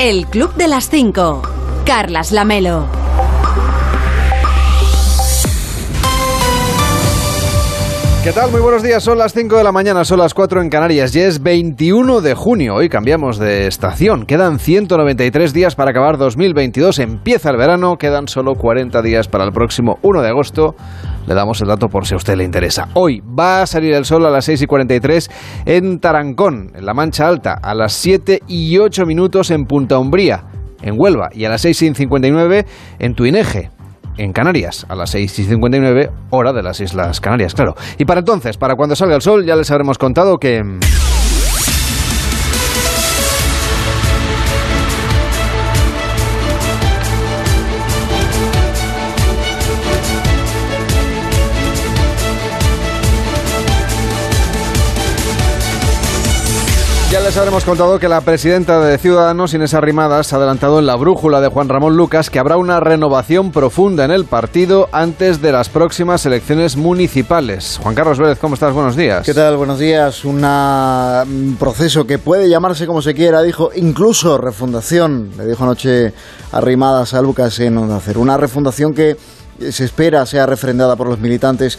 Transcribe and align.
El 0.00 0.28
Club 0.28 0.54
de 0.54 0.68
las 0.68 0.90
5. 0.90 1.42
Carlas 1.84 2.30
Lamelo. 2.30 2.86
¿Qué 8.22 8.30
tal? 8.32 8.52
Muy 8.52 8.60
buenos 8.60 8.84
días. 8.84 9.02
Son 9.02 9.18
las 9.18 9.32
5 9.32 9.56
de 9.56 9.64
la 9.64 9.72
mañana, 9.72 10.04
son 10.04 10.20
las 10.20 10.34
4 10.34 10.62
en 10.62 10.70
Canarias 10.70 11.16
y 11.16 11.20
es 11.20 11.42
21 11.42 12.20
de 12.20 12.34
junio. 12.34 12.76
Hoy 12.76 12.88
cambiamos 12.88 13.38
de 13.38 13.66
estación. 13.66 14.24
Quedan 14.24 14.60
193 14.60 15.52
días 15.52 15.74
para 15.74 15.90
acabar 15.90 16.16
2022. 16.16 17.00
Empieza 17.00 17.50
el 17.50 17.56
verano, 17.56 17.96
quedan 17.96 18.28
solo 18.28 18.54
40 18.54 19.02
días 19.02 19.26
para 19.26 19.42
el 19.42 19.52
próximo 19.52 19.98
1 20.02 20.22
de 20.22 20.28
agosto. 20.28 20.76
Le 21.28 21.34
damos 21.34 21.60
el 21.60 21.68
dato 21.68 21.88
por 21.88 22.06
si 22.06 22.14
a 22.14 22.16
usted 22.16 22.36
le 22.36 22.44
interesa. 22.44 22.88
Hoy 22.94 23.20
va 23.20 23.60
a 23.60 23.66
salir 23.66 23.92
el 23.92 24.06
sol 24.06 24.24
a 24.24 24.30
las 24.30 24.46
6 24.46 24.62
y 24.62 24.66
43 24.66 25.30
en 25.66 26.00
Tarancón, 26.00 26.72
en 26.74 26.86
la 26.86 26.94
Mancha 26.94 27.28
Alta, 27.28 27.52
a 27.52 27.74
las 27.74 27.92
7 27.92 28.44
y 28.48 28.78
8 28.78 29.04
minutos 29.04 29.50
en 29.50 29.66
Punta 29.66 29.98
Umbría, 29.98 30.44
en 30.80 30.94
Huelva, 30.96 31.28
y 31.34 31.44
a 31.44 31.50
las 31.50 31.60
6 31.60 31.82
y 31.82 31.94
59 31.94 32.64
en 32.98 33.14
Tuineje 33.14 33.70
en 34.16 34.32
Canarias, 34.32 34.86
a 34.88 34.94
las 34.94 35.10
6 35.10 35.38
y 35.40 35.44
59, 35.44 36.10
hora 36.30 36.54
de 36.54 36.62
las 36.62 36.80
Islas 36.80 37.20
Canarias, 37.20 37.52
claro. 37.52 37.74
Y 37.98 38.06
para 38.06 38.20
entonces, 38.20 38.56
para 38.56 38.74
cuando 38.74 38.96
salga 38.96 39.14
el 39.14 39.20
sol, 39.20 39.44
ya 39.44 39.54
les 39.54 39.70
habremos 39.70 39.98
contado 39.98 40.38
que... 40.38 40.62
les 57.28 57.36
habremos 57.36 57.64
contado 57.66 57.98
que 57.98 58.08
la 58.08 58.22
presidenta 58.22 58.80
de 58.80 58.96
Ciudadanos, 58.96 59.52
Inés 59.52 59.74
Arrimadas, 59.74 60.32
ha 60.32 60.36
adelantado 60.36 60.78
en 60.78 60.86
la 60.86 60.96
brújula 60.96 61.42
de 61.42 61.48
Juan 61.48 61.68
Ramón 61.68 61.94
Lucas 61.94 62.30
que 62.30 62.38
habrá 62.38 62.56
una 62.56 62.80
renovación 62.80 63.52
profunda 63.52 64.06
en 64.06 64.10
el 64.10 64.24
partido 64.24 64.88
antes 64.92 65.42
de 65.42 65.52
las 65.52 65.68
próximas 65.68 66.24
elecciones 66.24 66.78
municipales. 66.78 67.78
Juan 67.82 67.94
Carlos 67.94 68.18
Vélez, 68.18 68.38
¿cómo 68.38 68.54
estás? 68.54 68.72
Buenos 68.72 68.96
días. 68.96 69.26
¿Qué 69.26 69.34
tal? 69.34 69.58
Buenos 69.58 69.78
días. 69.78 70.24
Un 70.24 71.56
proceso 71.60 72.06
que 72.06 72.18
puede 72.18 72.48
llamarse 72.48 72.86
como 72.86 73.02
se 73.02 73.12
quiera, 73.12 73.42
dijo, 73.42 73.72
incluso 73.76 74.38
refundación, 74.38 75.32
le 75.36 75.44
dijo 75.44 75.64
anoche 75.64 76.14
Arrimadas 76.52 77.12
a 77.12 77.20
Lucas 77.20 77.60
en 77.60 77.76
Onda. 77.76 78.00
Una 78.16 78.38
refundación 78.38 78.94
que 78.94 79.18
se 79.70 79.84
espera 79.84 80.24
sea 80.24 80.46
refrendada 80.46 80.96
por 80.96 81.08
los 81.08 81.18
militantes 81.18 81.78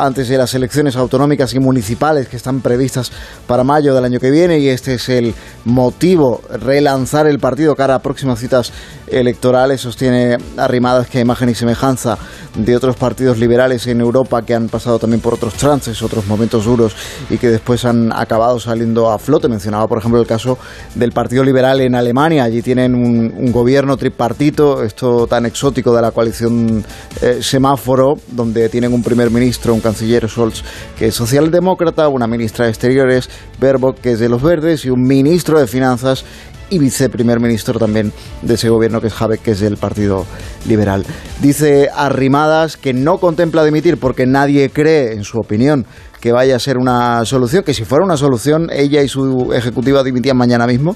antes 0.00 0.28
de 0.28 0.38
las 0.38 0.54
elecciones 0.54 0.96
autonómicas 0.96 1.54
y 1.54 1.60
municipales 1.60 2.28
que 2.28 2.36
están 2.36 2.60
previstas 2.60 3.12
para 3.46 3.64
mayo 3.64 3.94
del 3.94 4.04
año 4.04 4.18
que 4.18 4.30
viene 4.30 4.58
y 4.58 4.68
este 4.68 4.94
es 4.94 5.08
el 5.08 5.34
motivo, 5.64 6.40
relanzar 6.50 7.26
el 7.26 7.38
partido 7.38 7.76
cara 7.76 7.96
a 7.96 7.98
próximas 8.00 8.38
citas 8.38 8.72
electorales. 9.08 9.80
Sostiene 9.80 10.38
Arrimadas 10.56 11.08
que 11.08 11.20
imagen 11.20 11.50
y 11.50 11.54
semejanza 11.54 12.16
de 12.54 12.76
otros 12.76 12.96
partidos 12.96 13.38
liberales 13.38 13.86
en 13.86 14.00
Europa 14.00 14.42
que 14.42 14.54
han 14.54 14.68
pasado 14.68 14.98
también 14.98 15.20
por 15.20 15.34
otros 15.34 15.54
trances, 15.54 16.02
otros 16.02 16.26
momentos 16.26 16.64
duros 16.64 16.94
y 17.28 17.38
que 17.38 17.48
después 17.48 17.84
han 17.84 18.12
acabado 18.12 18.58
saliendo 18.58 19.10
a 19.10 19.18
flote. 19.18 19.48
Mencionaba, 19.48 19.86
por 19.86 19.98
ejemplo, 19.98 20.20
el 20.20 20.26
caso 20.26 20.58
del 20.94 21.12
Partido 21.12 21.44
Liberal 21.44 21.80
en 21.80 21.94
Alemania. 21.94 22.44
Allí 22.44 22.62
tienen 22.62 22.94
un, 22.94 23.50
gobierno 23.50 23.96
tripartito, 23.96 24.82
esto 24.82 25.26
tan 25.26 25.44
exótico 25.44 25.94
de 25.94 26.02
la 26.02 26.12
coalición 26.12 26.84
eh, 27.20 27.40
semáforo, 27.42 28.14
donde 28.28 28.68
tienen 28.68 28.92
un 28.92 29.02
primer 29.02 29.30
ministro, 29.30 29.74
un 29.74 29.80
canciller 29.90 30.28
Scholz, 30.28 30.62
que 30.96 31.08
es 31.08 31.14
socialdemócrata, 31.14 32.08
una 32.08 32.28
ministra 32.28 32.64
de 32.64 32.70
Exteriores, 32.70 33.28
Baerbock, 33.58 33.98
que 34.00 34.12
es 34.12 34.20
de 34.20 34.28
los 34.28 34.40
verdes, 34.40 34.84
y 34.84 34.90
un 34.90 35.02
ministro 35.02 35.58
de 35.58 35.66
Finanzas 35.66 36.24
y 36.70 36.78
viceprimer 36.78 37.40
ministro 37.40 37.80
también 37.80 38.12
de 38.42 38.54
ese 38.54 38.68
gobierno 38.68 39.00
que 39.00 39.08
es 39.08 39.20
Habeck, 39.20 39.42
que 39.42 39.50
es 39.50 39.60
del 39.60 39.76
Partido 39.76 40.24
Liberal. 40.68 41.04
Dice 41.40 41.88
Arrimadas 41.92 42.76
que 42.76 42.92
no 42.92 43.18
contempla 43.18 43.64
dimitir 43.64 43.96
porque 43.98 44.26
nadie 44.26 44.70
cree, 44.70 45.14
en 45.14 45.24
su 45.24 45.38
opinión, 45.38 45.84
que 46.20 46.30
vaya 46.30 46.54
a 46.54 46.60
ser 46.60 46.78
una 46.78 47.24
solución, 47.24 47.64
que 47.64 47.74
si 47.74 47.84
fuera 47.84 48.04
una 48.04 48.16
solución, 48.16 48.68
ella 48.72 49.02
y 49.02 49.08
su 49.08 49.52
ejecutiva 49.52 50.04
dimitían 50.04 50.36
mañana 50.36 50.68
mismo. 50.68 50.94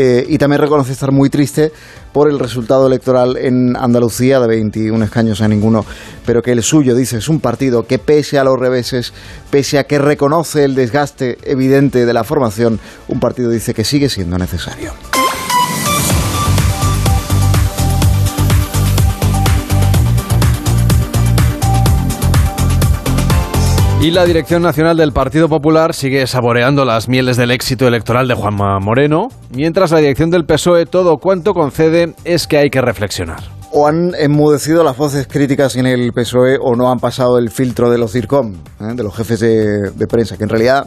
Eh, 0.00 0.24
y 0.28 0.38
también 0.38 0.60
reconoce 0.60 0.92
estar 0.92 1.10
muy 1.10 1.28
triste 1.28 1.72
por 2.12 2.30
el 2.30 2.38
resultado 2.38 2.86
electoral 2.86 3.36
en 3.36 3.76
Andalucía 3.76 4.38
de 4.38 4.46
21 4.46 5.04
escaños 5.04 5.40
a 5.40 5.48
ninguno, 5.48 5.84
pero 6.24 6.40
que 6.40 6.52
el 6.52 6.62
suyo, 6.62 6.94
dice, 6.94 7.18
es 7.18 7.28
un 7.28 7.40
partido 7.40 7.84
que 7.84 7.98
pese 7.98 8.38
a 8.38 8.44
los 8.44 8.56
reveses, 8.60 9.12
pese 9.50 9.76
a 9.76 9.88
que 9.88 9.98
reconoce 9.98 10.62
el 10.62 10.76
desgaste 10.76 11.38
evidente 11.42 12.06
de 12.06 12.12
la 12.12 12.22
formación, 12.22 12.78
un 13.08 13.18
partido 13.18 13.50
dice 13.50 13.74
que 13.74 13.82
sigue 13.82 14.08
siendo 14.08 14.38
necesario. 14.38 14.92
Y 24.00 24.12
la 24.12 24.24
Dirección 24.24 24.62
Nacional 24.62 24.96
del 24.96 25.12
Partido 25.12 25.48
Popular 25.48 25.92
sigue 25.92 26.24
saboreando 26.28 26.84
las 26.84 27.08
mieles 27.08 27.36
del 27.36 27.50
éxito 27.50 27.88
electoral 27.88 28.28
de 28.28 28.34
Juanma 28.34 28.78
Moreno, 28.78 29.26
mientras 29.50 29.90
la 29.90 29.98
dirección 29.98 30.30
del 30.30 30.44
PSOE 30.44 30.86
todo 30.86 31.18
cuanto 31.18 31.52
concede 31.52 32.14
es 32.24 32.46
que 32.46 32.58
hay 32.58 32.70
que 32.70 32.80
reflexionar. 32.80 33.40
O 33.72 33.88
han 33.88 34.14
enmudecido 34.16 34.84
las 34.84 34.96
voces 34.96 35.26
críticas 35.26 35.74
en 35.74 35.86
el 35.86 36.12
PSOE 36.12 36.58
o 36.60 36.76
no 36.76 36.92
han 36.92 37.00
pasado 37.00 37.38
el 37.38 37.50
filtro 37.50 37.90
de 37.90 37.98
los 37.98 38.12
CIRCOM, 38.12 38.54
¿eh? 38.80 38.94
de 38.94 39.02
los 39.02 39.16
jefes 39.16 39.40
de 39.40 40.06
prensa, 40.06 40.36
que 40.36 40.44
en 40.44 40.50
realidad 40.50 40.86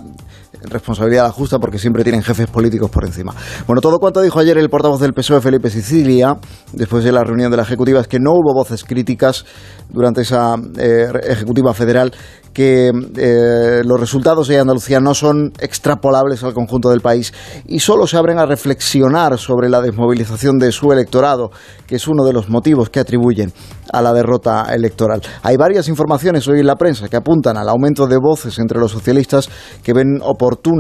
responsabilidad 0.64 1.32
justa 1.32 1.60
porque 1.60 1.80
siempre 1.80 2.04
tienen 2.04 2.24
jefes 2.24 2.48
políticos 2.48 2.90
por 2.90 3.06
encima. 3.06 3.34
Bueno, 3.68 3.82
todo 3.82 4.00
cuanto 4.00 4.22
dijo 4.22 4.40
ayer 4.40 4.58
el 4.58 4.70
portavoz 4.70 5.00
del 5.00 5.14
PSOE, 5.14 5.42
Felipe 5.42 5.70
Sicilia, 5.70 6.36
después 6.74 7.04
de 7.04 7.12
la 7.12 7.24
reunión 7.24 7.52
de 7.52 7.58
la 7.58 7.64
Ejecutiva, 7.64 8.00
es 8.00 8.08
que 8.08 8.20
no 8.20 8.32
hubo 8.32 8.54
voces 8.54 8.84
críticas 8.84 9.46
durante 9.90 10.22
esa 10.22 10.56
eh, 10.78 11.08
Ejecutiva 11.24 11.74
Federal 11.74 12.12
que 12.54 12.92
eh, 13.18 13.82
los 13.86 14.00
resultados 14.00 14.48
de 14.48 14.60
Andalucía 14.60 15.00
no 15.00 15.14
son 15.14 15.54
extrapolables 15.60 16.44
al 16.44 16.54
conjunto 16.54 16.90
del 16.90 17.02
país 17.02 17.34
y 17.66 17.80
solo 17.80 18.08
se 18.08 18.18
abren 18.18 18.40
a 18.40 18.46
reflexionar 18.46 19.38
sobre 19.38 19.70
la 19.70 19.82
desmovilización 19.82 20.58
de 20.58 20.72
su 20.72 20.92
electorado, 20.92 21.52
que 21.88 21.96
es 21.96 22.08
uno 22.08 22.26
de 22.26 22.34
los 22.34 22.50
motivos 22.50 22.90
que 22.90 23.00
atribuyen 23.00 23.54
a 23.92 24.02
la 24.02 24.14
derrota 24.14 24.74
electoral. 24.74 25.22
Hay 25.44 25.58
varias 25.58 25.88
informaciones 25.88 26.48
hoy 26.48 26.60
en 26.60 26.68
la 26.68 26.76
prensa 26.76 27.08
que 27.08 27.18
apuntan 27.18 27.58
al 27.58 27.70
aumento 27.70 28.08
de 28.08 28.18
voces 28.18 28.60
entre 28.60 28.80
los 28.80 28.92
socialistas 28.92 29.50
que 29.84 29.94
ven 29.94 30.20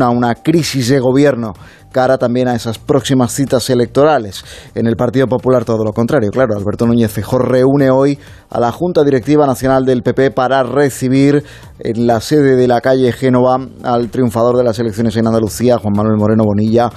una 0.10 0.36
crisis 0.36 0.90
de 0.90 1.00
gobierno 1.00 1.54
cara 1.92 2.18
también 2.18 2.48
a 2.48 2.56
esas 2.56 2.78
próximas 2.78 3.32
citas 3.32 3.70
electorales. 3.70 4.44
En 4.76 4.88
el 4.88 4.96
Partido 4.96 5.28
Popular 5.28 5.66
todo 5.66 5.84
lo 5.84 5.92
contrario, 5.92 6.30
claro. 6.32 6.56
Alberto 6.58 6.88
Núñez 6.88 7.12
Feijóo 7.12 7.40
reúne 7.40 7.90
hoy 7.92 8.18
a 8.50 8.60
la 8.60 8.72
Junta 8.72 9.04
Directiva 9.04 9.46
Nacional 9.46 9.86
del 9.86 10.02
PP 10.02 10.32
para 10.32 10.64
recibir 10.64 11.44
en 11.80 12.08
la 12.08 12.22
sede 12.22 12.56
de 12.56 12.68
la 12.68 12.82
calle 12.82 13.12
Génova 13.12 13.58
al 13.84 14.10
triunfador 14.10 14.58
de 14.58 14.64
las 14.64 14.80
elecciones 14.80 15.16
en 15.18 15.28
Andalucía, 15.28 15.78
Juan 15.78 15.94
Manuel 15.96 16.18
Moreno 16.18 16.44
Bonilla, 16.46 16.90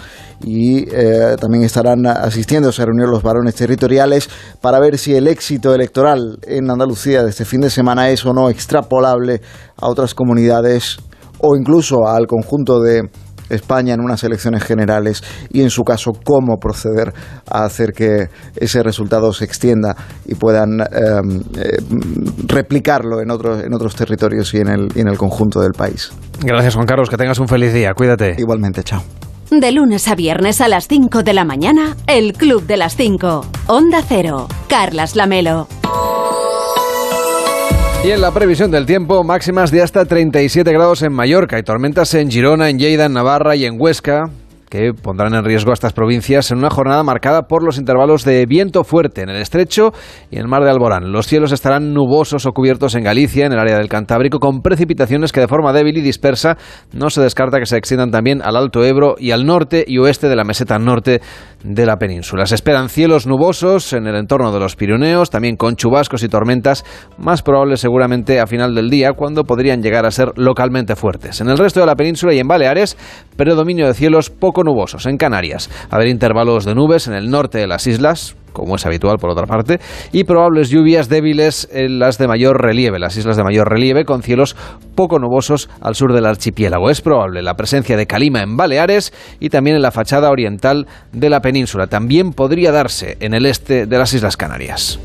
y 0.43 0.85
eh, 0.93 1.37
también 1.41 1.65
estarán 1.65 2.07
asistiendo 2.07 2.69
a 2.69 2.85
reunir 2.85 3.09
los 3.09 3.23
varones 3.23 3.55
territoriales 3.55 4.29
para 4.61 4.79
ver 4.79 4.99
si 4.99 5.15
el 5.15 5.27
éxito 5.27 5.75
electoral 5.75 6.39
en 6.43 6.71
Andalucía 6.71 7.23
de 7.23 7.31
este 7.31 7.45
fin 7.45 7.63
de 7.63 7.71
semana 7.71 8.11
es 8.11 8.25
o 8.27 8.33
no 8.33 8.51
extrapolable 8.51 9.41
a 9.77 9.89
otras 9.89 10.15
comunidades 10.15 10.99
o 11.39 11.57
incluso 11.57 12.07
al 12.07 12.27
conjunto 12.27 12.81
de 12.81 13.03
España 13.49 13.95
en 13.95 14.01
unas 14.01 14.25
elecciones 14.25 14.63
generales 14.65 15.23
y 15.51 15.63
en 15.63 15.71
su 15.71 15.83
caso 15.83 16.13
cómo 16.25 16.57
proceder 16.57 17.13
a 17.51 17.65
hacer 17.65 17.93
que 17.93 18.29
ese 18.57 18.83
resultado 18.83 19.33
se 19.33 19.45
extienda 19.45 19.97
y 20.27 20.35
puedan 20.35 20.81
eh, 20.81 20.85
eh, 21.57 21.77
replicarlo 22.47 23.21
en 23.21 23.31
otros, 23.31 23.63
en 23.63 23.75
otros 23.75 23.95
territorios 23.95 24.53
y 24.55 24.59
en, 24.59 24.69
el, 24.69 24.89
y 24.95 25.01
en 25.01 25.09
el 25.09 25.19
conjunto 25.19 25.61
del 25.61 25.73
país. 25.73 26.13
Gracias 26.41 26.75
Juan 26.75 26.87
Carlos, 26.87 27.11
que 27.11 27.17
tengas 27.17 27.39
un 27.39 27.49
feliz 27.49 27.73
día, 27.73 27.93
cuídate. 27.95 28.35
Igualmente, 28.39 28.83
chao. 28.83 29.03
De 29.51 29.71
lunes 29.71 30.09
a 30.09 30.15
viernes 30.15 30.61
a 30.61 30.69
las 30.69 30.89
5 30.89 31.23
de 31.23 31.35
la 31.35 31.45
mañana, 31.45 31.97
El 32.07 32.33
Club 32.33 32.67
de 32.67 32.77
las 32.77 32.97
5. 32.97 33.45
Onda 33.69 34.03
Cero. 34.07 34.49
Carlas 34.69 35.15
Lamelo. 35.15 35.69
Y 38.05 38.11
en 38.11 38.21
la 38.21 38.33
previsión 38.33 38.71
del 38.71 38.85
tiempo, 38.85 39.25
máximas 39.25 39.71
de 39.71 39.81
hasta 39.81 40.05
37 40.05 40.71
grados 40.71 41.01
en 41.01 41.15
Mallorca 41.15 41.59
y 41.59 41.63
tormentas 41.63 42.13
en 42.13 42.31
Girona, 42.31 42.69
en 42.69 42.79
Lleida, 42.79 43.07
en 43.07 43.15
Navarra 43.15 43.57
y 43.57 43.65
en 43.65 43.81
Huesca 43.81 44.25
que 44.75 44.93
pondrán 44.93 45.35
en 45.35 45.45
riesgo 45.45 45.71
a 45.71 45.75
estas 45.75 45.93
provincias 45.93 46.51
en 46.51 46.59
una 46.59 46.69
jornada 46.69 47.05
marcada 47.05 47.43
por 47.43 47.63
los 47.63 47.79
intervalos 47.79 48.25
de 48.25 48.45
viento 48.45 48.83
fuerte 48.83 49.23
en 49.23 49.29
el 49.29 49.41
estrecho 49.41 49.93
y 50.33 50.35
en 50.35 50.43
el 50.43 50.49
mar 50.49 50.65
de 50.65 50.71
Alborán. 50.71 51.13
Los 51.13 51.29
cielos 51.29 51.53
estarán 51.53 51.95
nubosos 51.95 52.45
o 52.45 52.51
cubiertos 52.51 52.97
en 52.97 53.05
Galicia, 53.05 53.47
en 53.47 53.53
el 53.53 53.61
área 53.61 53.79
del 53.79 53.89
Cantábrico, 53.89 54.41
con 54.41 54.63
precipitaciones 54.63 55.31
que 55.31 55.39
de 55.39 55.47
forma 55.47 55.73
débil 55.73 55.99
y 55.99 56.01
dispersa 56.01 56.57
no 56.93 57.09
se 57.09 57.23
descarta 57.23 57.61
que 57.61 57.67
se 57.67 57.77
extiendan 57.77 58.11
también 58.11 58.43
al 58.43 58.57
Alto 58.57 58.85
Ebro 58.85 59.15
y 59.17 59.31
al 59.31 59.47
norte 59.47 59.85
y 59.87 59.99
oeste 59.99 60.29
de 60.29 60.35
la 60.35 60.43
meseta 60.43 60.77
norte 60.81 61.21
de 61.63 61.87
la 61.87 61.97
península. 61.97 62.45
Se 62.45 62.57
esperan 62.57 62.89
cielos 62.89 63.29
nubosos 63.29 63.93
en 63.93 64.09
el 64.09 64.17
entorno 64.17 64.51
de 64.51 64.59
los 64.59 64.75
Pirineos, 64.75 65.31
también 65.31 65.55
con 65.55 65.77
chubascos 65.77 66.25
y 66.25 66.29
tormentas, 66.29 66.85
más 67.17 67.43
probables 67.43 67.79
seguramente 67.79 68.41
a 68.41 68.49
final 68.49 68.75
del 68.75 68.91
día, 68.91 69.13
cuando 69.13 69.45
podrían 69.45 69.83
llegar 69.83 70.05
a 70.05 70.11
ser 70.11 70.33
localmente 70.35 70.97
fuertes. 70.97 71.41
En 71.41 71.49
el 71.49 71.59
resto 71.59 71.79
de 71.79 71.87
la 71.87 71.95
península 71.95 72.35
y 72.35 72.41
en 72.41 72.49
Baleares, 72.49 72.97
predominio 73.37 73.87
de 73.87 73.95
cielos 73.95 74.31
poco 74.31 74.64
nubosos 74.65 75.07
en 75.07 75.17
Canarias. 75.17 75.71
Haber 75.91 76.09
intervalos 76.09 76.65
de 76.65 76.75
nubes 76.75 77.07
en 77.07 77.15
el 77.15 77.31
norte 77.31 77.59
de 77.59 77.67
las 77.67 77.87
islas, 77.87 78.37
como 78.53 78.77
es 78.77 78.87
habitual 78.87 79.19
por 79.19 79.31
otra 79.31 79.47
parte, 79.47 79.81
y 80.13 80.25
probables 80.25 80.71
lluvias 80.71 81.09
débiles 81.09 81.69
en 81.73 81.99
las 81.99 82.19
de 82.19 82.27
mayor 82.29 82.63
relieve, 82.63 82.99
las 82.99 83.17
islas 83.17 83.37
de 83.37 83.45
mayor 83.45 83.69
relieve, 83.69 84.05
con 84.05 84.23
cielos 84.23 84.57
poco 84.95 85.19
nubosos 85.19 85.69
al 85.81 85.95
sur 85.95 86.13
del 86.13 86.27
archipiélago. 86.27 86.91
Es 86.91 87.01
probable 87.01 87.43
la 87.43 87.55
presencia 87.55 87.97
de 87.97 88.07
calima 88.07 88.43
en 88.43 88.57
Baleares 88.57 89.13
y 89.41 89.51
también 89.51 89.77
en 89.77 89.83
la 89.83 89.91
fachada 89.91 90.31
oriental 90.31 90.87
de 91.13 91.31
la 91.31 91.41
península. 91.41 91.87
También 91.87 92.33
podría 92.33 92.73
darse 92.73 93.17
en 93.21 93.35
el 93.35 93.47
este 93.47 93.87
de 93.87 93.99
las 93.99 94.15
Islas 94.15 94.37
Canarias. 94.37 94.99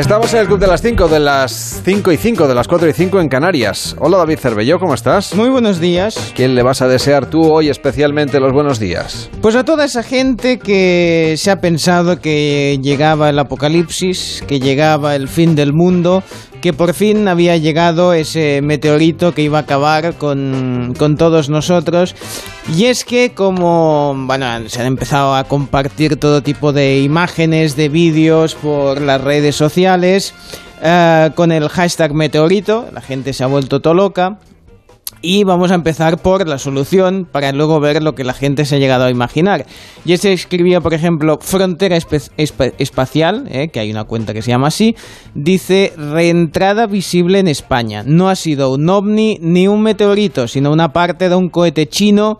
Estamos 0.00 0.32
en 0.32 0.40
el 0.40 0.46
Club 0.46 0.58
de 0.58 0.66
las 0.66 0.80
5, 0.80 1.08
de 1.08 1.20
las 1.20 1.82
5 1.84 2.10
y 2.12 2.16
5, 2.16 2.48
de 2.48 2.54
las 2.54 2.66
4 2.66 2.88
y 2.88 2.92
5 2.94 3.20
en 3.20 3.28
Canarias. 3.28 3.94
Hola 3.98 4.16
David 4.16 4.38
Cervelló, 4.38 4.78
¿cómo 4.78 4.94
estás? 4.94 5.34
Muy 5.34 5.50
buenos 5.50 5.78
días. 5.78 6.32
¿Quién 6.34 6.54
le 6.54 6.62
vas 6.62 6.80
a 6.80 6.88
desear 6.88 7.28
tú 7.28 7.42
hoy 7.42 7.68
especialmente 7.68 8.40
los 8.40 8.54
buenos 8.54 8.80
días? 8.80 9.28
Pues 9.42 9.56
a 9.56 9.64
toda 9.66 9.84
esa 9.84 10.02
gente 10.02 10.58
que 10.58 11.34
se 11.36 11.50
ha 11.50 11.60
pensado 11.60 12.18
que 12.18 12.78
llegaba 12.80 13.28
el 13.28 13.38
apocalipsis, 13.38 14.42
que 14.48 14.58
llegaba 14.58 15.14
el 15.16 15.28
fin 15.28 15.54
del 15.54 15.74
mundo, 15.74 16.22
que 16.62 16.72
por 16.72 16.94
fin 16.94 17.28
había 17.28 17.58
llegado 17.58 18.14
ese 18.14 18.60
meteorito 18.62 19.34
que 19.34 19.42
iba 19.42 19.58
a 19.58 19.62
acabar 19.62 20.14
con, 20.14 20.94
con 20.98 21.16
todos 21.16 21.50
nosotros. 21.50 22.14
Y 22.76 22.84
es 22.84 23.04
que 23.04 23.32
como, 23.34 24.14
bueno, 24.16 24.46
se 24.68 24.80
han 24.80 24.86
empezado 24.86 25.34
a 25.34 25.44
compartir 25.44 26.16
todo 26.16 26.42
tipo 26.42 26.72
de 26.72 27.00
imágenes, 27.00 27.74
de 27.74 27.88
vídeos 27.88 28.54
por 28.54 29.00
las 29.00 29.20
redes 29.20 29.56
sociales, 29.56 29.89
eh, 30.82 31.30
con 31.34 31.52
el 31.52 31.68
hashtag 31.68 32.14
meteorito, 32.14 32.88
la 32.92 33.00
gente 33.00 33.32
se 33.32 33.44
ha 33.44 33.46
vuelto 33.46 33.80
todo 33.80 33.94
loca. 33.94 34.38
Y 35.22 35.44
vamos 35.44 35.70
a 35.70 35.74
empezar 35.74 36.16
por 36.16 36.48
la 36.48 36.56
solución 36.56 37.28
para 37.30 37.52
luego 37.52 37.78
ver 37.78 38.02
lo 38.02 38.14
que 38.14 38.24
la 38.24 38.32
gente 38.32 38.64
se 38.64 38.76
ha 38.76 38.78
llegado 38.78 39.04
a 39.04 39.10
imaginar. 39.10 39.66
Y 40.06 40.16
se 40.16 40.32
escribía, 40.32 40.80
por 40.80 40.94
ejemplo, 40.94 41.38
Frontera 41.42 41.98
Espacial, 41.98 43.46
eh, 43.50 43.68
que 43.68 43.80
hay 43.80 43.90
una 43.90 44.04
cuenta 44.04 44.32
que 44.32 44.40
se 44.40 44.50
llama 44.50 44.68
así, 44.68 44.96
dice 45.34 45.92
reentrada 45.96 46.86
visible 46.86 47.38
en 47.38 47.48
España. 47.48 48.02
No 48.06 48.30
ha 48.30 48.36
sido 48.36 48.72
un 48.72 48.88
ovni 48.88 49.38
ni 49.42 49.68
un 49.68 49.82
meteorito, 49.82 50.48
sino 50.48 50.72
una 50.72 50.94
parte 50.94 51.28
de 51.28 51.34
un 51.34 51.50
cohete 51.50 51.86
chino 51.86 52.38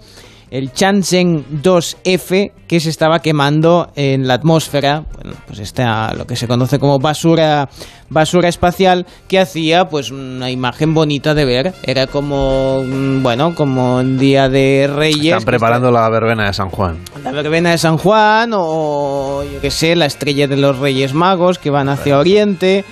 el 0.50 0.73
Changzheng 0.73 1.62
2F 1.62 2.52
que 2.67 2.81
se 2.81 2.91
estaba 2.91 3.20
quemando 3.20 3.91
en 3.97 4.26
la 4.26 4.35
atmósfera, 4.35 5.05
bueno, 5.14 5.37
pues 5.47 5.61
está 5.61 6.12
lo 6.14 6.26
que 6.26 6.37
se 6.37 6.49
conoce 6.49 6.79
como 6.79 6.99
basura 6.99 7.69
basura 8.08 8.49
espacial 8.49 9.06
que 9.29 9.38
hacía 9.38 9.88
pues 9.88 10.11
una 10.11 10.50
imagen 10.50 10.94
bonita 10.94 11.35
de 11.35 11.44
ver, 11.44 11.75
era 11.85 12.08
como 12.08 12.82
mm, 12.85 13.23
bueno, 13.23 13.55
como 13.55 13.97
un 13.99 14.19
día 14.19 14.49
de 14.49 14.91
Reyes, 14.93 15.26
Están 15.26 15.41
que 15.41 15.47
preparando 15.47 15.91
la 15.91 16.08
verbena 16.11 16.47
de 16.47 16.52
San 16.52 16.70
Juan. 16.70 16.99
la 17.23 17.31
verbena 17.31 17.70
de 17.70 17.79
San 17.79 17.97
Juan 17.97 18.50
o 18.55 19.44
yo 19.44 19.61
qué 19.61 19.70
sé, 19.70 19.94
la 19.94 20.06
estrella 20.06 20.49
de 20.49 20.56
los 20.56 20.79
Reyes 20.79 21.14
Magos 21.14 21.58
que 21.58 21.70
van 21.70 21.88
hacia 21.88 22.19
Oriente. 22.19 22.85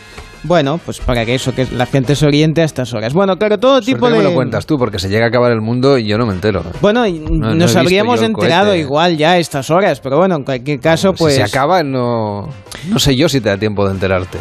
Bueno, 0.44 0.78
pues 0.84 1.00
para 1.00 1.24
que 1.24 1.34
eso, 1.34 1.54
que 1.54 1.66
la 1.72 1.86
gente 1.86 2.14
se 2.14 2.26
oriente 2.26 2.62
a 2.62 2.64
estas 2.64 2.92
horas. 2.94 3.12
Bueno, 3.12 3.36
claro, 3.36 3.58
todo 3.58 3.72
Suerte 3.82 3.92
tipo 3.92 4.06
que 4.06 4.12
de... 4.12 4.18
me 4.18 4.24
lo 4.24 4.34
cuentas 4.34 4.66
tú, 4.66 4.78
porque 4.78 4.98
se 4.98 5.08
llega 5.08 5.26
a 5.26 5.28
acabar 5.28 5.52
el 5.52 5.60
mundo 5.60 5.98
y 5.98 6.06
yo 6.06 6.18
no 6.18 6.26
me 6.26 6.32
entero. 6.32 6.62
Bueno, 6.80 7.04
no 7.06 7.54
nos 7.54 7.76
habríamos 7.76 8.22
enterado 8.22 8.74
igual 8.74 9.16
ya 9.16 9.32
a 9.32 9.38
estas 9.38 9.70
horas, 9.70 10.00
pero 10.00 10.18
bueno, 10.18 10.36
en 10.36 10.44
cualquier 10.44 10.80
caso, 10.80 11.12
pues 11.12 11.34
Si 11.34 11.40
se 11.40 11.44
acaba, 11.44 11.82
no, 11.82 12.48
no 12.88 12.98
sé 12.98 13.16
yo 13.16 13.28
si 13.28 13.40
te 13.40 13.48
da 13.48 13.58
tiempo 13.58 13.86
de 13.86 13.94
enterarte. 13.94 14.38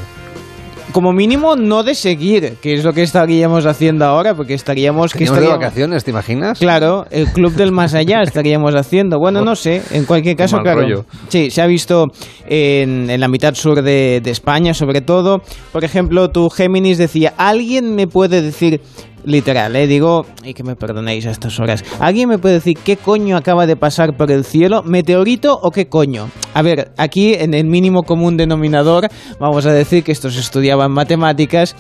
Como 0.98 1.14
mínimo 1.14 1.56
no 1.56 1.84
de 1.84 1.94
seguir, 1.94 2.56
que 2.60 2.74
es 2.74 2.84
lo 2.84 2.92
que 2.92 3.04
estaríamos 3.04 3.68
haciendo 3.68 4.04
ahora, 4.04 4.34
porque 4.34 4.56
estaríamos 4.56 5.14
que 5.14 5.26
Estaríamos 5.26 5.52
de 5.52 5.58
vacaciones, 5.60 6.04
¿te 6.04 6.10
imaginas? 6.10 6.58
Claro, 6.58 7.06
el 7.12 7.28
club 7.28 7.54
del 7.54 7.72
más 7.72 7.94
allá 7.94 8.24
estaríamos 8.24 8.74
haciendo. 8.74 9.20
Bueno, 9.20 9.46
no 9.46 9.56
sé, 9.56 9.84
en 9.92 10.06
cualquier 10.06 10.36
caso, 10.36 10.58
claro. 10.58 10.82
rollo. 10.82 11.06
Sí, 11.28 11.52
se 11.52 11.62
ha 11.62 11.68
visto 11.68 12.08
en, 12.48 13.12
en 13.12 13.20
la 13.20 13.28
mitad 13.28 13.54
sur 13.54 13.84
de, 13.84 14.22
de 14.24 14.32
España, 14.32 14.74
sobre 14.74 15.02
todo. 15.02 15.44
Por 15.72 15.84
ejemplo, 15.84 16.30
tu 16.30 16.50
Géminis 16.50 16.98
decía, 16.98 17.32
¿alguien 17.38 17.94
me 17.94 18.08
puede 18.08 18.42
decir, 18.42 18.82
literal, 19.28 19.76
eh, 19.76 19.88
digo, 19.88 20.26
y 20.44 20.54
que 20.54 20.64
me 20.64 20.76
perdonéis 20.76 21.26
a 21.26 21.32
estas 21.32 21.60
horas, 21.60 21.84
¿alguien 22.00 22.30
me 22.30 22.40
puede 22.40 22.56
decir 22.56 22.78
qué 22.84 22.96
coño 22.96 23.36
acaba 23.36 23.68
de 23.68 23.76
pasar 23.76 24.16
por 24.16 24.32
el 24.32 24.46
cielo? 24.46 24.84
¿Meteorito 24.84 25.60
o 25.62 25.70
qué 25.70 25.88
coño? 25.88 26.30
A 26.54 26.62
ver, 26.62 26.92
aquí 26.98 27.34
en 27.34 27.54
el 27.54 27.66
mínimo 27.66 28.04
común 28.04 28.38
denominador, 28.38 29.10
vamos 29.38 29.66
a 29.66 29.74
decir 29.74 30.04
que 30.04 30.14
estos 30.14 30.38
estudiaban 30.38 30.92
matemáticas 30.92 31.76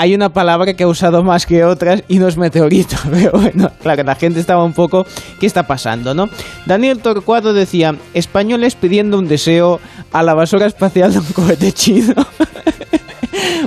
hay 0.00 0.14
una 0.14 0.28
palabra 0.28 0.74
que 0.74 0.84
ha 0.84 0.86
usado 0.86 1.24
más 1.24 1.44
que 1.44 1.64
otras 1.64 2.04
y 2.06 2.20
no 2.20 2.28
es 2.28 2.36
meteorito. 2.38 2.94
Pero 3.10 3.32
bueno, 3.32 3.72
claro, 3.82 4.04
la 4.04 4.14
gente 4.14 4.38
estaba 4.38 4.62
un 4.62 4.72
poco. 4.72 5.04
¿Qué 5.40 5.46
está 5.46 5.64
pasando, 5.64 6.14
no? 6.14 6.28
Daniel 6.66 7.00
Torcuado 7.00 7.52
decía: 7.52 7.96
Españoles 8.14 8.76
pidiendo 8.76 9.18
un 9.18 9.26
deseo 9.26 9.80
a 10.12 10.22
la 10.22 10.34
basura 10.34 10.66
espacial 10.66 11.12
de 11.12 11.18
un 11.18 11.26
cohete 11.26 11.72
chino. 11.72 12.14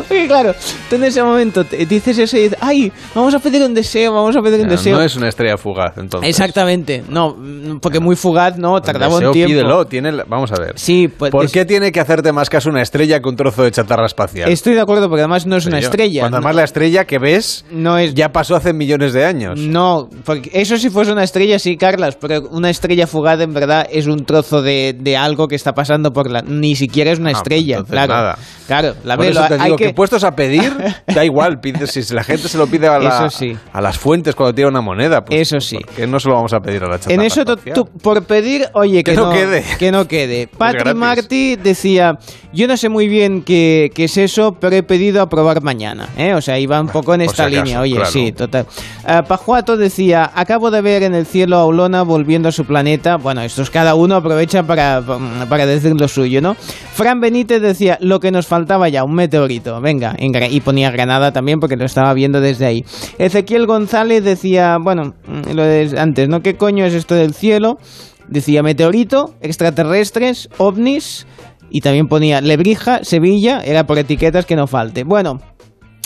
Porque 0.07 0.27
claro, 0.27 0.53
tú 0.89 0.95
en 0.95 1.03
ese 1.06 1.23
momento 1.23 1.63
te 1.65 1.85
dices 1.85 2.18
eso 2.18 2.38
y 2.38 2.44
dices: 2.44 2.57
¡Ay! 2.62 2.91
Vamos 3.15 3.33
a 3.33 3.39
pedir 3.39 3.62
un 3.63 3.73
deseo, 3.73 4.13
vamos 4.13 4.35
a 4.35 4.41
pedir 4.41 4.59
un 4.62 4.65
No, 4.68 4.71
deseo. 4.71 4.97
no 4.97 5.03
es 5.03 5.15
una 5.15 5.29
estrella 5.29 5.57
fugaz, 5.57 5.97
entonces. 5.97 6.29
Exactamente, 6.29 7.03
no, 7.09 7.35
porque 7.81 8.00
muy 8.00 8.15
fugaz, 8.15 8.57
no, 8.57 8.73
Un 8.75 8.81
tardaba 8.81 9.13
deseo, 9.15 9.29
un 9.29 9.33
tiempo. 9.33 9.50
pídelo, 9.51 9.85
tiene 9.85 10.12
la- 10.12 10.23
Vamos 10.25 10.51
a 10.51 10.56
ver. 10.59 10.73
Sí, 10.77 11.07
pues 11.07 11.31
¿Por 11.31 11.45
es- 11.45 11.51
qué 11.51 11.65
tiene 11.65 11.91
que 11.91 12.00
hacerte 12.00 12.31
más 12.31 12.50
caso 12.50 12.69
una 12.69 12.81
estrella 12.81 13.19
que 13.21 13.29
un 13.29 13.35
trozo 13.35 13.63
de 13.63 13.71
chatarra 13.71 14.06
espacial? 14.06 14.50
Estoy 14.50 14.73
de 14.73 14.81
acuerdo, 14.81 15.07
porque 15.09 15.21
además 15.21 15.45
no 15.45 15.56
es 15.57 15.65
una 15.65 15.79
yo- 15.79 15.88
estrella. 15.88 16.21
Cuando 16.21 16.38
no- 16.39 16.47
además 16.47 16.56
la 16.56 16.63
estrella 16.63 17.06
que 17.06 17.19
ves 17.19 17.65
no 17.71 17.97
es 17.97 18.13
ya 18.13 18.31
pasó 18.31 18.56
hace 18.56 18.74
millones 18.74 19.13
de 19.13 19.25
años. 19.25 19.59
No, 19.59 20.09
porque 20.25 20.50
eso 20.53 20.77
si 20.77 20.89
fuese 20.89 21.12
una 21.12 21.24
estrella, 21.24 21.59
sí, 21.59 21.77
Carlas, 21.77 22.15
pero 22.19 22.41
una 22.51 22.69
estrella 22.69 23.07
fugada 23.07 23.44
en 23.44 23.53
verdad 23.53 23.88
es 23.91 24.07
un 24.07 24.25
trozo 24.25 24.62
de, 24.62 24.95
de 24.97 25.17
algo 25.17 25.47
que 25.47 25.56
está 25.56 25.74
pasando 25.74 26.12
por 26.13 26.29
la... 26.29 26.41
Ni 26.41 26.75
siquiera 26.75 27.12
es 27.12 27.19
una 27.19 27.29
Ah, 27.29 27.33
estrella, 27.33 27.77
entonces 27.77 27.94
claro. 27.94 28.13
nada. 28.13 28.38
Claro, 28.67 28.95
la 29.03 29.15
Por 29.17 29.25
velo, 29.25 29.41
digo 29.65 29.75
que... 29.77 29.87
que... 29.87 29.93
puestos 29.93 30.23
a 30.23 30.35
pedir, 30.35 30.73
da 31.07 31.25
igual, 31.25 31.59
si 31.87 32.13
la 32.13 32.23
gente 32.23 32.47
se 32.47 32.57
lo 32.57 32.67
pide 32.67 32.87
a, 32.87 32.99
la- 32.99 33.29
sí. 33.29 33.55
a 33.73 33.81
las 33.81 33.97
fuentes 33.97 34.35
cuando 34.35 34.53
tira 34.53 34.67
una 34.67 34.81
moneda, 34.81 35.23
pues 35.23 35.41
Eso 35.41 35.59
sí. 35.59 35.77
¿por 35.77 35.95
qué 35.95 36.07
no 36.07 36.19
se 36.19 36.29
lo 36.29 36.35
vamos 36.35 36.53
a 36.53 36.59
pedir 36.61 36.83
a 36.83 36.87
la 36.87 36.97
chatarra 36.99 37.13
En 37.15 37.21
eso, 37.21 37.43
tú- 37.45 37.85
por 38.01 38.23
pedir, 38.23 38.67
oye, 38.73 39.03
que, 39.03 39.11
Que 39.11 39.17
no 39.17 39.31
quede. 39.31 39.63
Que 39.79 39.91
no 39.91 40.07
quede. 40.07 40.47
Patri 40.47 40.79
gratis. 40.79 40.95
Marty 40.99 41.55
decía, 41.55 42.17
yo 42.53 42.67
no 42.67 42.77
sé 42.77 42.89
muy 42.89 43.07
bien 43.07 43.43
qué, 43.43 43.91
qué 43.93 44.05
es 44.05 44.17
eso, 44.17 44.57
pero 44.59 44.75
he 44.75 44.83
pedido 44.83 45.21
a 45.21 45.29
probar 45.29 45.61
mañana. 45.61 46.09
¿eh? 46.17 46.33
O 46.33 46.41
sea, 46.41 46.59
iba 46.59 46.79
un 46.79 46.87
poco 46.89 47.13
en 47.13 47.21
esta 47.21 47.47
si 47.47 47.55
acaso, 47.55 47.63
línea. 47.63 47.81
Oye, 47.81 47.95
claro. 47.95 48.09
sí, 48.12 48.31
total. 48.31 48.65
Ah, 49.05 49.24
Pajuato 49.24 49.77
decía, 49.77 50.31
acabo 50.33 50.71
de 50.71 50.81
ver 50.81 51.03
en 51.03 51.15
el 51.15 51.25
cielo 51.25 51.57
a 51.57 51.65
Olona 51.65 52.03
volviendo 52.03 52.50
a 52.50 52.51
su 52.51 52.65
planeta. 52.65 53.17
Bueno, 53.17 53.41
esto 53.41 53.62
es 53.62 53.69
cada 53.69 53.95
uno 53.95 54.15
aprovecha 54.15 54.63
para, 54.63 55.01
para 55.50 55.65
decir 55.65 55.93
lo 56.00 56.07
suyo, 56.07 56.41
¿no? 56.41 56.55
Fran 57.01 57.20
Benítez 57.20 57.63
decía, 57.63 57.98
lo 58.00 58.20
que 58.20 58.29
nos 58.29 58.46
faltaba 58.46 58.88
ya, 58.88 59.03
un 59.03 59.15
meteorito. 59.15 59.81
Venga, 59.81 60.15
y 60.20 60.62
ponía 60.62 60.91
Granada 60.91 61.31
también 61.31 61.60
porque 61.60 61.75
lo 61.75 61.84
estaba 61.84 62.13
viendo 62.13 62.41
desde 62.41 62.67
ahí. 62.67 62.86
Ezequiel 63.17 63.65
González 63.65 64.24
decía, 64.24 64.77
bueno, 64.79 65.15
mm, 65.25 65.55
lo 65.55 65.63
de 65.63 65.96
antes, 65.98 66.29
¿no? 66.29 66.41
¿Qué 66.41 66.58
coño 66.58 66.86
es 66.86 66.93
esto 66.93 67.15
del 67.15 67.34
cielo? 67.34 67.79
Decía 68.27 68.62
meteorito, 68.62 69.34
extraterrestres, 69.41 70.48
ovnis 70.60 71.25
y 71.72 71.81
también 71.81 72.08
ponía 72.08 72.39
Lebrija, 72.39 73.03
Sevilla, 73.03 73.62
era 73.65 73.88
por 73.88 73.98
etiquetas 73.98 74.46
que 74.46 74.55
no 74.55 74.67
falte. 74.67 75.03
Bueno, 75.03 75.39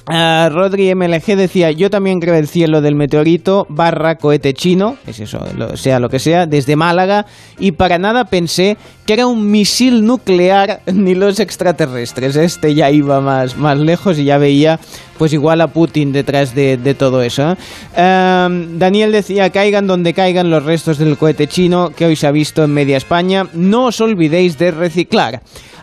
ah, 0.08 0.50
Rodri 0.52 0.94
MLG 0.94 1.36
decía, 1.36 1.72
yo 1.72 1.90
también 1.90 2.20
creo 2.20 2.36
el 2.36 2.48
cielo 2.48 2.82
del 2.82 2.96
meteorito 2.96 3.66
barra 3.70 4.16
cohete 4.18 4.54
chino, 4.54 4.98
es 5.08 5.20
eso, 5.20 5.40
lo- 5.58 5.76
sea 5.78 6.00
lo 6.00 6.10
que 6.10 6.20
sea, 6.20 6.46
desde 6.46 6.76
Málaga, 6.76 7.26
y 7.60 7.72
para 7.74 7.98
nada 7.98 8.26
pensé 8.26 8.78
que 9.06 9.14
era 9.14 9.28
un 9.28 9.50
misil 9.52 10.06
nuclear 10.06 10.82
ni 10.94 11.16
los 11.16 11.40
extraterrestres. 11.40 12.36
Este 12.36 12.74
ya 12.76 12.90
iba 12.92 13.22
más, 13.22 13.58
más 13.58 13.78
lejos 13.78 14.18
y 14.20 14.26
ya 14.26 14.38
veía 14.38 14.80
pues 15.18 15.32
igual 15.32 15.62
a 15.62 15.68
Putin 15.68 16.12
detrás 16.12 16.54
de, 16.54 16.76
de 16.76 16.94
todo 16.94 17.22
eso. 17.22 17.52
¿eh? 17.52 17.56
Ehm, 17.96 18.78
Daniel 18.78 19.12
decía, 19.14 19.50
caigan 19.50 19.88
donde 19.88 20.14
caigan 20.14 20.50
los 20.50 20.66
restos 20.66 20.98
del 20.98 21.18
cohete 21.18 21.48
chino 21.48 21.92
que 21.96 22.06
hoy 22.06 22.16
se 22.18 22.28
ha 22.28 22.32
visto 22.32 22.64
en 22.64 22.72
media 22.74 22.98
España. 22.98 23.48
No 23.54 23.86
os 23.86 24.02
olvidéis 24.02 24.58
de 24.58 24.72
reciclar. 24.72 25.42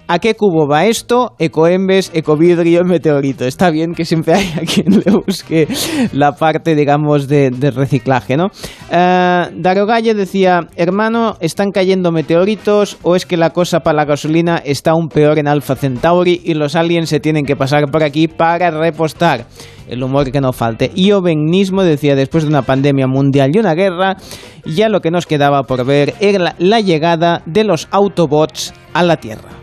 ¿A 0.08 0.18
qué 0.18 0.34
cubo 0.34 0.66
va 0.66 0.86
esto? 0.86 1.34
Ecoembes, 1.38 2.10
Ecovidrio, 2.12 2.84
Meteorito. 2.84 3.46
Está 3.46 3.70
bien 3.70 3.94
que 3.94 4.04
siempre 4.04 4.34
hay 4.34 4.52
a 4.60 4.60
quien 4.60 5.00
le 5.00 5.12
busque 5.12 5.68
la 6.12 6.32
parte, 6.32 6.74
digamos, 6.74 7.28
de, 7.28 7.50
de 7.50 7.70
reciclaje, 7.70 8.36
¿no? 8.36 8.48
Eh, 8.90 9.46
Darogalle 9.54 10.14
decía, 10.14 10.68
hermano, 10.76 11.36
¿están 11.40 11.70
cayendo 11.70 12.10
meteoritos 12.10 12.98
o 13.02 13.16
es 13.16 13.26
que 13.26 13.36
la 13.36 13.50
cosa 13.50 13.80
para 13.80 13.96
la 13.96 14.04
gasolina 14.04 14.58
está 14.58 14.90
aún 14.90 15.08
peor 15.08 15.38
en 15.38 15.48
Alpha 15.48 15.76
Centauri 15.76 16.40
y 16.44 16.54
los 16.54 16.74
aliens 16.74 17.08
se 17.08 17.20
tienen 17.20 17.46
que 17.46 17.56
pasar 17.56 17.90
por 17.90 18.02
aquí 18.02 18.28
para 18.28 18.70
repostar? 18.70 19.46
El 19.88 20.02
humor 20.02 20.30
que 20.30 20.40
no 20.40 20.52
falte. 20.52 20.90
Y 20.94 21.12
Ovenismo 21.12 21.82
decía, 21.82 22.16
después 22.16 22.44
de 22.44 22.50
una 22.50 22.62
pandemia 22.62 23.06
mundial 23.06 23.50
y 23.54 23.58
una 23.58 23.74
guerra, 23.74 24.16
ya 24.64 24.88
lo 24.88 25.00
que 25.00 25.10
nos 25.10 25.26
quedaba 25.26 25.62
por 25.62 25.84
ver 25.84 26.14
era 26.20 26.54
la 26.58 26.80
llegada 26.80 27.42
de 27.46 27.64
los 27.64 27.88
Autobots 27.90 28.72
a 28.94 29.02
la 29.02 29.16
Tierra. 29.16 29.61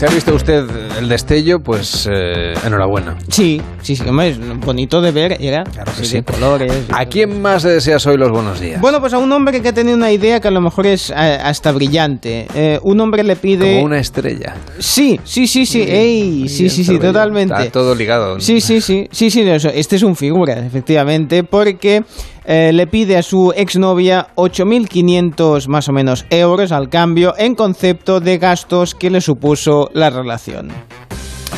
Si 0.00 0.06
ha 0.06 0.08
visto 0.08 0.34
usted 0.34 0.64
el 0.98 1.10
destello, 1.10 1.60
pues 1.60 2.08
eh, 2.10 2.54
enhorabuena. 2.64 3.18
Sí, 3.28 3.60
sí, 3.82 3.94
sí, 3.94 4.02
hombre, 4.08 4.30
es 4.30 4.38
bonito 4.60 5.02
de 5.02 5.10
ver, 5.10 5.36
era 5.38 5.62
Claro 5.64 5.92
que 5.94 6.06
sí. 6.06 6.14
de 6.14 6.22
colores. 6.22 6.72
¿A 6.90 7.04
quién 7.04 7.42
más 7.42 7.64
le 7.64 7.72
deseas 7.72 8.06
hoy 8.06 8.16
los 8.16 8.30
buenos 8.30 8.58
días? 8.60 8.80
Bueno, 8.80 8.98
pues 8.98 9.12
a 9.12 9.18
un 9.18 9.30
hombre 9.30 9.60
que 9.60 9.68
ha 9.68 9.74
tenido 9.74 9.94
una 9.98 10.10
idea 10.10 10.40
que 10.40 10.48
a 10.48 10.52
lo 10.52 10.62
mejor 10.62 10.86
es 10.86 11.10
eh, 11.10 11.14
hasta 11.14 11.70
brillante. 11.72 12.46
Eh, 12.54 12.78
un 12.82 12.98
hombre 12.98 13.22
le 13.22 13.36
pide... 13.36 13.74
Como 13.74 13.84
una 13.84 13.98
estrella. 13.98 14.56
Sí, 14.78 15.20
sí, 15.22 15.46
sí, 15.46 15.66
sí, 15.66 15.82
ey, 15.82 16.48
sí, 16.48 16.70
sí, 16.70 16.82
sí, 16.82 16.94
Está 16.94 17.08
totalmente. 17.08 17.68
todo 17.68 17.94
ligado. 17.94 18.40
Sí, 18.40 18.62
sí, 18.62 18.80
sí, 18.80 19.06
sí, 19.12 19.30
sí, 19.30 19.42
eso, 19.42 19.68
este 19.68 19.96
es 19.96 20.02
un 20.02 20.16
figura, 20.16 20.64
efectivamente, 20.64 21.44
porque 21.44 22.04
eh, 22.52 22.72
le 22.72 22.88
pide 22.88 23.16
a 23.16 23.22
su 23.22 23.52
exnovia 23.54 24.26
8.500 24.34 25.68
más 25.68 25.88
o 25.88 25.92
menos 25.92 26.26
euros 26.30 26.72
al 26.72 26.88
cambio 26.88 27.32
en 27.38 27.54
concepto 27.54 28.18
de 28.18 28.38
gastos 28.38 28.96
que 28.96 29.08
le 29.08 29.20
supuso 29.20 29.88
la 29.94 30.10
relación. 30.10 30.72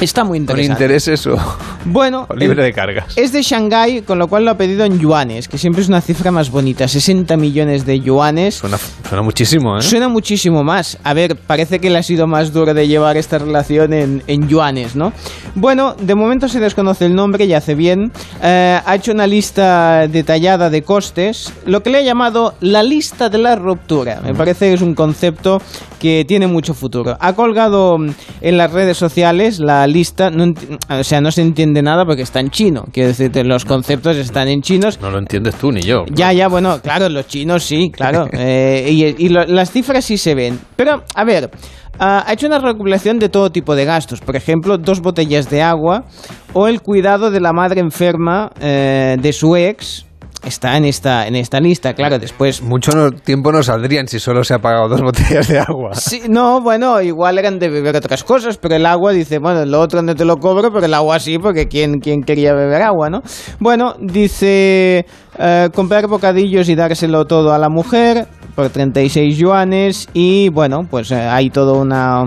Está 0.03 0.25
muy 0.25 0.39
Con 0.39 0.43
interesante. 0.59 0.83
intereses 0.85 1.27
o, 1.29 1.37
Bueno, 1.85 2.27
o 2.29 2.35
libre 2.37 2.61
el- 2.63 2.67
de 2.67 2.73
cargas. 2.73 3.13
es 3.17 3.33
de 3.33 3.41
Shanghái, 3.43 4.03
con 4.03 4.19
lo 4.19 4.27
cual 4.27 4.45
lo 4.45 4.51
ha 4.51 4.57
pedido 4.57 4.85
en 4.85 4.99
yuanes, 4.99 5.47
que 5.47 5.59
siempre 5.59 5.81
es 5.83 5.89
una 5.89 6.01
cifra 6.01 6.33
más 6.33 6.51
bonita, 6.51 6.89
60 6.89 7.37
millones 7.37 7.87
de 7.87 8.01
yuanes. 8.01 8.57
Suena, 8.57 8.79
suena 9.09 9.23
muchísimo, 9.23 9.79
¿eh? 9.79 9.83
Suena 9.83 10.09
muchísimo 10.09 10.65
más. 10.65 10.99
A 11.05 11.15
ver, 11.15 11.37
parece 11.37 11.79
que 11.79 11.89
le 11.89 11.99
ha 11.99 12.03
sido 12.03 12.27
más 12.27 12.53
duro 12.53 12.75
de 12.75 12.89
llevar 12.89 13.17
esta 13.17 13.39
relación 13.39 13.93
en, 13.93 14.23
en 14.27 14.49
yuanes, 14.49 14.97
¿no? 14.97 15.13
Bueno, 15.55 15.95
de 16.01 16.15
momento 16.17 16.49
se 16.49 16.59
desconoce 16.59 17.07
el 17.07 17.15
nombre 17.15 17.45
y 17.45 17.53
hace 17.55 17.75
bien. 17.77 18.11
Eh, 18.43 18.81
ha 18.85 18.95
hecho 18.97 19.13
una 19.13 19.27
lista 19.29 20.09
detallada 20.09 20.69
de 20.69 20.83
costes, 20.83 21.53
lo 21.65 21.83
que 21.85 21.91
le 21.91 21.99
ha 21.99 22.03
llamado 22.03 22.55
la 22.61 22.83
lista 22.83 23.29
de 23.29 23.39
la 23.39 23.55
ruptura. 23.55 24.21
Me 24.25 24.35
parece 24.35 24.67
que 24.69 24.75
es 24.75 24.83
un 24.83 24.95
concepto 24.95 25.61
que 26.01 26.25
tiene 26.27 26.49
mucho 26.49 26.75
futuro. 26.75 27.17
Ha 27.21 27.35
colgado 27.35 27.97
mm, 27.99 28.11
en 28.41 28.59
las 28.59 28.73
redes 28.73 28.97
sociales 28.97 29.61
la 29.61 29.87
lista, 29.93 30.31
no 30.31 30.53
o 30.89 31.05
sea, 31.05 31.21
no 31.21 31.31
se 31.31 31.43
entiende 31.43 31.83
nada 31.83 32.05
porque 32.05 32.23
está 32.23 32.41
en 32.41 32.51
chino. 32.51 32.85
Quiero 32.93 33.09
decirte, 33.09 33.45
los 33.45 33.65
conceptos 33.65 34.17
están 34.17 34.49
en 34.49 34.63
chinos 34.63 34.99
No 35.01 35.11
lo 35.11 35.19
entiendes 35.19 35.55
tú 35.57 35.71
ni 35.71 35.83
yo. 35.83 36.05
ya, 36.13 36.33
ya, 36.33 36.49
bueno, 36.49 36.81
claro, 36.83 37.09
los 37.09 37.27
chinos 37.27 37.63
sí, 37.65 37.91
claro. 37.91 38.27
Eh, 38.33 38.89
y 38.91 39.25
y 39.27 39.29
lo- 39.29 39.45
las 39.47 39.71
cifras 39.71 40.05
sí 40.05 40.17
se 40.17 40.35
ven. 40.35 40.59
Pero, 40.77 41.03
a 41.15 41.25
ver, 41.25 41.51
ah, 41.99 42.25
ha 42.27 42.33
hecho 42.33 42.47
una 42.47 42.59
recopilación 42.59 43.19
de 43.19 43.29
todo 43.29 43.51
tipo 43.51 43.75
de 43.77 43.85
gastos. 43.85 44.21
Por 44.21 44.37
ejemplo, 44.37 44.79
dos 44.79 45.01
botellas 45.01 45.49
de 45.51 45.63
agua 45.63 46.05
o 46.53 46.67
el 46.69 46.81
cuidado 46.81 47.31
de 47.31 47.41
la 47.41 47.53
madre 47.53 47.81
enferma 47.81 48.51
eh, 48.61 49.17
de 49.21 49.33
su 49.33 49.55
ex. 49.57 50.07
Está 50.45 50.77
en 50.77 50.85
esta, 50.85 51.29
en 51.29 51.37
esta 51.37 51.61
lista, 51.61 51.95
claro, 51.95 52.19
después... 52.19 52.63
Mucho 52.63 52.91
no- 52.93 53.13
tiempo 53.13 53.53
no 53.53 53.63
saldrían 53.63 54.09
si 54.09 54.19
solo 54.19 54.43
se 54.43 54.55
ha 54.55 54.59
pagado 54.59 54.89
dos 54.89 55.01
botellas 55.03 55.47
de 55.47 55.61
agua. 55.61 55.95
Sí, 55.95 56.23
no, 56.29 56.61
bueno, 56.61 57.01
igual 57.01 57.39
eran 57.39 57.61
de 57.61 57.69
beber 57.69 57.95
otras 57.95 58.25
cosas, 58.25 58.59
pero 58.59 58.75
el 58.75 58.85
agua 58.85 59.13
dice, 59.13 59.39
bueno, 59.39 59.65
lo 59.65 59.81
otro 59.81 60.03
no 60.03 60.17
te 60.17 60.25
lo 60.25 60.39
cobro, 60.39 60.73
pero 60.73 60.87
el 60.87 60.95
agua 60.95 61.21
sí, 61.21 61.39
porque 61.39 61.69
¿quién, 61.69 62.01
quién 62.01 62.23
quería 62.23 62.55
beber 62.55 62.83
agua, 62.83 63.09
no? 63.09 63.23
Bueno, 63.61 63.95
dice 64.01 65.07
eh, 65.39 65.69
comprar 65.73 66.09
bocadillos 66.09 66.69
y 66.69 66.75
dárselo 66.75 67.25
todo 67.25 67.53
a 67.53 67.59
la 67.59 67.69
mujer 67.69 68.27
por 68.57 68.69
36 68.69 69.39
yuanes 69.39 70.09
y 70.13 70.49
bueno, 70.49 70.81
pues 70.91 71.13
eh, 71.13 71.21
hay 71.21 71.51
toda 71.51 71.75
una, 71.75 72.25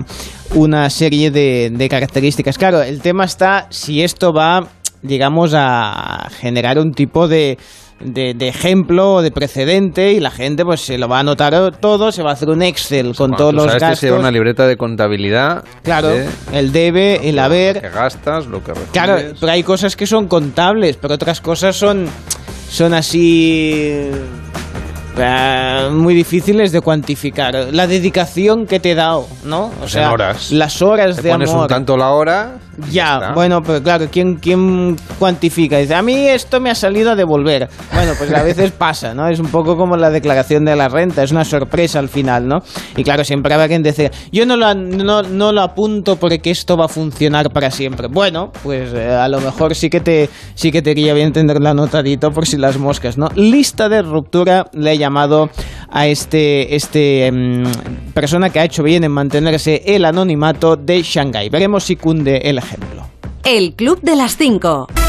una 0.54 0.88
serie 0.88 1.30
de, 1.30 1.70
de 1.70 1.88
características. 1.90 2.56
Claro, 2.56 2.80
el 2.80 3.02
tema 3.02 3.24
está 3.24 3.66
si 3.68 4.02
esto 4.02 4.32
va, 4.32 4.66
digamos, 5.02 5.52
a 5.54 6.28
generar 6.40 6.78
un 6.78 6.92
tipo 6.92 7.28
de 7.28 7.58
de, 8.00 8.34
de 8.34 8.48
ejemplo 8.48 9.14
o 9.14 9.22
de 9.22 9.30
precedente 9.30 10.12
y 10.12 10.20
la 10.20 10.30
gente 10.30 10.64
pues 10.64 10.80
se 10.82 10.98
lo 10.98 11.08
va 11.08 11.16
a 11.18 11.20
anotar 11.20 11.76
todo, 11.78 12.12
se 12.12 12.22
va 12.22 12.30
a 12.30 12.32
hacer 12.34 12.50
un 12.50 12.62
Excel 12.62 13.06
con 13.08 13.14
Cuando 13.32 13.36
todos 13.36 13.50
tú 13.50 13.56
los 13.56 13.64
sabes 13.66 13.78
que 13.80 13.84
gastos. 13.86 13.98
se 14.00 14.06
lleva 14.06 14.18
una 14.18 14.30
libreta 14.30 14.66
de 14.66 14.76
contabilidad. 14.76 15.64
Claro, 15.82 16.08
de 16.08 16.26
el 16.52 16.72
debe, 16.72 17.28
el 17.28 17.36
lo 17.36 17.40
que 17.42 17.46
haber. 17.46 17.80
gastas, 17.90 18.46
lo 18.46 18.62
que 18.62 18.72
recibes. 18.72 18.90
Claro, 18.92 19.16
pero 19.40 19.52
hay 19.52 19.62
cosas 19.62 19.96
que 19.96 20.06
son 20.06 20.28
contables, 20.28 20.96
pero 20.96 21.14
otras 21.14 21.40
cosas 21.40 21.74
son, 21.76 22.06
son 22.68 22.92
así 22.94 24.10
eh, 25.18 25.88
muy 25.90 26.14
difíciles 26.14 26.72
de 26.72 26.80
cuantificar. 26.82 27.68
La 27.72 27.86
dedicación 27.86 28.66
que 28.66 28.80
te 28.80 28.90
he 28.90 28.94
dado, 28.94 29.26
¿no? 29.44 29.66
O 29.66 29.70
Pues 29.80 29.94
en 29.96 30.04
horas. 30.04 30.52
las 30.52 30.82
horas 30.82 31.16
Te 31.16 31.22
de 31.22 31.30
pones 31.30 31.50
amor. 31.50 31.62
un 31.62 31.68
tanto 31.68 31.96
la 31.96 32.10
hora. 32.10 32.58
Ya, 32.90 33.14
está. 33.14 33.32
bueno, 33.32 33.62
pero 33.62 33.82
claro, 33.82 34.06
¿quién, 34.10 34.36
¿quién 34.36 34.96
cuantifica? 35.18 35.78
Dice, 35.78 35.94
a 35.94 36.02
mí 36.02 36.28
esto 36.28 36.60
me 36.60 36.70
ha 36.70 36.74
salido 36.74 37.12
a 37.12 37.16
devolver. 37.16 37.68
Bueno, 37.92 38.12
pues 38.18 38.32
a 38.32 38.42
veces 38.42 38.70
pasa, 38.78 39.14
¿no? 39.14 39.28
Es 39.28 39.40
un 39.40 39.48
poco 39.48 39.76
como 39.76 39.96
la 39.96 40.10
declaración 40.10 40.64
de 40.64 40.76
la 40.76 40.88
renta, 40.88 41.22
es 41.22 41.32
una 41.32 41.44
sorpresa 41.44 41.98
al 41.98 42.08
final, 42.08 42.46
¿no? 42.48 42.62
Y 42.96 43.04
claro, 43.04 43.24
siempre 43.24 43.52
habrá 43.54 43.68
quien 43.68 43.82
dice, 43.82 44.10
yo 44.32 44.46
no 44.46 44.56
lo, 44.56 44.74
no, 44.74 45.22
no 45.22 45.52
lo 45.52 45.62
apunto 45.62 46.16
porque 46.16 46.50
esto 46.50 46.76
va 46.76 46.86
a 46.86 46.88
funcionar 46.88 47.50
para 47.50 47.70
siempre. 47.70 48.08
Bueno, 48.08 48.52
pues 48.62 48.92
eh, 48.92 49.10
a 49.10 49.28
lo 49.28 49.40
mejor 49.40 49.74
sí 49.74 49.90
que 49.90 50.00
te 50.00 50.28
sí 50.54 50.70
que 50.70 50.82
te 50.82 50.92
iría 50.92 51.14
bien 51.14 51.32
tenerlo 51.32 51.68
anotadito 51.68 52.30
por 52.30 52.46
si 52.46 52.56
las 52.56 52.78
moscas, 52.78 53.18
¿no? 53.18 53.28
Lista 53.34 53.88
de 53.88 54.02
ruptura 54.02 54.66
le 54.72 54.92
he 54.92 54.98
llamado 54.98 55.50
a 55.90 56.06
este, 56.06 56.74
este 56.74 57.26
em, 57.26 57.64
persona 58.12 58.50
que 58.50 58.60
ha 58.60 58.64
hecho 58.64 58.82
bien 58.82 59.04
en 59.04 59.12
mantenerse 59.12 59.82
el 59.86 60.04
anonimato 60.04 60.76
de 60.76 61.02
Shanghái. 61.02 61.48
Veremos 61.48 61.84
si 61.84 61.96
cunde 61.96 62.38
el 62.44 62.58
El 63.44 63.74
Club 63.74 64.00
de 64.02 64.16
las 64.16 64.36
5. 64.36 65.05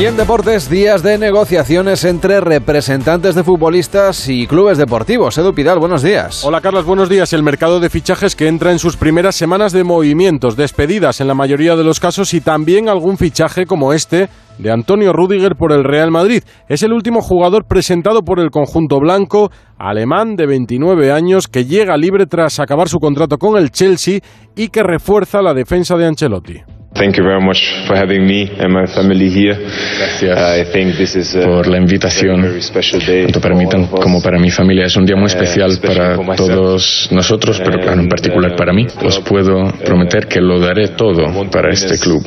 Y 0.00 0.06
en 0.06 0.16
deportes, 0.16 0.70
días 0.70 1.02
de 1.02 1.18
negociaciones 1.18 2.06
entre 2.06 2.40
representantes 2.40 3.34
de 3.34 3.44
futbolistas 3.44 4.30
y 4.30 4.46
clubes 4.46 4.78
deportivos. 4.78 5.36
Edu 5.36 5.52
Pidal, 5.52 5.78
buenos 5.78 6.02
días. 6.02 6.42
Hola 6.42 6.62
Carlos, 6.62 6.86
buenos 6.86 7.10
días. 7.10 7.34
El 7.34 7.42
mercado 7.42 7.80
de 7.80 7.90
fichajes 7.90 8.34
que 8.34 8.48
entra 8.48 8.72
en 8.72 8.78
sus 8.78 8.96
primeras 8.96 9.36
semanas 9.36 9.72
de 9.72 9.84
movimientos, 9.84 10.56
despedidas 10.56 11.20
en 11.20 11.28
la 11.28 11.34
mayoría 11.34 11.76
de 11.76 11.84
los 11.84 12.00
casos 12.00 12.32
y 12.32 12.40
también 12.40 12.88
algún 12.88 13.18
fichaje 13.18 13.66
como 13.66 13.92
este 13.92 14.30
de 14.56 14.72
Antonio 14.72 15.12
Rudiger 15.12 15.54
por 15.54 15.70
el 15.70 15.84
Real 15.84 16.10
Madrid. 16.10 16.44
Es 16.66 16.82
el 16.82 16.94
último 16.94 17.20
jugador 17.20 17.66
presentado 17.66 18.22
por 18.22 18.40
el 18.40 18.50
conjunto 18.50 19.00
blanco, 19.00 19.50
alemán 19.76 20.34
de 20.34 20.46
29 20.46 21.12
años, 21.12 21.46
que 21.46 21.66
llega 21.66 21.98
libre 21.98 22.24
tras 22.24 22.58
acabar 22.58 22.88
su 22.88 23.00
contrato 23.00 23.36
con 23.36 23.58
el 23.58 23.70
Chelsea 23.70 24.20
y 24.56 24.68
que 24.68 24.82
refuerza 24.82 25.42
la 25.42 25.52
defensa 25.52 25.98
de 25.98 26.06
Ancelotti. 26.06 26.79
Thank 27.00 27.16
you 27.16 27.24
very 27.24 27.40
much 27.40 27.86
for 27.86 27.96
having 27.96 28.26
me 28.26 28.50
and 28.58 28.74
my 28.74 28.86
family 28.86 29.30
here. 29.30 29.56
Gracias 29.98 30.38
I 30.38 30.70
think 30.70 30.96
this 30.98 31.16
is 31.16 31.34
a 31.34 31.46
por 31.46 31.66
la 31.66 31.78
invitación. 31.78 32.42
very, 32.42 32.52
very 32.52 32.62
special 32.62 33.00
day 33.00 33.22
Tanto 33.22 33.40
para 33.40 33.54
mí 33.54 33.64
como 33.88 34.20
para 34.20 34.38
mi 34.38 34.50
familia 34.50 34.84
es 34.84 34.96
un 34.96 35.06
día 35.06 35.16
muy 35.16 35.28
especial 35.28 35.70
especially 35.70 36.18
para 36.18 36.36
todos 36.36 37.08
nosotros, 37.10 37.58
pero 37.64 37.78
claro, 37.78 37.94
en 37.94 38.00
And, 38.00 38.10
particular 38.10 38.52
uh, 38.52 38.56
para 38.56 38.74
mí. 38.74 38.86
Os 39.02 39.18
puedo 39.20 39.72
prometer 39.82 40.26
que 40.26 40.42
lo 40.42 40.60
daré 40.60 40.88
todo 40.88 41.24
para 41.50 41.72
este 41.72 41.98
club. 41.98 42.22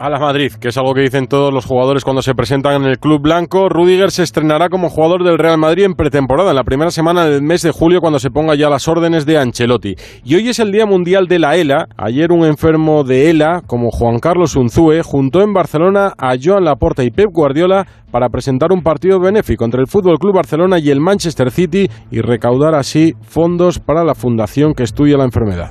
A 0.00 0.08
la 0.08 0.18
Madrid. 0.18 0.52
Que 0.60 0.68
es 0.68 0.78
algo 0.78 0.94
que 0.94 1.02
dicen 1.02 1.28
todos 1.28 1.52
los 1.52 1.66
jugadores 1.66 2.04
cuando 2.04 2.22
se 2.22 2.34
presentan 2.34 2.82
en 2.82 2.88
el 2.88 2.98
club 2.98 3.20
blanco. 3.20 3.68
Rudiger 3.68 4.10
se 4.10 4.22
estrenará 4.22 4.68
como 4.70 4.88
jugador 4.88 5.22
del 5.22 5.38
Real 5.38 5.58
Madrid 5.58 5.84
en 5.84 5.94
pretemporada, 5.94 6.50
en 6.50 6.56
la 6.56 6.64
primera 6.64 6.90
semana 6.90 7.26
del 7.26 7.42
mes 7.42 7.62
de 7.62 7.70
julio, 7.70 8.00
cuando 8.00 8.18
se 8.18 8.30
ponga 8.30 8.54
ya 8.54 8.70
las 8.70 8.88
órdenes 8.88 9.26
de 9.26 9.38
Ancelotti. 9.38 9.94
Y 10.24 10.34
hoy 10.34 10.48
es 10.48 10.58
el 10.58 10.72
Día 10.72 10.86
Mundial 10.86 11.26
de 11.26 11.38
la 11.38 11.54
ELA. 11.56 11.86
Ayer 11.96 12.32
un 12.32 12.44
enfermo 12.44 13.04
de 13.04 13.30
ELA, 13.30 13.60
como 13.66 13.90
Juan 13.90 14.18
Carlos 14.18 14.56
Unzúe, 14.56 15.02
juntó 15.04 15.42
en 15.42 15.52
Barcelona 15.52 16.14
a 16.16 16.34
Joan 16.42 16.64
Laporta 16.64 17.04
y 17.04 17.10
Pep 17.10 17.28
Guardiola 17.30 17.86
para 18.10 18.30
presentar 18.30 18.72
un 18.72 18.82
partido 18.82 19.20
benéfico 19.20 19.64
entre 19.64 19.82
el 19.82 19.86
Fútbol 19.86 20.18
Club 20.18 20.34
Barcelona 20.34 20.78
y 20.78 20.90
el 20.90 21.00
Manchester 21.00 21.50
City 21.50 21.88
y 22.10 22.20
recaudar 22.22 22.74
así 22.74 23.14
fondos 23.22 23.78
para 23.78 24.02
la 24.02 24.14
fundación 24.14 24.72
que 24.74 24.82
estudia 24.82 25.18
la 25.18 25.24
enfermedad. 25.24 25.70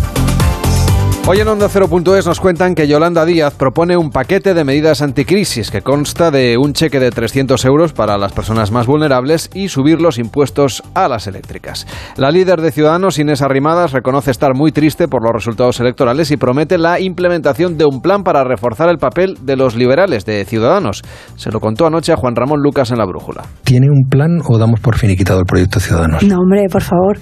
Hoy 1.27 1.39
en 1.39 1.47
Onda 1.47 1.67
0.es 1.69 2.25
nos 2.25 2.39
cuentan 2.39 2.73
que 2.73 2.87
Yolanda 2.87 3.25
Díaz 3.25 3.53
propone 3.53 3.95
un 3.95 4.09
paquete 4.09 4.55
de 4.55 4.63
medidas 4.63 5.03
anticrisis 5.03 5.69
que 5.69 5.81
consta 5.81 6.31
de 6.31 6.57
un 6.57 6.73
cheque 6.73 6.99
de 6.99 7.11
300 7.11 7.63
euros 7.65 7.93
para 7.93 8.17
las 8.17 8.33
personas 8.33 8.71
más 8.71 8.87
vulnerables 8.87 9.49
y 9.53 9.67
subir 9.67 10.01
los 10.01 10.17
impuestos 10.17 10.81
a 10.95 11.07
las 11.07 11.27
eléctricas. 11.27 11.85
La 12.17 12.31
líder 12.31 12.59
de 12.59 12.71
Ciudadanos, 12.71 13.19
Inés 13.19 13.43
Arrimadas, 13.43 13.91
reconoce 13.91 14.31
estar 14.31 14.55
muy 14.55 14.71
triste 14.71 15.07
por 15.07 15.23
los 15.23 15.31
resultados 15.31 15.79
electorales 15.79 16.31
y 16.31 16.37
promete 16.37 16.79
la 16.79 16.99
implementación 16.99 17.77
de 17.77 17.85
un 17.85 18.01
plan 18.01 18.23
para 18.23 18.43
reforzar 18.43 18.89
el 18.89 18.97
papel 18.97 19.37
de 19.43 19.55
los 19.55 19.75
liberales 19.75 20.25
de 20.25 20.43
Ciudadanos. 20.43 21.03
Se 21.35 21.51
lo 21.51 21.59
contó 21.59 21.85
anoche 21.85 22.11
a 22.11 22.17
Juan 22.17 22.35
Ramón 22.35 22.61
Lucas 22.61 22.89
en 22.89 22.97
La 22.97 23.05
Brújula. 23.05 23.43
¿Tiene 23.63 23.87
un 23.89 24.09
plan 24.09 24.41
o 24.49 24.57
damos 24.57 24.79
por 24.79 24.97
finiquitado 24.97 25.39
el 25.39 25.45
proyecto 25.45 25.79
Ciudadanos? 25.79 26.23
No, 26.23 26.37
hombre, 26.37 26.63
por 26.69 26.81
favor. 26.81 27.19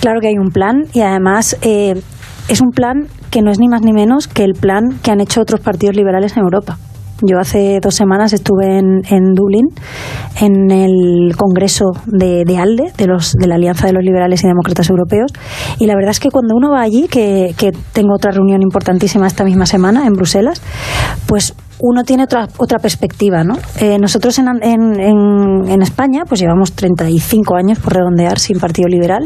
Claro 0.00 0.20
que 0.20 0.28
hay 0.28 0.38
un 0.38 0.50
plan 0.50 0.84
y 0.92 1.02
además 1.02 1.56
eh, 1.62 1.94
es 2.48 2.60
un 2.60 2.70
plan 2.70 3.06
que 3.30 3.42
no 3.42 3.50
es 3.50 3.58
ni 3.58 3.68
más 3.68 3.82
ni 3.82 3.92
menos 3.92 4.28
que 4.28 4.44
el 4.44 4.52
plan 4.52 4.98
que 5.02 5.10
han 5.10 5.20
hecho 5.20 5.40
otros 5.40 5.60
partidos 5.60 5.96
liberales 5.96 6.36
en 6.36 6.42
Europa. 6.42 6.78
Yo 7.22 7.38
hace 7.38 7.78
dos 7.80 7.94
semanas 7.94 8.32
estuve 8.32 8.76
en, 8.76 9.02
en 9.08 9.34
Dublín, 9.34 9.68
en 10.40 10.70
el 10.70 11.36
Congreso 11.36 11.92
de, 12.06 12.42
de 12.44 12.58
ALDE, 12.58 12.92
de, 12.98 13.06
los, 13.06 13.32
de 13.32 13.46
la 13.46 13.54
Alianza 13.54 13.86
de 13.86 13.92
los 13.92 14.02
Liberales 14.02 14.42
y 14.42 14.48
Demócratas 14.48 14.90
Europeos, 14.90 15.30
y 15.78 15.86
la 15.86 15.94
verdad 15.94 16.10
es 16.10 16.20
que 16.20 16.30
cuando 16.30 16.54
uno 16.56 16.70
va 16.72 16.82
allí, 16.82 17.06
que, 17.08 17.54
que 17.56 17.70
tengo 17.92 18.14
otra 18.14 18.32
reunión 18.32 18.62
importantísima 18.62 19.28
esta 19.28 19.44
misma 19.44 19.64
semana 19.64 20.06
en 20.06 20.12
Bruselas, 20.12 20.60
pues 21.26 21.54
uno 21.80 22.02
tiene 22.04 22.24
otra, 22.24 22.48
otra 22.58 22.78
perspectiva, 22.78 23.44
¿no? 23.44 23.56
Eh, 23.80 23.98
nosotros 23.98 24.38
en, 24.38 24.48
en, 24.62 25.00
en, 25.00 25.68
en 25.68 25.82
España, 25.82 26.22
pues 26.26 26.40
llevamos 26.40 26.72
35 26.72 27.56
años, 27.56 27.78
por 27.78 27.94
redondear, 27.94 28.38
sin 28.38 28.58
Partido 28.58 28.88
Liberal. 28.88 29.24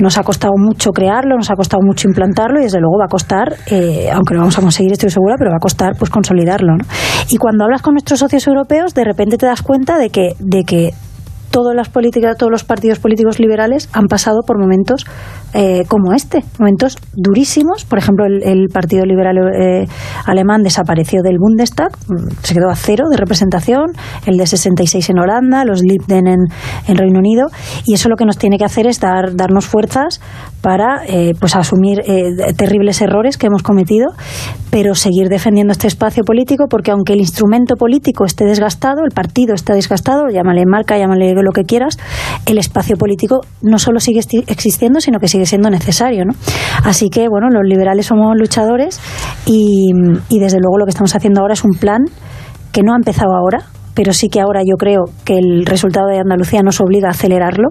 Nos 0.00 0.18
ha 0.18 0.22
costado 0.22 0.54
mucho 0.56 0.90
crearlo, 0.90 1.36
nos 1.36 1.50
ha 1.50 1.54
costado 1.54 1.80
mucho 1.84 2.08
implantarlo 2.08 2.60
y 2.60 2.64
desde 2.64 2.80
luego 2.80 2.98
va 2.98 3.04
a 3.04 3.08
costar, 3.08 3.54
eh, 3.66 4.08
aunque 4.12 4.34
lo 4.34 4.40
vamos 4.40 4.58
a 4.58 4.62
conseguir, 4.62 4.92
estoy 4.92 5.10
segura, 5.10 5.36
pero 5.38 5.50
va 5.50 5.56
a 5.56 5.60
costar 5.60 5.92
pues 5.98 6.10
consolidarlo. 6.10 6.76
¿no? 6.76 6.84
Y 7.28 7.36
cuando 7.36 7.64
hablas 7.64 7.82
con 7.82 7.94
nuestros 7.94 8.18
socios 8.18 8.46
europeos, 8.46 8.94
de 8.94 9.04
repente 9.04 9.36
te 9.36 9.46
das 9.46 9.62
cuenta 9.62 9.98
de 9.98 10.10
que, 10.10 10.34
de 10.40 10.64
que 10.64 10.94
todas 11.54 11.76
las 11.76 11.88
políticas, 11.88 12.36
todos 12.36 12.50
los 12.50 12.64
partidos 12.64 12.98
políticos 12.98 13.38
liberales 13.38 13.88
han 13.92 14.06
pasado 14.08 14.40
por 14.44 14.58
momentos 14.58 15.06
eh, 15.52 15.84
como 15.86 16.12
este, 16.12 16.42
momentos 16.58 16.98
durísimos. 17.14 17.84
Por 17.84 18.00
ejemplo, 18.00 18.26
el, 18.26 18.42
el 18.42 18.66
Partido 18.70 19.04
Liberal 19.04 19.36
eh, 19.54 19.86
Alemán 20.26 20.64
desapareció 20.64 21.22
del 21.22 21.38
Bundestag, 21.38 21.92
se 22.42 22.54
quedó 22.54 22.70
a 22.70 22.74
cero 22.74 23.04
de 23.08 23.16
representación, 23.16 23.92
el 24.26 24.36
de 24.36 24.48
66 24.48 25.10
en 25.10 25.20
Holanda, 25.20 25.64
los 25.64 25.82
Libden 25.82 26.26
en, 26.26 26.40
en 26.88 26.96
Reino 26.96 27.20
Unido, 27.20 27.46
y 27.86 27.94
eso 27.94 28.08
lo 28.08 28.16
que 28.16 28.24
nos 28.24 28.36
tiene 28.36 28.58
que 28.58 28.64
hacer 28.64 28.88
es 28.88 28.98
dar, 28.98 29.36
darnos 29.36 29.64
fuerzas 29.64 30.20
para 30.64 31.02
eh, 31.06 31.32
pues 31.38 31.54
asumir 31.56 32.00
eh, 32.06 32.54
terribles 32.56 33.02
errores 33.02 33.36
que 33.36 33.48
hemos 33.48 33.62
cometido, 33.62 34.06
pero 34.70 34.94
seguir 34.94 35.28
defendiendo 35.28 35.72
este 35.72 35.88
espacio 35.88 36.24
político, 36.24 36.68
porque 36.70 36.90
aunque 36.90 37.12
el 37.12 37.20
instrumento 37.20 37.76
político 37.76 38.24
esté 38.24 38.46
desgastado, 38.46 39.04
el 39.04 39.10
partido 39.14 39.54
está 39.54 39.74
desgastado, 39.74 40.28
llámale 40.32 40.62
marca, 40.66 40.96
llámale 40.96 41.34
lo 41.34 41.52
que 41.52 41.64
quieras, 41.64 41.98
el 42.46 42.56
espacio 42.56 42.96
político 42.96 43.42
no 43.60 43.78
solo 43.78 44.00
sigue 44.00 44.20
existiendo, 44.46 45.00
sino 45.00 45.18
que 45.18 45.28
sigue 45.28 45.44
siendo 45.44 45.68
necesario. 45.68 46.24
¿no? 46.24 46.32
Así 46.82 47.10
que, 47.10 47.28
bueno, 47.28 47.50
los 47.50 47.68
liberales 47.68 48.06
somos 48.06 48.34
luchadores 48.34 48.98
y, 49.44 49.90
y 50.30 50.38
desde 50.38 50.60
luego 50.60 50.78
lo 50.78 50.86
que 50.86 50.92
estamos 50.92 51.14
haciendo 51.14 51.42
ahora 51.42 51.52
es 51.52 51.62
un 51.62 51.72
plan 51.78 52.04
que 52.72 52.82
no 52.82 52.94
ha 52.94 52.96
empezado 52.96 53.36
ahora, 53.36 53.66
pero 53.94 54.12
sí 54.12 54.28
que 54.28 54.40
ahora 54.40 54.62
yo 54.64 54.76
creo 54.76 55.04
que 55.24 55.38
el 55.38 55.64
resultado 55.66 56.08
de 56.08 56.18
Andalucía 56.18 56.62
nos 56.62 56.80
obliga 56.80 57.08
a 57.08 57.12
acelerarlo, 57.12 57.68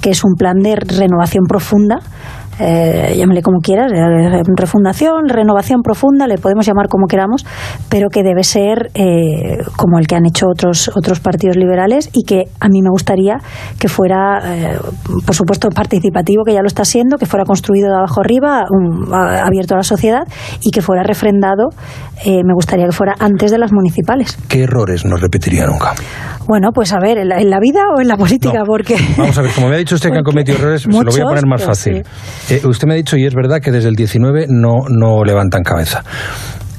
que 0.00 0.10
es 0.10 0.24
un 0.24 0.34
plan 0.34 0.58
de 0.58 0.76
renovación 0.76 1.44
profunda 1.48 1.96
eh, 2.58 3.14
llámale 3.16 3.42
como 3.42 3.58
quieras, 3.60 3.92
eh, 3.92 4.42
refundación, 4.56 5.28
renovación 5.28 5.82
profunda, 5.82 6.26
le 6.26 6.38
podemos 6.38 6.66
llamar 6.66 6.88
como 6.88 7.06
queramos, 7.06 7.44
pero 7.88 8.08
que 8.08 8.22
debe 8.22 8.44
ser 8.44 8.90
eh, 8.94 9.58
como 9.76 9.98
el 9.98 10.06
que 10.06 10.16
han 10.16 10.26
hecho 10.26 10.46
otros, 10.48 10.90
otros 10.96 11.20
partidos 11.20 11.56
liberales 11.56 12.10
y 12.12 12.24
que 12.24 12.44
a 12.60 12.68
mí 12.68 12.82
me 12.82 12.90
gustaría 12.90 13.38
que 13.78 13.88
fuera, 13.88 14.40
eh, 14.44 14.78
por 15.24 15.34
supuesto, 15.34 15.68
participativo, 15.68 16.44
que 16.44 16.52
ya 16.54 16.60
lo 16.60 16.68
está 16.68 16.84
siendo, 16.84 17.16
que 17.18 17.26
fuera 17.26 17.44
construido 17.44 17.88
de 17.88 17.96
abajo 17.96 18.20
arriba, 18.20 18.64
um, 18.70 19.12
abierto 19.12 19.74
a 19.74 19.78
la 19.78 19.82
sociedad 19.82 20.22
y 20.62 20.70
que 20.70 20.82
fuera 20.82 21.02
refrendado, 21.02 21.68
eh, 22.24 22.42
me 22.44 22.54
gustaría 22.54 22.86
que 22.86 22.92
fuera 22.92 23.14
antes 23.18 23.50
de 23.50 23.58
las 23.58 23.72
municipales. 23.72 24.38
¿Qué 24.48 24.62
errores 24.62 25.04
no 25.04 25.16
repetiría 25.16 25.66
nunca? 25.66 25.94
Bueno, 26.48 26.70
pues 26.72 26.92
a 26.92 26.98
ver, 27.00 27.18
¿en 27.18 27.28
la, 27.28 27.40
en 27.40 27.50
la 27.50 27.58
vida 27.58 27.80
o 27.96 28.00
en 28.00 28.06
la 28.06 28.16
política? 28.16 28.60
No. 28.60 28.64
Porque... 28.66 28.96
Vamos 29.18 29.36
a 29.36 29.42
ver, 29.42 29.50
como 29.52 29.68
me 29.68 29.74
ha 29.74 29.78
dicho 29.78 29.96
usted 29.96 30.10
que 30.10 30.18
han 30.18 30.24
cometido 30.24 30.56
errores, 30.58 30.82
se 30.82 30.88
lo 30.88 31.02
voy 31.02 31.20
a 31.20 31.24
poner 31.24 31.46
más 31.46 31.60
Muchos, 31.60 31.66
fácil. 31.66 32.04
sí. 32.45 32.45
Eh, 32.50 32.62
usted 32.66 32.86
me 32.86 32.94
ha 32.94 32.96
dicho, 32.96 33.16
y 33.16 33.24
es 33.26 33.34
verdad, 33.34 33.60
que 33.60 33.70
desde 33.72 33.88
el 33.88 33.94
19 33.96 34.46
no, 34.48 34.74
no 34.88 35.24
levantan 35.24 35.62
cabeza. 35.62 36.04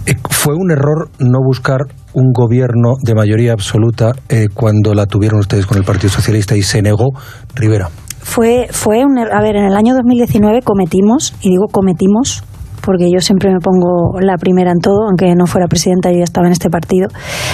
Eh, 0.06 0.16
¿Fue 0.30 0.54
un 0.56 0.72
error 0.72 1.10
no 1.20 1.40
buscar 1.46 1.80
un 2.14 2.32
gobierno 2.34 2.94
de 3.04 3.14
mayoría 3.14 3.52
absoluta 3.52 4.14
eh, 4.30 4.48
cuando 4.54 4.94
la 4.94 5.06
tuvieron 5.06 5.40
ustedes 5.40 5.66
con 5.66 5.78
el 5.78 5.84
Partido 5.84 6.10
Socialista 6.10 6.56
y 6.56 6.62
se 6.62 6.82
negó 6.82 7.10
Rivera? 7.56 7.90
Fue, 8.22 8.68
fue 8.72 9.04
un, 9.06 9.18
er- 9.18 9.32
a 9.34 9.42
ver, 9.42 9.56
en 9.58 9.66
el 9.66 9.76
año 9.76 9.94
2019 9.96 10.62
cometimos, 10.62 11.34
y 11.42 11.50
digo 11.50 11.66
cometimos, 11.72 12.44
porque 12.82 13.12
yo 13.12 13.20
siempre 13.20 13.52
me 13.52 13.60
pongo 13.60 14.20
la 14.22 14.38
primera 14.38 14.72
en 14.72 14.80
todo, 14.80 15.08
aunque 15.08 15.34
no 15.36 15.46
fuera 15.48 15.68
presidenta, 15.68 16.10
yo 16.12 16.20
ya 16.20 16.24
estaba 16.24 16.48
en 16.48 16.54
este 16.54 16.70
partido, 16.70 17.10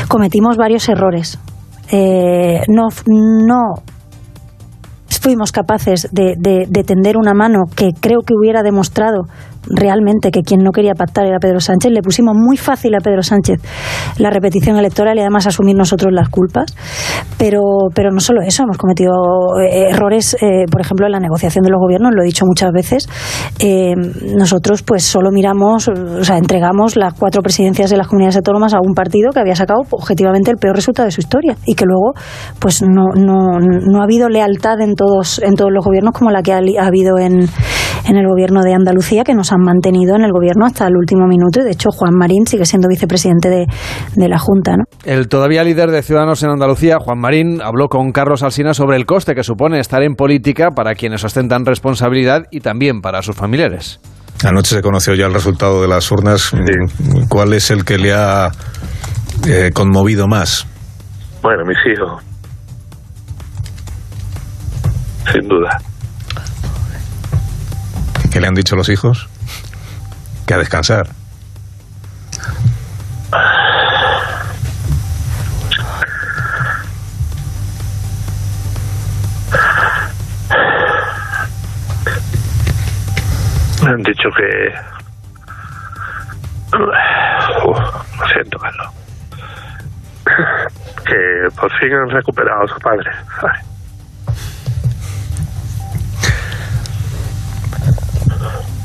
cometimos 0.07 0.57
varios 0.57 0.87
errores. 0.89 1.39
No, 2.67 2.87
no 3.07 3.61
fuimos 5.23 5.53
capaces 5.53 6.09
de, 6.11 6.35
de- 6.37 6.65
de 6.69 6.83
tender 6.83 7.15
una 7.17 7.33
mano 7.33 7.63
que 7.75 7.91
creo 7.97 8.19
que 8.25 8.33
hubiera 8.37 8.61
demostrado 8.61 9.23
realmente 9.67 10.31
que 10.31 10.41
quien 10.41 10.61
no 10.61 10.71
quería 10.71 10.93
pactar 10.93 11.25
era 11.25 11.39
Pedro 11.39 11.59
Sánchez. 11.59 11.91
Le 11.91 12.01
pusimos 12.01 12.35
muy 12.35 12.57
fácil 12.57 12.95
a 12.95 12.99
Pedro 12.99 13.23
Sánchez 13.23 13.61
la 14.17 14.29
repetición 14.29 14.77
electoral 14.77 15.17
y 15.17 15.21
además 15.21 15.47
asumir 15.47 15.75
nosotros 15.75 16.11
las 16.13 16.29
culpas. 16.29 16.75
Pero, 17.37 17.61
pero 17.93 18.11
no 18.11 18.19
solo 18.19 18.41
eso, 18.41 18.63
hemos 18.63 18.77
cometido 18.77 19.13
eh, 19.61 19.89
errores, 19.89 20.35
eh, 20.41 20.65
por 20.71 20.81
ejemplo, 20.81 21.05
en 21.05 21.11
la 21.11 21.19
negociación 21.19 21.63
de 21.63 21.71
los 21.71 21.79
gobiernos, 21.79 22.11
lo 22.13 22.23
he 22.23 22.25
dicho 22.25 22.45
muchas 22.45 22.71
veces. 22.71 23.07
Eh, 23.59 23.93
nosotros 24.35 24.83
pues 24.83 25.03
solo 25.03 25.29
miramos, 25.31 25.87
o 25.87 26.23
sea, 26.23 26.37
entregamos 26.37 26.95
las 26.95 27.13
cuatro 27.13 27.41
presidencias 27.41 27.89
de 27.89 27.97
las 27.97 28.07
comunidades 28.07 28.37
autónomas 28.37 28.73
a 28.73 28.79
un 28.81 28.93
partido 28.93 29.31
que 29.31 29.39
había 29.39 29.55
sacado 29.55 29.81
objetivamente 29.91 30.51
el 30.51 30.57
peor 30.57 30.75
resultado 30.75 31.05
de 31.05 31.11
su 31.11 31.21
historia 31.21 31.55
y 31.65 31.75
que 31.75 31.85
luego 31.85 32.13
pues 32.59 32.81
no, 32.81 33.07
no, 33.15 33.59
no 33.59 34.01
ha 34.01 34.03
habido 34.03 34.29
lealtad 34.29 34.79
en 34.81 34.95
todos, 34.95 35.39
en 35.39 35.55
todos 35.55 35.71
los 35.71 35.83
gobiernos 35.85 36.13
como 36.13 36.31
la 36.31 36.41
que 36.41 36.53
ha, 36.53 36.57
ha 36.57 36.87
habido 36.87 37.17
en, 37.17 37.47
en 38.05 38.17
el 38.17 38.27
gobierno 38.27 38.61
de 38.61 38.73
Andalucía, 38.73 39.23
que 39.23 39.33
nos 39.33 39.51
han 39.51 39.61
mantenido 39.61 40.15
en 40.15 40.23
el 40.23 40.31
gobierno 40.31 40.65
hasta 40.65 40.87
el 40.87 40.95
último 40.95 41.27
minuto 41.27 41.61
y 41.61 41.63
de 41.63 41.71
hecho 41.71 41.89
Juan 41.91 42.15
Marín 42.15 42.45
sigue 42.45 42.65
siendo 42.65 42.87
vicepresidente 42.87 43.49
de, 43.49 43.65
de 44.15 44.29
la 44.29 44.37
Junta. 44.37 44.77
¿no? 44.77 44.83
El 45.05 45.27
todavía 45.27 45.63
líder 45.63 45.91
de 45.91 46.01
Ciudadanos 46.01 46.43
en 46.43 46.49
Andalucía, 46.49 46.97
Juan 46.99 47.19
Marín, 47.19 47.61
habló 47.61 47.87
con 47.87 48.11
Carlos 48.11 48.43
Alsina 48.43 48.73
sobre 48.73 48.97
el 48.97 49.05
coste 49.05 49.35
que 49.35 49.43
supone 49.43 49.79
estar 49.79 50.03
en 50.03 50.15
política 50.15 50.71
para 50.71 50.95
quienes 50.95 51.23
ostentan 51.23 51.65
responsabilidad 51.65 52.43
y 52.51 52.59
también 52.59 53.01
para 53.01 53.21
sus 53.21 53.35
familiares. 53.35 53.99
Anoche 54.45 54.75
se 54.75 54.81
conoció 54.81 55.13
ya 55.13 55.27
el 55.27 55.33
resultado 55.33 55.81
de 55.81 55.87
las 55.87 56.11
urnas. 56.11 56.51
¿Cuál 57.29 57.53
es 57.53 57.71
el 57.71 57.85
que 57.85 57.97
le 57.97 58.13
ha 58.13 58.51
eh, 59.47 59.71
conmovido 59.73 60.27
más? 60.27 60.67
Bueno, 61.41 61.63
mis 61.65 61.77
hijos. 61.93 62.21
Sin 65.31 65.47
duda. 65.47 65.79
¿Qué 68.33 68.41
le 68.41 68.47
han 68.47 68.55
dicho 68.55 68.75
los 68.75 68.89
hijos? 68.89 69.29
Que 70.47 70.55
a 70.55 70.57
descansar. 70.57 71.07
Han 83.85 84.01
dicho 84.01 84.29
que... 84.35 84.73
Uf, 87.67 87.77
lo 88.19 88.27
siento, 88.33 88.57
Carlos. 88.57 88.87
Que 91.05 91.55
por 91.55 91.71
fin 91.79 91.93
han 91.93 92.09
recuperado 92.09 92.63
a 92.63 92.67
su 92.67 92.79
padre. 92.79 93.11
¿sabes? 93.39 93.72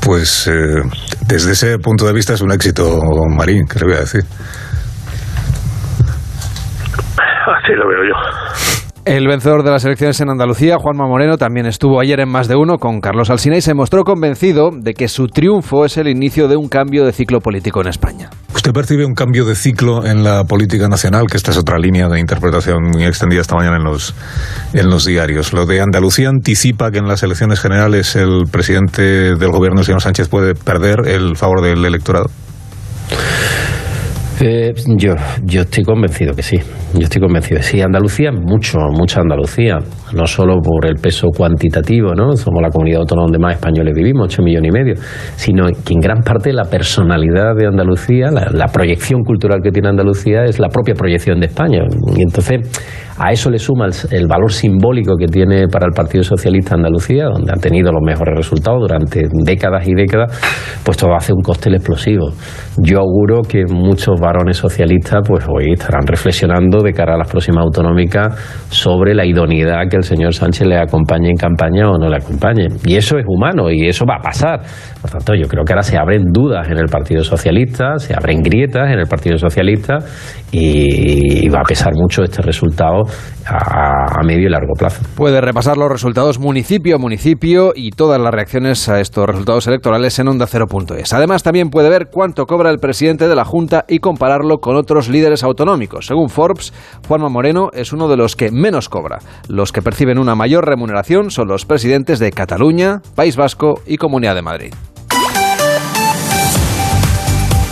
Pues 0.09 0.47
eh, 0.47 0.81
desde 1.27 1.51
ese 1.51 1.77
punto 1.77 2.07
de 2.07 2.13
vista 2.13 2.33
es 2.33 2.41
un 2.41 2.51
éxito, 2.51 2.99
Marín, 3.29 3.67
¿qué 3.67 3.77
le 3.77 3.85
voy 3.85 3.93
a 3.93 3.99
decir? 3.99 4.21
Así 7.45 7.73
lo 7.75 7.87
veo 7.87 8.03
yo. 8.09 8.78
El 9.05 9.27
vencedor 9.27 9.63
de 9.63 9.71
las 9.71 9.85
elecciones 9.85 10.19
en 10.19 10.29
Andalucía, 10.29 10.77
Juanma 10.77 11.07
Moreno, 11.07 11.37
también 11.37 11.65
estuvo 11.65 11.99
ayer 12.01 12.19
en 12.19 12.29
más 12.29 12.47
de 12.47 12.55
uno 12.55 12.77
con 12.77 12.99
Carlos 12.99 13.29
Alsina 13.29 13.55
y 13.55 13.61
se 13.61 13.73
mostró 13.73 14.03
convencido 14.03 14.71
de 14.73 14.93
que 14.93 15.07
su 15.07 15.27
triunfo 15.27 15.85
es 15.85 15.97
el 15.97 16.07
inicio 16.09 16.47
de 16.47 16.57
un 16.57 16.67
cambio 16.67 17.05
de 17.05 17.13
ciclo 17.13 17.39
político 17.39 17.81
en 17.81 17.87
España. 17.87 18.29
¿Usted 18.53 18.73
percibe 18.73 19.05
un 19.05 19.13
cambio 19.13 19.45
de 19.45 19.55
ciclo 19.55 20.05
en 20.05 20.23
la 20.23 20.43
política 20.43 20.89
nacional? 20.89 21.27
Que 21.31 21.37
esta 21.37 21.51
es 21.51 21.57
otra 21.57 21.79
línea 21.79 22.09
de 22.09 22.19
interpretación 22.19 22.83
muy 22.91 23.05
extendida 23.05 23.39
esta 23.41 23.55
mañana 23.55 23.77
en 23.77 23.83
los, 23.83 24.13
en 24.73 24.89
los 24.89 25.05
diarios. 25.05 25.53
Lo 25.53 25.65
de 25.65 25.79
Andalucía 25.79 26.27
anticipa 26.29 26.91
que 26.91 26.97
en 26.97 27.07
las 27.07 27.23
elecciones 27.23 27.61
generales 27.61 28.15
el 28.17 28.43
presidente 28.51 29.01
del 29.01 29.51
gobierno, 29.51 29.79
el 29.79 29.85
señor 29.85 30.01
Sánchez, 30.01 30.27
puede 30.27 30.55
perder 30.55 31.07
el 31.07 31.37
favor 31.37 31.61
del 31.61 31.85
electorado. 31.85 32.29
Eh, 34.41 34.73
yo, 34.95 35.15
yo 35.43 35.61
estoy 35.61 35.83
convencido 35.83 36.33
que 36.33 36.43
sí. 36.43 36.57
Yo 36.93 37.01
estoy 37.01 37.21
convencido. 37.21 37.61
Sí, 37.61 37.81
Andalucía, 37.81 38.31
mucho, 38.31 38.79
mucha 38.91 39.19
Andalucía. 39.19 39.79
No 40.13 40.25
solo 40.27 40.61
por 40.61 40.85
el 40.85 40.95
peso 40.95 41.27
cuantitativo, 41.35 42.13
¿no? 42.15 42.31
Somos 42.37 42.61
la 42.61 42.69
comunidad 42.69 43.01
autónoma 43.01 43.25
donde 43.25 43.39
más 43.39 43.55
españoles 43.55 43.93
vivimos, 43.93 44.27
8 44.27 44.41
millones 44.41 44.69
y 44.69 44.77
medio. 44.77 44.93
Sino 45.35 45.65
que 45.67 45.93
en 45.93 45.99
gran 45.99 46.21
parte 46.21 46.53
la 46.53 46.63
personalidad 46.63 47.53
de 47.57 47.67
Andalucía, 47.67 48.31
la, 48.31 48.49
la 48.51 48.67
proyección 48.67 49.23
cultural 49.23 49.59
que 49.61 49.71
tiene 49.71 49.89
Andalucía 49.89 50.45
es 50.45 50.57
la 50.57 50.69
propia 50.69 50.93
proyección 50.93 51.41
de 51.41 51.47
España. 51.47 51.83
Y 52.15 52.21
entonces, 52.21 52.61
a 53.19 53.33
eso 53.33 53.49
le 53.49 53.59
suma 53.59 53.87
el, 54.11 54.27
valor 54.27 54.49
simbólico 54.49 55.17
que 55.17 55.25
tiene 55.25 55.67
para 55.67 55.87
el 55.87 55.91
Partido 55.91 56.23
Socialista 56.23 56.75
Andalucía, 56.75 57.25
donde 57.25 57.51
han 57.51 57.59
tenido 57.59 57.91
los 57.91 58.01
mejores 58.01 58.33
resultados 58.33 58.79
durante 58.79 59.27
décadas 59.43 59.85
y 59.85 59.93
décadas, 59.93 60.39
pues 60.85 60.95
todo 60.95 61.13
hace 61.13 61.33
un 61.33 61.41
cóctel 61.41 61.75
explosivo. 61.75 62.29
Yo 62.77 62.99
auguro 62.99 63.41
que 63.41 63.65
muchos 63.69 64.17
varones 64.29 64.57
socialistas, 64.57 65.21
pues 65.27 65.45
hoy 65.49 65.73
estarán 65.73 66.05
reflexionando 66.05 66.81
de 66.83 66.93
cara 66.93 67.15
a 67.15 67.17
las 67.17 67.27
próximas 67.27 67.63
autonómicas 67.63 68.35
sobre 68.69 69.15
la 69.15 69.25
idoneidad 69.25 69.89
que 69.89 69.97
el 69.97 70.03
señor 70.03 70.33
Sánchez 70.33 70.67
le 70.67 70.77
acompañe 70.77 71.29
en 71.29 71.35
campaña 71.35 71.89
o 71.89 71.97
no 71.97 72.07
le 72.07 72.17
acompañe. 72.17 72.67
Y 72.85 72.95
eso 72.95 73.17
es 73.17 73.25
humano 73.27 73.71
y 73.71 73.87
eso 73.87 74.05
va 74.05 74.17
a 74.17 74.21
pasar. 74.21 74.61
Por 75.01 75.09
tanto, 75.09 75.33
yo 75.33 75.47
creo 75.47 75.63
que 75.63 75.73
ahora 75.73 75.83
se 75.83 75.97
abren 75.97 76.25
dudas 76.31 76.67
en 76.69 76.77
el 76.77 76.85
Partido 76.85 77.23
Socialista, 77.23 77.97
se 77.97 78.13
abren 78.13 78.41
grietas 78.41 78.91
en 78.91 78.99
el 78.99 79.07
Partido 79.07 79.37
Socialista 79.37 79.97
y 80.51 81.49
va 81.49 81.61
a 81.61 81.67
pesar 81.67 81.93
mucho 81.95 82.23
este 82.23 82.41
resultado 82.41 83.03
a, 83.49 84.21
medio 84.23 84.47
y 84.47 84.49
largo 84.49 84.73
plazo. 84.73 85.01
Puede 85.15 85.41
repasar 85.41 85.77
los 85.77 85.89
resultados 85.89 86.39
municipio 86.39 86.95
a 86.95 86.99
municipio 86.99 87.73
y 87.75 87.91
todas 87.91 88.19
las 88.19 88.33
reacciones 88.33 88.87
a 88.89 88.99
estos 88.99 89.25
resultados 89.25 89.67
electorales 89.67 90.17
en 90.19 90.27
onda 90.27 90.45
ondacero.es. 90.45 91.13
Además, 91.13 91.43
también 91.43 91.69
puede 91.69 91.89
ver 91.89 92.09
cuánto 92.11 92.45
cobra 92.45 92.69
el 92.69 92.79
presidente 92.79 93.27
de 93.27 93.35
la 93.35 93.45
Junta 93.45 93.85
y 93.87 93.99
compararlo 93.99 94.59
con 94.59 94.75
otros 94.75 95.09
líderes 95.09 95.43
autonómicos. 95.43 96.07
Según 96.07 96.29
Forbes, 96.29 96.73
Juanma 97.07 97.29
Moreno 97.29 97.69
es 97.73 97.93
uno 97.93 98.07
de 98.07 98.17
los 98.17 98.35
que 98.35 98.51
menos 98.51 98.89
cobra. 98.89 99.19
Los 99.47 99.71
que 99.71 99.81
perciben 99.81 100.19
una 100.19 100.35
mayor 100.35 100.65
remuneración 100.65 101.31
son 101.31 101.47
los 101.47 101.65
presidentes 101.65 102.19
de 102.19 102.31
Cataluña, 102.31 103.01
País 103.15 103.35
Vasco 103.35 103.81
y 103.85 103.97
Comunidad 103.97 104.35
de 104.35 104.41
Madrid. 104.41 104.73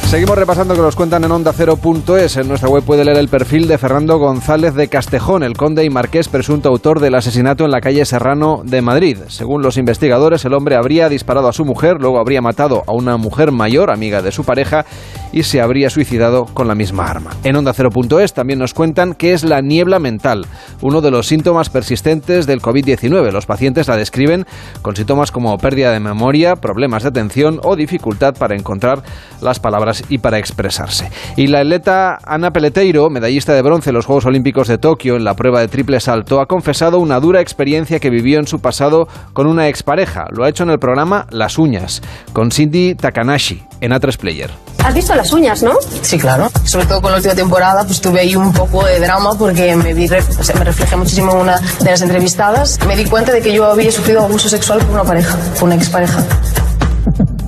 Seguimos 0.07 0.37
repasando 0.37 0.73
que 0.73 0.79
nos 0.79 0.95
cuentan 0.95 1.25
en 1.25 1.31
onda 1.33 1.51
ondacero.es. 1.51 2.37
En 2.37 2.47
nuestra 2.47 2.69
web 2.69 2.81
puede 2.81 3.03
leer 3.03 3.17
el 3.17 3.27
perfil 3.27 3.67
de 3.67 3.77
Fernando 3.77 4.17
González 4.17 4.73
de 4.73 4.87
Castejón, 4.87 5.43
el 5.43 5.57
conde 5.57 5.83
y 5.83 5.89
marqués 5.89 6.29
presunto 6.29 6.69
autor 6.69 7.01
del 7.01 7.15
asesinato 7.15 7.65
en 7.65 7.71
la 7.71 7.81
calle 7.81 8.05
Serrano 8.05 8.61
de 8.63 8.81
Madrid. 8.81 9.17
Según 9.27 9.61
los 9.61 9.75
investigadores, 9.75 10.45
el 10.45 10.53
hombre 10.53 10.77
habría 10.77 11.09
disparado 11.09 11.49
a 11.49 11.53
su 11.53 11.65
mujer, 11.65 11.97
luego 11.99 12.19
habría 12.19 12.41
matado 12.41 12.85
a 12.87 12.93
una 12.93 13.17
mujer 13.17 13.51
mayor, 13.51 13.91
amiga 13.91 14.21
de 14.21 14.31
su 14.31 14.45
pareja, 14.45 14.85
y 15.33 15.43
se 15.43 15.59
habría 15.59 15.89
suicidado 15.89 16.45
con 16.45 16.69
la 16.69 16.75
misma 16.75 17.07
arma. 17.07 17.31
En 17.43 17.57
onda 17.57 17.71
ondacero.es 17.71 18.33
también 18.33 18.59
nos 18.59 18.73
cuentan 18.73 19.13
que 19.13 19.33
es 19.33 19.43
la 19.43 19.59
niebla 19.59 19.99
mental, 19.99 20.45
uno 20.81 21.01
de 21.01 21.11
los 21.11 21.27
síntomas 21.27 21.69
persistentes 21.69 22.47
del 22.47 22.61
COVID-19. 22.61 23.29
Los 23.33 23.45
pacientes 23.45 23.89
la 23.89 23.97
describen 23.97 24.45
con 24.81 24.95
síntomas 24.95 25.33
como 25.33 25.57
pérdida 25.57 25.91
de 25.91 25.99
memoria, 25.99 26.55
problemas 26.55 27.03
de 27.03 27.09
atención 27.09 27.59
o 27.61 27.75
dificultad 27.75 28.35
para 28.35 28.55
encontrar 28.55 29.03
las 29.41 29.59
palabras 29.59 29.96
y 30.09 30.19
para 30.19 30.37
expresarse. 30.37 31.09
Y 31.35 31.47
la 31.47 31.59
atleta 31.59 32.19
Ana 32.23 32.51
Peleteiro, 32.51 33.09
medallista 33.09 33.53
de 33.53 33.61
bronce 33.61 33.89
en 33.89 33.95
los 33.95 34.05
Juegos 34.05 34.25
Olímpicos 34.25 34.67
de 34.67 34.77
Tokio 34.77 35.15
en 35.15 35.23
la 35.23 35.35
prueba 35.35 35.59
de 35.61 35.67
triple 35.67 35.99
salto, 35.99 36.39
ha 36.41 36.47
confesado 36.47 36.99
una 36.99 37.19
dura 37.19 37.41
experiencia 37.41 37.99
que 37.99 38.09
vivió 38.09 38.39
en 38.39 38.47
su 38.47 38.59
pasado 38.59 39.07
con 39.33 39.47
una 39.47 39.67
expareja. 39.67 40.25
Lo 40.31 40.43
ha 40.43 40.49
hecho 40.49 40.63
en 40.63 40.69
el 40.69 40.79
programa 40.79 41.27
Las 41.29 41.57
Uñas, 41.57 42.01
con 42.33 42.51
Cindy 42.51 42.95
Takanashi, 42.95 43.63
en 43.81 43.91
A3 43.91 44.17
Player. 44.17 44.51
¿Has 44.83 44.93
visto 44.93 45.13
las 45.15 45.33
uñas, 45.33 45.63
no? 45.63 45.73
Sí, 46.01 46.17
claro. 46.17 46.49
Sobre 46.63 46.85
todo 46.85 47.01
con 47.01 47.11
la 47.11 47.17
última 47.17 47.35
temporada, 47.35 47.83
pues 47.83 47.99
tuve 47.99 48.21
ahí 48.21 48.35
un 48.35 48.53
poco 48.53 48.85
de 48.85 48.99
drama 48.99 49.33
porque 49.37 49.75
me, 49.75 49.93
vi, 49.93 50.05
o 50.05 50.43
sea, 50.43 50.55
me 50.55 50.63
reflejé 50.63 50.95
muchísimo 50.95 51.33
en 51.33 51.39
una 51.39 51.59
de 51.59 51.91
las 51.91 52.01
entrevistadas. 52.01 52.79
Me 52.87 52.95
di 52.95 53.05
cuenta 53.05 53.33
de 53.33 53.41
que 53.41 53.53
yo 53.53 53.65
había 53.65 53.91
sufrido 53.91 54.21
abuso 54.21 54.47
sexual 54.47 54.79
por 54.79 54.91
una 54.91 55.03
pareja, 55.03 55.37
por 55.59 55.63
una 55.63 55.75
expareja. 55.75 56.23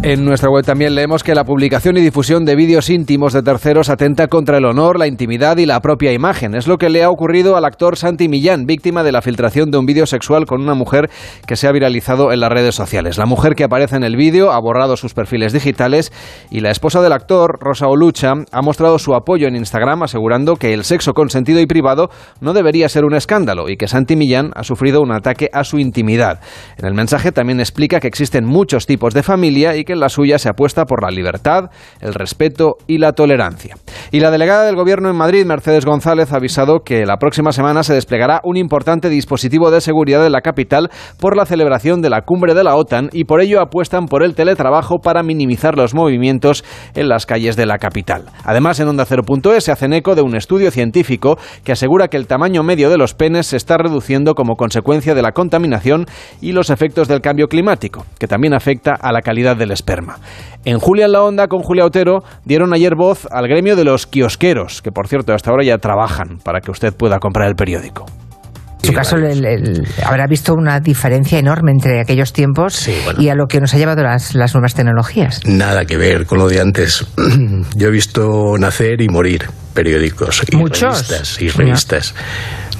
En 0.02 0.24
nuestra 0.24 0.50
web 0.50 0.64
también 0.64 0.96
leemos 0.96 1.26
que 1.26 1.36
la 1.36 1.44
publicación 1.44 1.98
y 1.98 2.02
difusión 2.02 2.46
de 2.46 2.56
vídeos 2.56 2.90
íntimos 2.90 3.34
de 3.34 3.44
terceros 3.44 3.90
atenta 3.90 4.28
contra 4.28 4.58
el 4.58 4.64
honor, 4.64 4.98
la 4.98 5.08
intimidad 5.08 5.58
y 5.58 5.66
la 5.66 5.82
propia 5.82 6.14
imagen. 6.14 6.56
Es 6.56 6.68
lo 6.68 6.78
que 6.78 6.90
le 6.90 7.04
ha 7.04 7.10
ocurrido 7.10 7.58
al 7.58 7.66
actor 7.66 7.98
Santi 7.98 8.30
Millán, 8.30 8.66
víctima 8.66 9.04
de 9.04 9.12
la 9.12 9.22
filtración 9.22 9.72
de 9.72 9.78
un 9.78 9.86
vídeo 9.86 10.06
sexual 10.06 10.46
con 10.46 10.62
una 10.62 10.74
mujer 10.74 11.10
que 11.46 11.58
se 11.58 11.68
ha 11.68 11.74
viralizado 11.74 12.32
en 12.32 12.40
las 12.40 12.50
redes 12.50 12.76
sociales. 12.76 13.18
La 13.18 13.26
mujer 13.26 13.56
que 13.56 13.66
aparece 13.66 13.98
en 13.98 14.06
el 14.06 14.16
vídeo 14.16 14.54
ha 14.54 14.62
borrado 14.62 14.96
sus 14.96 15.14
perfiles 15.14 15.52
digitales 15.52 16.14
y 16.50 16.62
la 16.62 16.72
esposa 16.72 17.02
del 17.02 17.12
actor, 17.12 17.58
Rosa 17.60 17.88
Olucha, 17.88 18.36
ha 18.54 18.62
mostrado 18.62 19.00
su 19.00 19.16
apoyo 19.16 19.50
en 19.50 19.58
Instagram 19.58 20.04
asegurando 20.04 20.56
que 20.56 20.74
el 20.74 20.86
sexo 20.86 21.14
consentido 21.14 21.60
y 21.60 21.66
privado 21.66 22.10
no 22.40 22.54
debería 22.54 22.88
ser 22.88 23.04
un 23.04 23.16
escándalo 23.16 23.68
y 23.68 23.76
que 23.76 23.90
Santi 23.90 24.16
Millán 24.16 24.52
ha 24.56 24.64
sufrido 24.64 25.02
un 25.02 25.12
ataque 25.12 25.50
a 25.52 25.66
su 25.66 25.78
intimidad. 25.78 26.40
En 26.78 26.86
el 26.86 26.94
mensaje 26.94 27.34
también 27.34 27.60
explica 27.60 28.00
que 28.00 28.08
existen 28.08 28.46
muchos 28.46 28.86
tipos 28.86 29.14
de 29.14 29.24
familia 29.24 29.76
y 29.76 29.89
que 29.90 29.94
en 29.94 30.00
la 30.00 30.10
suya 30.10 30.38
se 30.38 30.50
apuesta 30.50 30.86
por 30.86 31.02
la 31.02 31.10
libertad, 31.10 31.72
el 32.00 32.14
respeto 32.14 32.76
y 32.86 33.00
la 33.00 33.14
tolerancia. 33.14 33.76
Y 34.12 34.20
la 34.20 34.30
delegada 34.30 34.66
del 34.66 34.76
Gobierno 34.76 35.10
en 35.10 35.16
Madrid, 35.16 35.48
Mercedes 35.48 35.84
González, 35.84 36.32
ha 36.32 36.36
avisado 36.36 36.82
que 36.86 37.08
la 37.08 37.18
próxima 37.18 37.52
semana 37.52 37.82
se 37.82 37.96
desplegará 37.96 38.40
un 38.44 38.56
importante 38.56 39.10
dispositivo 39.10 39.72
de 39.72 39.82
seguridad 39.82 40.24
en 40.28 40.32
la 40.32 40.42
capital 40.42 40.92
por 41.20 41.36
la 41.36 41.48
celebración 41.48 42.04
de 42.04 42.12
la 42.12 42.22
cumbre 42.22 42.54
de 42.54 42.64
la 42.64 42.76
OTAN 42.76 43.10
y 43.14 43.24
por 43.24 43.42
ello 43.42 43.62
apuestan 43.62 44.06
por 44.06 44.22
el 44.22 44.36
teletrabajo 44.36 45.00
para 45.00 45.24
minimizar 45.24 45.76
los 45.76 45.96
movimientos 45.96 46.64
en 46.94 47.10
las 47.10 47.26
calles 47.26 47.56
de 47.56 47.66
la 47.66 47.80
capital. 47.80 48.26
Además, 48.44 48.80
en 48.80 48.90
Onda 48.90 49.08
0.es 49.08 49.64
se 49.64 49.72
hacen 49.72 49.94
eco 49.94 50.14
de 50.14 50.22
un 50.22 50.36
estudio 50.36 50.70
científico 50.70 51.40
que 51.64 51.72
asegura 51.72 52.10
que 52.10 52.18
el 52.18 52.28
tamaño 52.28 52.62
medio 52.62 52.92
de 52.92 52.98
los 53.00 53.16
penes 53.16 53.48
se 53.48 53.58
está 53.58 53.78
reduciendo 53.80 54.36
como 54.36 54.56
consecuencia 54.56 55.16
de 55.16 55.24
la 55.24 55.32
contaminación 55.32 56.06
y 56.42 56.52
los 56.52 56.70
efectos 56.70 57.08
del 57.08 57.22
cambio 57.22 57.48
climático, 57.48 58.06
que 58.20 58.28
también 58.28 58.54
afecta 58.54 58.94
a 58.94 59.12
la 59.12 59.22
calidad 59.22 59.58
del 59.58 59.72
En 60.66 60.80
Julia 60.80 61.06
en 61.06 61.12
la 61.14 61.24
Onda, 61.24 61.48
con 61.48 61.62
Julia 61.62 61.86
Otero, 61.86 62.24
dieron 62.46 62.74
ayer 62.74 62.96
voz 62.96 63.28
al 63.32 63.48
gremio 63.48 63.76
de 63.76 63.86
los 63.86 64.08
kiosqueros, 64.08 64.82
que 64.82 64.92
por 64.92 65.08
cierto 65.08 65.34
hasta 65.34 65.52
ahora 65.52 65.64
ya 65.64 65.78
trabajan 65.78 66.40
para 66.44 66.62
que 66.62 66.72
usted 66.72 66.94
pueda 66.94 67.20
comprar 67.20 67.48
el 67.48 67.56
periódico. 67.56 68.06
En 68.82 68.88
su 68.88 68.94
caso, 68.94 69.18
el, 69.18 69.46
el, 69.46 69.88
habrá 70.06 70.26
visto 70.28 70.54
una 70.54 70.80
diferencia 70.80 71.38
enorme 71.38 71.72
entre 71.72 72.00
aquellos 72.00 72.32
tiempos 72.32 72.76
sí, 72.76 72.96
bueno. 73.04 73.22
y 73.22 73.30
a 73.30 73.36
lo 73.36 73.48
que 73.48 73.60
nos 73.60 73.74
ha 73.74 73.78
llevado 73.78 74.04
las, 74.04 74.36
las, 74.36 74.54
nuevas 74.54 74.74
tecnologías. 74.74 75.42
Nada 75.46 75.86
que 75.86 75.98
ver 75.98 76.26
con 76.26 76.38
lo 76.38 76.48
de 76.48 76.62
antes. 76.62 77.06
Yo 77.76 77.88
he 77.88 77.92
visto 77.92 78.58
nacer 78.58 79.02
y 79.02 79.10
morir 79.10 79.50
periódicos 79.74 80.44
y 80.50 80.56
Muchos. 80.56 81.10
revistas 81.10 81.42
y 81.42 81.50
revistas. 81.50 82.16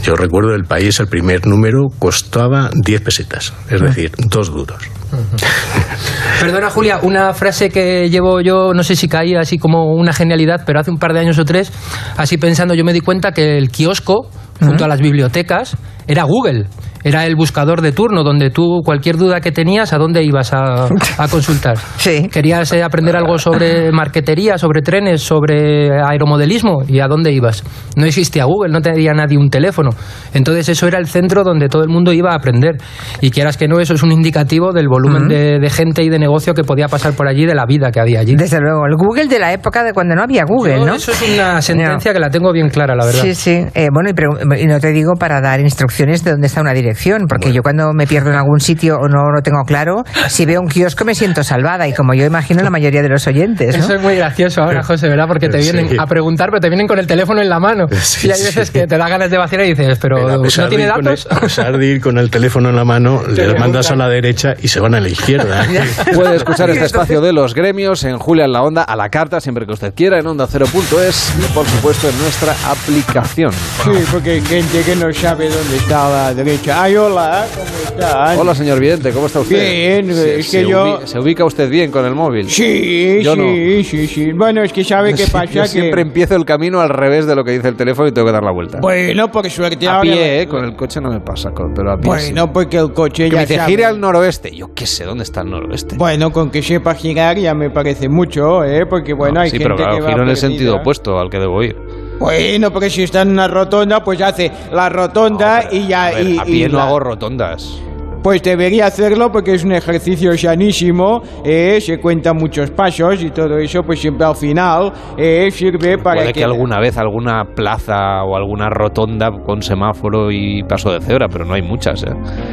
Yo 0.02 0.16
recuerdo 0.16 0.56
el 0.56 0.64
país, 0.64 1.00
el 1.02 1.08
primer 1.08 1.46
número 1.46 1.88
costaba 2.00 2.70
10 2.74 3.02
pesetas, 3.02 3.54
es 3.70 3.82
decir, 3.82 4.12
dos 4.18 4.50
duros. 4.50 4.82
Perdona, 6.40 6.70
Julia, 6.70 7.00
una 7.02 7.34
frase 7.34 7.70
que 7.70 8.10
llevo 8.10 8.40
yo, 8.40 8.74
no 8.74 8.84
sé 8.84 8.96
si 8.96 9.10
caía 9.10 9.42
así 9.42 9.58
como 9.58 9.94
una 9.94 10.14
genialidad, 10.14 10.64
pero 10.66 10.80
hace 10.80 10.90
un 10.90 10.98
par 10.98 11.14
de 11.14 11.20
años 11.20 11.38
o 11.38 11.44
tres, 11.44 11.72
así 12.16 12.38
pensando, 12.38 12.74
yo 12.76 12.86
me 12.86 12.94
di 12.94 13.02
cuenta 13.02 13.34
que 13.34 13.58
el 13.58 13.70
kiosco, 13.70 14.30
junto 14.60 14.86
a 14.86 14.88
las 14.88 15.00
bibliotecas, 15.00 15.76
era 16.10 16.24
Google. 16.24 16.66
Era 17.02 17.26
el 17.26 17.36
buscador 17.36 17.82
de 17.82 17.94
turno, 17.94 18.24
donde 18.24 18.50
tú, 18.50 18.82
cualquier 18.84 19.16
duda 19.16 19.40
que 19.40 19.54
tenías, 19.54 19.94
¿a 19.94 19.98
dónde 19.98 20.22
ibas 20.24 20.52
a, 20.54 20.86
a 21.18 21.28
consultar? 21.30 21.78
Sí. 22.00 22.28
Querías 22.32 22.72
eh, 22.72 22.82
aprender 22.82 23.16
algo 23.16 23.38
sobre 23.38 23.92
marquetería, 23.92 24.58
sobre 24.58 24.82
trenes, 24.82 25.22
sobre 25.22 25.92
aeromodelismo, 26.02 26.84
¿y 26.88 27.00
a 27.00 27.08
dónde 27.08 27.32
ibas? 27.32 27.64
No 27.96 28.06
existía 28.06 28.46
Google, 28.46 28.72
no 28.72 28.82
tenía 28.82 29.14
nadie 29.14 29.38
un 29.38 29.50
teléfono. 29.50 29.92
Entonces 30.34 30.70
eso 30.70 30.88
era 30.88 30.98
el 30.98 31.08
centro 31.08 31.44
donde 31.44 31.68
todo 31.68 31.84
el 31.84 31.90
mundo 31.90 32.14
iba 32.14 32.32
a 32.32 32.36
aprender. 32.36 32.78
Y 33.22 33.32
quieras 33.32 33.58
que 33.58 33.68
no, 33.68 33.80
eso 33.80 33.94
es 33.94 34.02
un 34.02 34.12
indicativo 34.12 34.72
del 34.72 34.88
volumen 34.88 35.24
uh 35.24 35.26
-huh. 35.26 35.30
de, 35.30 35.60
de, 35.60 35.70
gente 35.70 36.04
y 36.04 36.10
de 36.10 36.18
negocio 36.20 36.54
que 36.54 36.64
podía 36.64 36.88
pasar 36.88 37.14
por 37.14 37.28
allí, 37.28 37.46
de 37.46 37.54
la 37.54 37.66
vida 37.66 37.92
que 37.92 38.00
había 38.00 38.22
allí. 38.22 38.36
Desde 38.36 38.60
luego, 38.60 38.86
el 38.88 38.96
Google 38.96 39.28
de 39.28 39.40
la 39.40 39.54
época 39.54 39.84
de 39.84 39.94
cuando 39.94 40.16
no 40.16 40.24
había 40.24 40.46
Google, 40.48 40.80
Yo, 40.80 40.86
¿no? 40.86 40.96
Eso 40.96 41.12
es 41.12 41.22
una 41.34 41.62
sentencia 41.62 42.12
no. 42.12 42.14
que 42.14 42.20
la 42.20 42.30
tengo 42.30 42.52
bien 42.52 42.70
clara, 42.70 42.96
la 42.96 43.06
verdad. 43.06 43.22
Sí, 43.22 43.36
sí. 43.36 43.66
Eh, 43.74 43.90
bueno, 43.94 44.10
y, 44.10 44.64
y, 44.64 44.66
no 44.68 44.80
te 44.80 44.92
digo 44.92 45.14
para 45.20 45.42
dar 45.42 45.60
instrucciones 45.60 45.99
de 46.08 46.32
dónde 46.32 46.48
está 46.48 46.62
una 46.62 46.74
dirección, 46.74 47.26
porque 47.28 47.48
bueno. 47.48 47.56
yo 47.56 47.64
cuando 47.64 47.94
me 47.94 48.08
pierdo 48.08 48.30
en 48.30 48.38
algún 48.38 48.60
sitio 48.60 48.96
o 48.96 49.08
no 49.10 49.32
lo 49.32 49.42
tengo 49.42 49.64
claro, 49.66 50.04
si 50.30 50.46
veo 50.46 50.62
un 50.62 50.68
kiosco 50.68 51.04
me 51.04 51.14
siento 51.14 51.44
salvada, 51.44 51.88
y 51.88 51.94
como 51.94 52.14
yo 52.14 52.26
imagino 52.26 52.64
la 52.64 52.70
mayoría 52.70 53.02
de 53.02 53.10
los 53.10 53.28
oyentes. 53.28 53.78
¿no? 53.78 53.84
Eso 53.84 53.96
es 53.96 54.02
muy 54.02 54.16
gracioso 54.16 54.62
ahora, 54.62 54.82
José, 54.82 55.10
¿verdad? 55.10 55.28
Porque 55.28 55.50
te 55.50 55.58
vienen 55.58 55.90
sí. 55.90 55.98
a 56.00 56.06
preguntar, 56.06 56.50
pero 56.50 56.62
te 56.62 56.70
vienen 56.70 56.88
con 56.88 57.00
el 57.00 57.08
teléfono 57.08 57.42
en 57.42 57.50
la 57.50 57.60
mano. 57.60 57.88
Sí, 58.10 58.28
y 58.28 58.32
hay 58.32 58.42
veces 58.42 58.68
sí. 58.70 58.74
que 58.74 58.88
te 58.88 58.98
da 58.98 59.08
ganas 59.08 59.30
de 59.30 59.38
vaciar 59.38 59.62
y 59.62 59.76
dices, 59.76 60.00
pero, 60.02 60.40
¿no 60.40 60.68
tiene 60.70 60.86
datos? 60.88 61.28
El, 61.30 61.38
a 61.38 61.42
pesar 61.42 61.78
de 61.78 61.86
ir 61.86 62.02
con 62.02 62.18
el 62.18 62.32
teléfono 62.32 62.70
en 62.70 62.76
la 62.76 62.86
mano, 62.86 63.22
le 63.28 63.54
mandas 63.60 63.92
a 63.92 63.96
la 63.96 64.10
derecha 64.10 64.56
y 64.60 64.70
se 64.70 64.80
van 64.80 64.96
a 64.96 65.00
la 65.00 65.10
izquierda. 65.10 65.66
Puede 66.16 66.38
escuchar 66.38 66.70
este 66.70 66.86
espacio 66.86 67.22
de 67.22 67.34
los 67.34 67.54
gremios 67.54 68.04
en 68.06 68.18
Julia 68.18 68.46
en 68.46 68.54
la 68.54 68.64
Onda, 68.64 68.84
a 68.84 68.96
la 68.96 69.10
carta, 69.10 69.42
siempre 69.42 69.66
que 69.66 69.74
usted 69.74 69.94
quiera, 69.94 70.18
en 70.20 70.26
onda 70.26 70.48
0.es 70.48 71.34
y, 71.38 71.54
por 71.54 71.68
supuesto, 71.68 72.10
en 72.10 72.18
nuestra 72.20 72.56
aplicación. 72.66 73.52
Sí, 73.52 73.92
porque 74.12 74.42
gente 74.42 74.82
que 74.84 74.96
no 74.96 75.12
sabe 75.14 75.50
dónde 75.50 75.78
está 75.78 75.89
la 75.90 76.34
derecha. 76.36 76.84
Ay, 76.84 76.96
hola, 76.96 77.48
¿cómo 77.56 77.66
está? 77.66 78.40
Hola, 78.40 78.54
señor 78.56 78.80
Vidente, 78.80 79.12
¿cómo 79.12 79.26
está 79.26 79.40
usted? 79.40 79.60
Bien, 79.60 80.14
se, 80.14 80.40
es 80.40 80.46
que 80.46 80.52
se 80.64 80.68
yo... 80.68 80.84
Ubica, 80.84 81.08
¿Se 81.08 81.20
ubica 81.20 81.46
usted 81.46 81.70
bien 81.70 81.90
con 81.92 82.06
el 82.06 82.14
móvil? 82.14 82.48
Sí, 82.50 83.20
yo 83.24 83.34
sí, 83.34 83.40
no. 83.40 83.84
sí, 83.84 84.08
sí. 84.08 84.32
Bueno, 84.34 84.62
es 84.62 84.72
que 84.72 84.84
sabe 84.84 85.16
qué 85.16 85.26
pasa 85.26 85.46
yo 85.46 85.62
que... 85.64 85.68
siempre 85.68 86.02
empiezo 86.04 86.36
el 86.36 86.46
camino 86.46 86.80
al 86.80 86.90
revés 86.90 87.26
de 87.26 87.36
lo 87.36 87.44
que 87.44 87.52
dice 87.52 87.68
el 87.70 87.76
teléfono 87.76 88.08
y 88.08 88.12
tengo 88.12 88.28
que 88.28 88.34
dar 88.34 88.44
la 88.44 88.52
vuelta. 88.52 88.80
Bueno, 88.80 89.32
por 89.32 89.50
suerte 89.50 89.88
a 89.88 89.96
ahora... 89.96 90.12
pie, 90.12 90.42
¿eh? 90.42 90.48
Con 90.48 90.64
el 90.64 90.76
coche 90.76 91.02
no 91.02 91.10
me 91.10 91.22
pasa, 91.22 91.52
pero 91.76 91.92
a 91.92 91.98
pie 91.98 92.08
Bueno, 92.08 92.44
sí. 92.44 92.50
porque 92.54 92.78
el 92.78 92.94
coche 92.94 93.24
que 93.26 93.32
ya 93.32 93.36
me 93.38 93.42
dice, 93.46 93.56
sabe. 93.56 93.72
gire 93.72 93.86
al 93.86 94.00
noroeste. 94.00 94.56
Yo 94.56 94.74
qué 94.76 94.86
sé, 94.86 95.06
¿dónde 95.06 95.24
está 95.24 95.42
el 95.42 95.50
noroeste? 95.50 95.96
Bueno, 95.98 96.32
con 96.32 96.52
que 96.52 96.62
sepa 96.62 96.94
girar 96.94 97.38
ya 97.38 97.56
me 97.56 97.72
parece 97.72 98.08
mucho, 98.08 98.64
¿eh? 98.64 98.86
Porque 98.86 99.14
bueno, 99.14 99.36
no, 99.36 99.42
hay 99.42 99.50
sí, 99.50 99.58
gente 99.58 99.66
pero 99.66 99.76
claro, 99.76 99.96
que 99.96 100.02
va 100.02 100.10
giro 100.12 100.24
en 100.24 100.30
el 100.30 100.38
sentido 100.38 100.76
opuesto 100.76 101.20
al 101.20 101.30
que 101.30 101.40
debo 101.40 101.64
ir. 101.64 101.76
Bueno, 102.20 102.72
porque 102.72 102.90
si 102.90 103.04
está 103.04 103.22
en 103.22 103.30
una 103.32 103.48
rotonda, 103.48 104.04
pues 104.04 104.22
hace 104.22 104.52
la 104.74 104.90
rotonda 104.90 105.64
No, 105.64 105.78
y 105.78 105.88
ya... 105.88 106.06
a 106.08 106.12
ver, 106.12 106.28
y, 106.28 106.38
a 106.38 106.44
pie 106.44 106.66
y 106.66 106.70
no 106.70 106.78
la- 106.80 106.84
hago 106.88 107.00
rotondas. 107.00 107.80
Pues 108.22 108.44
debería 108.44 108.88
hacerlo 108.88 109.32
porque 109.32 109.54
es 109.54 109.64
un 109.64 109.72
ejercicio 109.72 110.38
sanísimo, 110.38 111.22
eh, 111.44 111.80
se 111.82 112.00
cuentan 112.00 112.36
muchos 112.38 112.70
pasos 112.72 113.24
y 113.24 113.30
todo 113.32 113.58
eso, 113.58 113.82
pues 113.84 114.00
siempre 114.00 114.26
al 114.26 114.36
final 114.36 114.92
eh, 115.18 115.50
sirve 115.52 115.98
para 115.98 116.22
Puede 116.22 116.34
que 116.34 116.44
alguna 116.44 116.80
vez 116.80 116.98
alguna 116.98 117.46
plaza 117.56 118.24
o 118.26 118.36
alguna 118.36 118.70
rotonda 118.70 119.30
con 119.46 119.62
semáforo 119.62 120.32
y 120.32 120.64
paso 120.64 120.92
de 120.92 121.00
cebra, 121.00 121.28
pero 121.30 121.46
no 121.46 121.54
hay 121.54 121.62
muchas. 121.62 122.04
¿eh? 122.04 122.08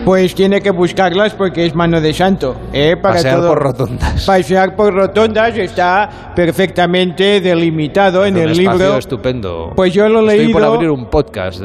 Pues 0.05 0.35
tiene 0.35 0.61
que 0.61 0.71
buscarlas 0.71 1.35
porque 1.35 1.67
es 1.67 1.75
mano 1.75 2.01
de 2.01 2.13
santo. 2.13 2.55
¿eh? 2.73 2.95
Para 3.01 3.15
Pasear 3.17 3.37
todo. 3.39 3.49
por 3.49 3.59
rotondas. 3.63 4.25
Pasear 4.27 4.77
por 4.77 4.95
rotondas 4.95 5.59
está 5.59 6.33
perfectamente 6.37 7.41
delimitado 7.41 8.25
en 8.25 8.37
un 8.37 8.43
el 8.43 8.57
libro. 8.57 8.97
estupendo. 8.99 9.73
Pues 9.75 9.93
yo 9.93 10.09
lo 10.09 10.21
he 10.21 10.35
Estoy 10.35 10.39
leído. 10.47 10.53
por 10.61 10.65
abrir 10.65 10.91
un 10.91 11.07
podcast. 11.11 11.63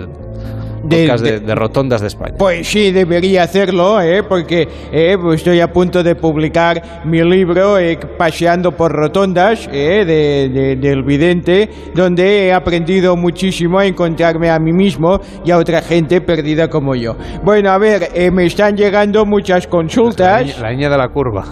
De- 0.84 1.04
podcast 1.08 1.24
de, 1.24 1.40
de- 1.40 1.56
rotondas 1.56 2.02
de 2.02 2.08
España. 2.08 2.36
Pues 2.38 2.68
sí, 2.68 2.92
debería 2.92 3.44
hacerlo, 3.44 4.02
¿eh? 4.02 4.24
porque 4.24 4.68
eh, 4.92 5.18
pues 5.22 5.42
estoy 5.42 5.60
a 5.60 5.72
punto 5.72 6.04
de 6.04 6.16
publicar 6.16 7.02
mi 7.06 7.22
libro 7.24 7.78
eh, 7.78 7.98
Paseando 8.18 8.72
por 8.72 8.92
Rotondas 8.92 9.70
eh, 9.72 10.04
de- 10.06 10.50
de- 10.50 10.76
del 10.76 11.04
Vidente, 11.04 11.70
donde 11.94 12.48
he 12.48 12.54
aprendido 12.54 13.16
muchísimo 13.16 13.80
a 13.80 13.86
encontrarme 13.86 14.50
a 14.50 14.60
mí 14.60 14.74
mismo 14.74 15.20
y 15.46 15.52
a 15.52 15.58
otra 15.58 15.82
gente 15.82 16.22
perdida 16.22 16.68
como 16.70 16.96
yo. 16.96 17.16
Bueno, 17.44 17.72
a 17.72 17.78
ver, 17.78 18.10
eh, 18.14 18.32
me 18.32 18.46
están 18.46 18.76
llegando 18.76 19.26
muchas 19.26 19.66
La 19.66 19.70
consultas. 19.70 20.46
niña, 20.46 20.60
la 20.62 20.72
niña 20.72 20.90
de 20.90 20.98
la 20.98 21.10
curva. 21.10 21.44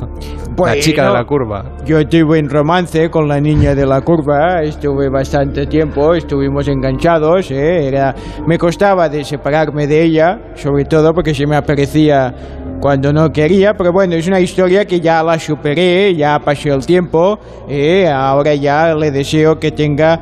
la 0.58 0.80
chica 0.80 1.08
de 1.08 1.14
la 1.14 1.24
curva. 1.26 1.64
Yo 1.86 2.06
tuve 2.08 2.40
un 2.40 2.50
romance 2.50 3.10
con 3.10 3.28
la 3.28 3.40
niña 3.40 3.74
de 3.76 3.86
la 3.86 4.02
curva, 4.02 4.62
estuve 4.64 5.08
bastante 5.10 5.66
tiempo, 5.68 6.14
estuvimos 6.16 6.68
enganchados, 6.68 7.50
¿eh? 7.52 7.88
Era, 7.88 8.14
me 8.46 8.58
costaba 8.58 9.08
de 9.08 9.19
separarme 9.24 9.88
de 9.88 10.04
ella, 10.04 10.40
sobre 10.56 10.86
todo 10.86 11.14
porque 11.14 11.34
se 11.34 11.46
me 11.46 11.56
aparecía 11.56 12.34
cuando 12.80 13.12
no 13.12 13.30
quería, 13.30 13.74
pero 13.74 13.92
bueno, 13.92 14.16
es 14.16 14.28
una 14.28 14.40
historia 14.40 14.86
que 14.86 15.00
ya 15.00 15.22
la 15.24 15.38
superé, 15.38 16.16
ya 16.16 16.40
pasó 16.40 16.74
el 16.74 16.86
tiempo, 16.86 17.38
¿eh? 17.68 18.08
ahora 18.08 18.56
ya 18.56 18.96
le 18.96 19.12
deseo 19.12 19.60
que 19.60 19.72
tenga 19.72 20.20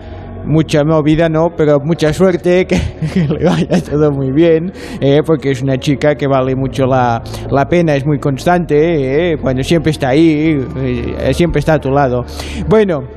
mucha 0.47 0.83
movida, 0.83 1.29
no, 1.29 1.49
pero 1.55 1.79
mucha 1.79 2.13
suerte, 2.13 2.65
que, 2.67 2.79
que 3.13 3.27
le 3.27 3.43
vaya 3.43 3.81
todo 3.81 4.11
muy 4.11 4.31
bien, 4.31 4.71
eh, 5.01 5.21
porque 5.25 5.51
es 5.51 5.61
una 5.61 5.77
chica 5.77 6.15
que 6.15 6.27
vale 6.27 6.55
mucho 6.55 6.85
la, 6.85 7.21
la 7.51 7.65
pena, 7.65 7.95
es 7.95 8.05
muy 8.05 8.19
constante, 8.19 9.33
eh, 9.33 9.37
siempre 9.61 9.91
está 9.91 10.09
ahí, 10.09 10.57
eh, 10.77 11.33
siempre 11.33 11.59
está 11.59 11.75
a 11.75 11.79
tu 11.79 11.91
lado. 11.91 12.23
Bueno, 12.67 13.16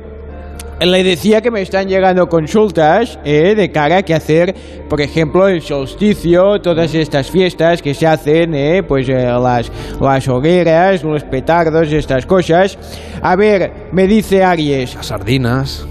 le 0.89 1.03
decía 1.03 1.41
que 1.41 1.51
me 1.51 1.61
están 1.61 1.87
llegando 1.87 2.27
consultas 2.27 3.19
eh, 3.23 3.53
de 3.55 3.71
cara 3.71 3.97
a 3.97 4.03
que 4.03 4.15
hacer, 4.15 4.55
por 4.89 4.99
ejemplo, 4.99 5.47
el 5.47 5.61
solsticio, 5.61 6.59
todas 6.59 6.95
estas 6.95 7.29
fiestas 7.29 7.81
que 7.81 7.93
se 7.93 8.07
hacen, 8.07 8.55
eh, 8.55 8.81
pues 8.81 9.07
eh, 9.07 9.25
las, 9.25 9.71
las 9.99 10.27
hogueras, 10.27 11.03
los 11.03 11.23
petardos, 11.23 11.91
estas 11.91 12.25
cosas. 12.25 12.77
A 13.21 13.35
ver, 13.35 13.89
me 13.91 14.07
dice 14.07 14.43
Aries. 14.43 14.95
Las 14.95 15.07
sardinas. 15.07 15.87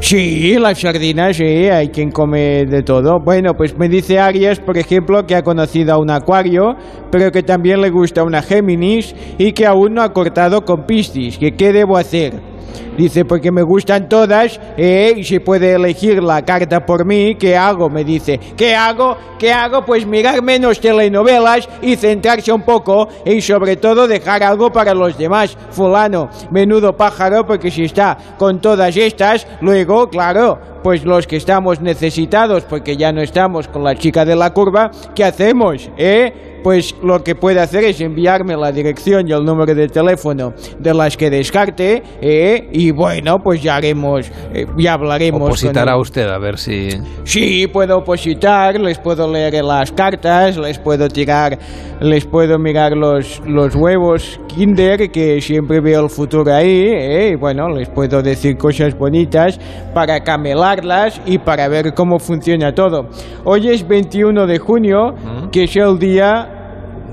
Sí, 0.00 0.56
las 0.58 0.80
sardinas, 0.80 1.36
sí, 1.36 1.44
hay 1.44 1.88
quien 1.88 2.10
come 2.10 2.64
de 2.64 2.82
todo. 2.82 3.20
Bueno, 3.20 3.54
pues 3.54 3.76
me 3.76 3.88
dice 3.88 4.18
Arias, 4.18 4.58
por 4.58 4.78
ejemplo, 4.78 5.26
que 5.26 5.34
ha 5.34 5.42
conocido 5.42 5.92
a 5.92 5.98
un 5.98 6.10
acuario, 6.10 6.74
pero 7.10 7.30
que 7.30 7.42
también 7.42 7.82
le 7.82 7.90
gusta 7.90 8.24
una 8.24 8.42
Géminis 8.42 9.14
y 9.36 9.52
que 9.52 9.66
aún 9.66 9.94
no 9.94 10.02
ha 10.02 10.12
cortado 10.12 10.64
con 10.64 10.86
Piscis. 10.86 11.38
¿Que 11.38 11.52
qué 11.52 11.72
debo 11.72 11.98
hacer? 11.98 12.49
Dice, 12.96 13.24
porque 13.24 13.50
me 13.50 13.62
gustan 13.62 14.08
todas, 14.08 14.60
eh, 14.76 15.14
y 15.16 15.24
se 15.24 15.40
puede 15.40 15.72
elegir 15.72 16.22
la 16.22 16.44
carta 16.44 16.84
por 16.84 17.06
mí, 17.06 17.34
¿qué 17.36 17.56
hago? 17.56 17.88
Me 17.88 18.04
dice, 18.04 18.38
¿qué 18.56 18.74
hago? 18.74 19.16
¿Qué 19.38 19.52
hago? 19.52 19.84
Pues 19.84 20.06
mirar 20.06 20.42
menos 20.42 20.80
telenovelas 20.80 21.68
y 21.80 21.96
centrarse 21.96 22.52
un 22.52 22.62
poco 22.62 23.08
y 23.24 23.40
sobre 23.40 23.76
todo 23.76 24.06
dejar 24.06 24.42
algo 24.42 24.70
para 24.70 24.92
los 24.92 25.16
demás. 25.16 25.56
Fulano, 25.70 26.28
menudo 26.50 26.96
pájaro, 26.96 27.46
porque 27.46 27.70
si 27.70 27.84
está 27.84 28.18
con 28.36 28.60
todas 28.60 28.96
estas, 28.96 29.46
luego, 29.60 30.10
claro, 30.10 30.58
pues 30.82 31.04
los 31.04 31.26
que 31.26 31.36
estamos 31.36 31.80
necesitados, 31.80 32.64
porque 32.64 32.96
ya 32.96 33.12
no 33.12 33.22
estamos 33.22 33.68
con 33.68 33.84
la 33.84 33.94
chica 33.94 34.24
de 34.24 34.36
la 34.36 34.52
curva, 34.52 34.90
¿qué 35.14 35.24
hacemos? 35.24 35.90
¿Eh? 35.96 36.49
Pues 36.62 36.94
lo 37.02 37.22
que 37.22 37.34
puede 37.34 37.60
hacer 37.60 37.84
es 37.84 38.00
enviarme 38.00 38.56
la 38.56 38.72
dirección 38.72 39.28
y 39.28 39.32
el 39.32 39.44
número 39.44 39.74
de 39.74 39.88
teléfono 39.88 40.52
de 40.78 40.94
las 40.94 41.16
que 41.16 41.30
descarte, 41.30 42.02
¿eh? 42.20 42.68
y 42.72 42.90
bueno, 42.90 43.38
pues 43.42 43.62
ya 43.62 43.76
haremos, 43.76 44.30
eh, 44.52 44.66
ya 44.76 44.94
hablaremos. 44.94 45.42
Opositará 45.42 45.96
usted 45.96 46.28
a 46.28 46.38
ver 46.38 46.58
si. 46.58 46.90
Sí, 47.24 47.66
puedo 47.66 47.98
opositar, 47.98 48.78
les 48.80 48.98
puedo 48.98 49.30
leer 49.30 49.64
las 49.64 49.92
cartas, 49.92 50.56
les 50.56 50.78
puedo 50.78 51.08
tirar, 51.08 51.58
les 52.00 52.24
puedo 52.26 52.58
mirar 52.58 52.92
los, 52.96 53.40
los 53.46 53.74
huevos 53.74 54.40
Kinder, 54.48 55.10
que 55.10 55.40
siempre 55.40 55.80
veo 55.80 56.04
el 56.04 56.10
futuro 56.10 56.52
ahí, 56.52 56.86
¿eh? 56.88 57.30
y 57.32 57.36
bueno, 57.36 57.68
les 57.68 57.88
puedo 57.88 58.22
decir 58.22 58.56
cosas 58.56 58.96
bonitas 58.96 59.58
para 59.94 60.20
camelarlas 60.20 61.20
y 61.26 61.38
para 61.38 61.68
ver 61.68 61.94
cómo 61.94 62.18
funciona 62.18 62.72
todo. 62.72 63.08
Hoy 63.44 63.68
es 63.68 63.86
21 63.86 64.46
de 64.46 64.58
junio, 64.58 65.14
que 65.52 65.64
es 65.64 65.76
el 65.76 65.98
día 65.98 66.49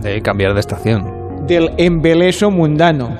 de 0.01 0.21
cambiar 0.21 0.53
de 0.53 0.59
estación. 0.59 1.05
del 1.47 1.71
embeleso 1.77 2.51
mundano. 2.51 3.17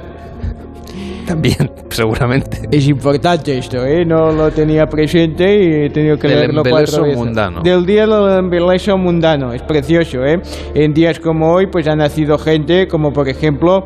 También, 1.26 1.70
seguramente. 1.90 2.62
Es 2.72 2.88
importante 2.88 3.58
esto, 3.58 3.86
¿eh? 3.86 4.06
No 4.06 4.32
lo 4.32 4.50
tenía 4.52 4.88
presente 4.88 5.44
y 5.62 5.86
he 5.86 5.90
tenido 5.90 6.18
que 6.18 6.28
Del 6.30 6.38
leerlo 6.40 6.64
cuatro 6.64 7.04
veces. 7.04 7.18
mundano. 7.18 7.62
Del 7.62 7.86
día 7.86 8.08
del 8.08 8.40
embeleso 8.40 8.98
mundano. 8.98 9.52
Es 9.54 9.62
precioso, 9.62 10.26
¿eh? 10.26 10.40
En 10.74 10.94
días 10.94 11.20
como 11.20 11.52
hoy, 11.52 11.68
pues 11.68 11.86
ha 11.88 11.96
nacido 11.96 12.38
gente 12.38 12.88
como, 12.88 13.12
por 13.12 13.28
ejemplo, 13.28 13.86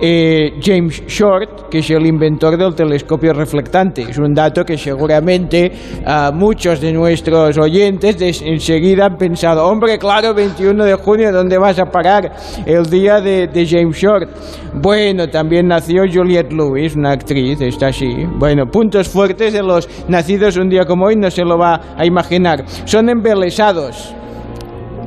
eh, 0.00 0.58
James 0.62 1.02
Short, 1.06 1.68
que 1.68 1.78
es 1.78 1.90
el 1.90 2.06
inventor 2.06 2.56
del 2.56 2.74
telescopio 2.74 3.32
reflectante. 3.32 4.02
Es 4.02 4.18
un 4.18 4.32
dato 4.32 4.64
que 4.64 4.76
seguramente 4.78 5.72
a 6.04 6.30
muchos 6.32 6.80
de 6.80 6.92
nuestros 6.92 7.58
oyentes 7.58 8.40
enseguida 8.42 9.06
han 9.06 9.16
pensado, 9.16 9.66
hombre, 9.66 9.98
claro, 9.98 10.34
21 10.34 10.84
de 10.84 10.94
junio, 10.94 11.32
¿dónde 11.32 11.58
vas 11.58 11.78
a 11.78 11.86
parar? 11.86 12.32
El 12.66 12.88
día 12.88 13.20
de, 13.20 13.46
de 13.48 13.66
James 13.66 13.96
Short. 13.96 14.28
Bueno, 14.74 15.28
también 15.28 15.68
nació 15.68 16.02
Juliette 16.10 16.52
Lewis, 16.52 16.96
una 16.96 17.12
actriz, 17.12 17.60
está 17.60 17.88
así. 17.88 18.24
Bueno, 18.38 18.66
puntos 18.66 19.08
fuertes 19.08 19.52
de 19.52 19.62
los 19.62 19.88
nacidos 20.08 20.56
un 20.56 20.68
día 20.68 20.84
como 20.84 21.06
hoy, 21.06 21.16
no 21.16 21.30
se 21.30 21.44
lo 21.44 21.58
va 21.58 21.94
a 21.96 22.06
imaginar. 22.06 22.64
Son 22.84 23.08
embelesados. 23.08 24.14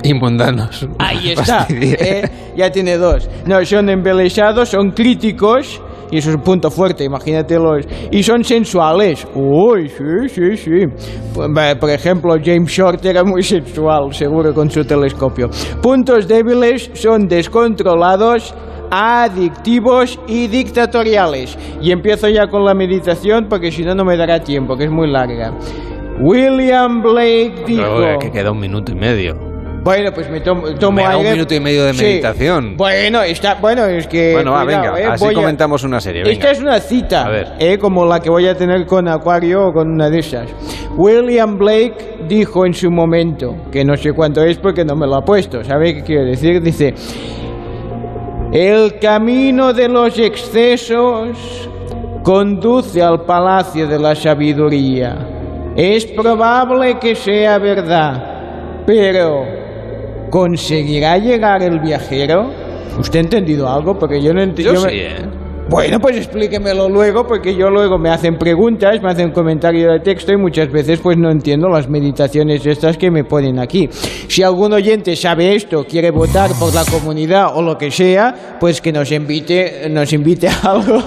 Y 0.04 0.14
mundanos. 0.14 0.88
Ahí 1.00 1.30
está. 1.38 1.66
¿eh? 1.70 2.30
Ya 2.56 2.70
tiene 2.72 2.98
dos. 2.98 3.30
No, 3.46 3.64
son 3.66 3.90
embelesados, 3.90 4.70
son 4.70 4.92
críticos. 4.92 5.82
Y 6.12 6.18
eso 6.18 6.30
es 6.30 6.36
un 6.36 6.44
punto 6.44 6.70
fuerte, 6.70 7.04
imagínate 7.04 7.58
los... 7.58 7.88
Y 8.12 8.22
son 8.22 8.44
sensuales. 8.44 9.28
Uy, 9.34 9.90
sí, 9.90 10.30
sí, 10.30 10.58
sí. 10.58 10.86
Por 11.34 11.90
ejemplo, 11.90 12.36
James 12.44 12.72
Short 12.72 13.04
era 13.04 13.24
muy 13.24 13.42
sensual, 13.42 14.14
seguro, 14.14 14.54
con 14.54 14.70
su 14.70 14.86
telescopio. 14.86 15.50
Puntos 15.82 16.28
débiles 16.28 16.92
son 16.94 17.28
descontrolados, 17.28 18.54
adictivos 18.92 20.20
y 20.28 20.46
dictatoriales. 20.46 21.58
Y 21.82 21.92
empiezo 21.92 22.30
ya 22.30 22.46
con 22.46 22.64
la 22.64 22.76
meditación 22.76 23.48
porque 23.50 23.72
si 23.72 23.82
no, 23.84 23.96
no 23.96 24.06
me 24.06 24.16
dará 24.16 24.40
tiempo, 24.40 24.78
que 24.78 24.84
es 24.84 24.92
muy 24.92 25.10
larga. 25.10 25.52
William 26.22 27.02
Blake 27.02 27.64
dijo... 27.66 27.82
Pero, 27.82 28.20
que 28.20 28.30
queda 28.30 28.52
un 28.52 28.60
minuto 28.60 28.92
y 28.92 28.96
medio. 28.96 29.53
Bueno, 29.84 30.12
pues 30.14 30.30
me 30.30 30.40
tomo, 30.40 30.74
tomo 30.76 30.96
Me 30.96 31.04
da 31.04 31.18
un 31.18 31.30
minuto 31.30 31.54
y 31.54 31.60
medio 31.60 31.84
de 31.84 31.94
Sí. 31.94 32.04
meditación. 32.06 32.78
Bueno, 32.78 33.22
está, 33.22 33.56
bueno, 33.56 33.86
es 33.86 34.08
que. 34.08 34.32
Bueno, 34.34 34.52
va, 34.54 34.64
cuidado, 34.64 34.94
venga, 34.94 35.00
eh, 35.02 35.12
así 35.12 35.26
a- 35.26 35.34
comentamos 35.34 35.84
una 35.84 36.00
serie. 36.00 36.24
venga. 36.24 36.32
Esta 36.34 36.52
es 36.52 36.62
una 36.62 36.80
cita, 36.80 37.26
A 37.26 37.30
ver. 37.30 37.48
eh, 37.60 37.78
como 37.78 38.06
la 38.06 38.22
que 38.22 38.30
voy 38.30 38.48
a 38.48 38.56
tener 38.56 38.86
con 38.86 39.10
Acuario 39.10 39.68
o 39.68 39.74
con 39.74 39.92
una 39.92 40.10
de 40.10 40.20
esas. 40.20 40.48
William 40.96 41.58
Blake 41.58 41.96
dijo 42.30 42.66
en 42.66 42.74
su 42.74 42.90
momento, 42.92 43.56
que 43.72 43.84
no 43.84 43.98
sé 43.98 44.14
cuánto 44.14 44.42
es 44.44 44.58
porque 44.58 44.86
no 44.86 44.96
me 44.96 45.06
lo 45.06 45.16
ha 45.16 45.22
puesto, 45.26 45.62
¿sabe 45.66 45.96
qué 45.96 46.04
quiero 46.04 46.24
decir? 46.26 46.62
Dice, 46.62 46.94
el 48.54 49.00
camino 49.00 49.74
de 49.74 49.90
los 49.90 50.18
excesos 50.18 51.70
conduce 52.24 53.02
al 53.02 53.22
palacio 53.26 53.86
de 53.88 54.00
la 54.00 54.16
sabiduría. 54.16 55.18
Es 55.76 56.06
probable 56.06 57.00
que 57.00 57.16
sea 57.16 57.58
verdad, 57.58 58.84
pero 58.86 59.44
¿conseguirá 60.34 61.20
llegar 61.20 61.62
el 61.62 61.80
viajero? 61.80 62.50
¿Usted 62.98 63.20
ha 63.20 63.22
entendido 63.22 63.70
algo? 63.70 64.00
Porque 64.00 64.20
yo 64.20 64.34
no 64.34 64.42
entiendo. 64.42 64.74
Yo 64.74 64.90
sí, 64.90 64.96
¿eh? 64.96 65.43
Bueno, 65.70 66.00
pues 66.00 66.18
explíquemelo 66.18 66.90
luego, 66.90 67.26
porque 67.26 67.56
yo 67.56 67.70
luego 67.70 67.98
me 67.98 68.10
hacen 68.10 68.38
preguntas, 68.38 69.02
me 69.02 69.10
hacen 69.10 69.32
comentario 69.32 69.92
de 69.92 70.00
texto 70.02 70.32
y 70.34 70.38
muchas 70.38 70.72
veces 70.72 71.00
pues 71.00 71.18
no 71.18 71.32
entiendo 71.32 71.68
las 71.70 71.90
meditaciones 71.90 72.66
estas 72.66 72.98
que 72.98 73.10
me 73.10 73.24
ponen 73.24 73.60
aquí. 73.60 73.90
Si 74.28 74.44
algún 74.44 74.74
oyente 74.74 75.16
sabe 75.16 75.56
esto, 75.56 75.86
quiere 75.86 76.12
votar 76.12 76.52
por 76.60 76.74
la 76.74 76.84
comunidad 76.86 77.56
o 77.56 77.62
lo 77.62 77.78
que 77.78 77.90
sea, 77.92 78.58
pues 78.60 78.82
que 78.82 78.92
nos 78.92 79.12
invite, 79.12 79.90
nos 79.90 80.12
invite 80.14 80.48
a 80.48 80.60
algo 80.64 81.02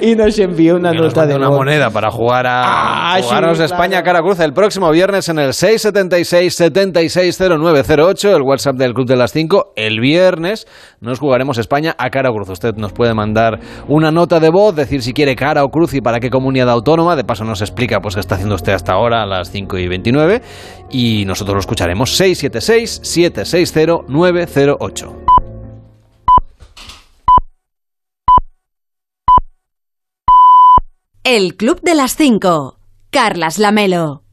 y 0.00 0.14
nos 0.14 0.38
envíe 0.38 0.70
una 0.72 0.92
nos 0.92 1.02
nota 1.02 1.26
de 1.26 1.36
una 1.36 1.48
voz. 1.48 1.58
moneda 1.58 1.90
para 1.90 2.10
jugar 2.10 2.46
a... 2.46 3.14
Ah, 3.14 3.16
sí, 3.18 3.22
Jugaros 3.22 3.58
claro. 3.58 3.64
España 3.64 4.02
cara 4.02 4.20
cruz 4.20 4.40
el 4.40 4.52
próximo 4.52 4.90
viernes 4.90 5.28
en 5.28 5.38
el 5.38 5.54
676 5.54 6.54
760908, 6.54 8.36
el 8.36 8.42
WhatsApp 8.42 8.76
del 8.76 8.92
Club 8.92 9.06
de 9.06 9.16
las 9.16 9.32
5. 9.32 9.72
El 9.76 10.00
viernes 10.00 10.66
nos 11.00 11.18
jugaremos 11.18 11.58
España 11.58 11.94
a 11.96 12.10
cara 12.10 12.30
cruz. 12.30 12.48
Usted 12.50 12.74
nos 12.74 12.92
puede 12.92 13.14
mandar 13.14 13.60
una 14.00 14.10
nota 14.10 14.40
de 14.40 14.48
voz, 14.48 14.74
decir 14.74 15.02
si 15.02 15.12
quiere 15.12 15.36
cara 15.36 15.62
o 15.62 15.70
cruz 15.70 15.92
y 15.92 16.00
para 16.00 16.20
qué 16.20 16.30
comunidad 16.30 16.70
autónoma. 16.70 17.16
De 17.16 17.24
paso 17.24 17.44
nos 17.44 17.60
explica 17.60 18.00
pues 18.00 18.14
qué 18.14 18.20
está 18.20 18.36
haciendo 18.36 18.54
usted 18.54 18.72
hasta 18.72 18.92
ahora 18.92 19.22
a 19.22 19.26
las 19.26 19.50
5 19.50 19.76
y 19.76 19.88
29 19.88 20.42
y 20.90 21.24
nosotros 21.26 21.54
lo 21.54 21.60
escucharemos 21.60 22.16
676 22.16 23.00
760 23.02 24.04
908. 24.08 25.16
El 31.22 31.56
Club 31.56 31.80
de 31.82 31.94
las 31.94 32.16
5. 32.16 32.78
Carlas 33.10 33.58
Lamelo. 33.58 34.24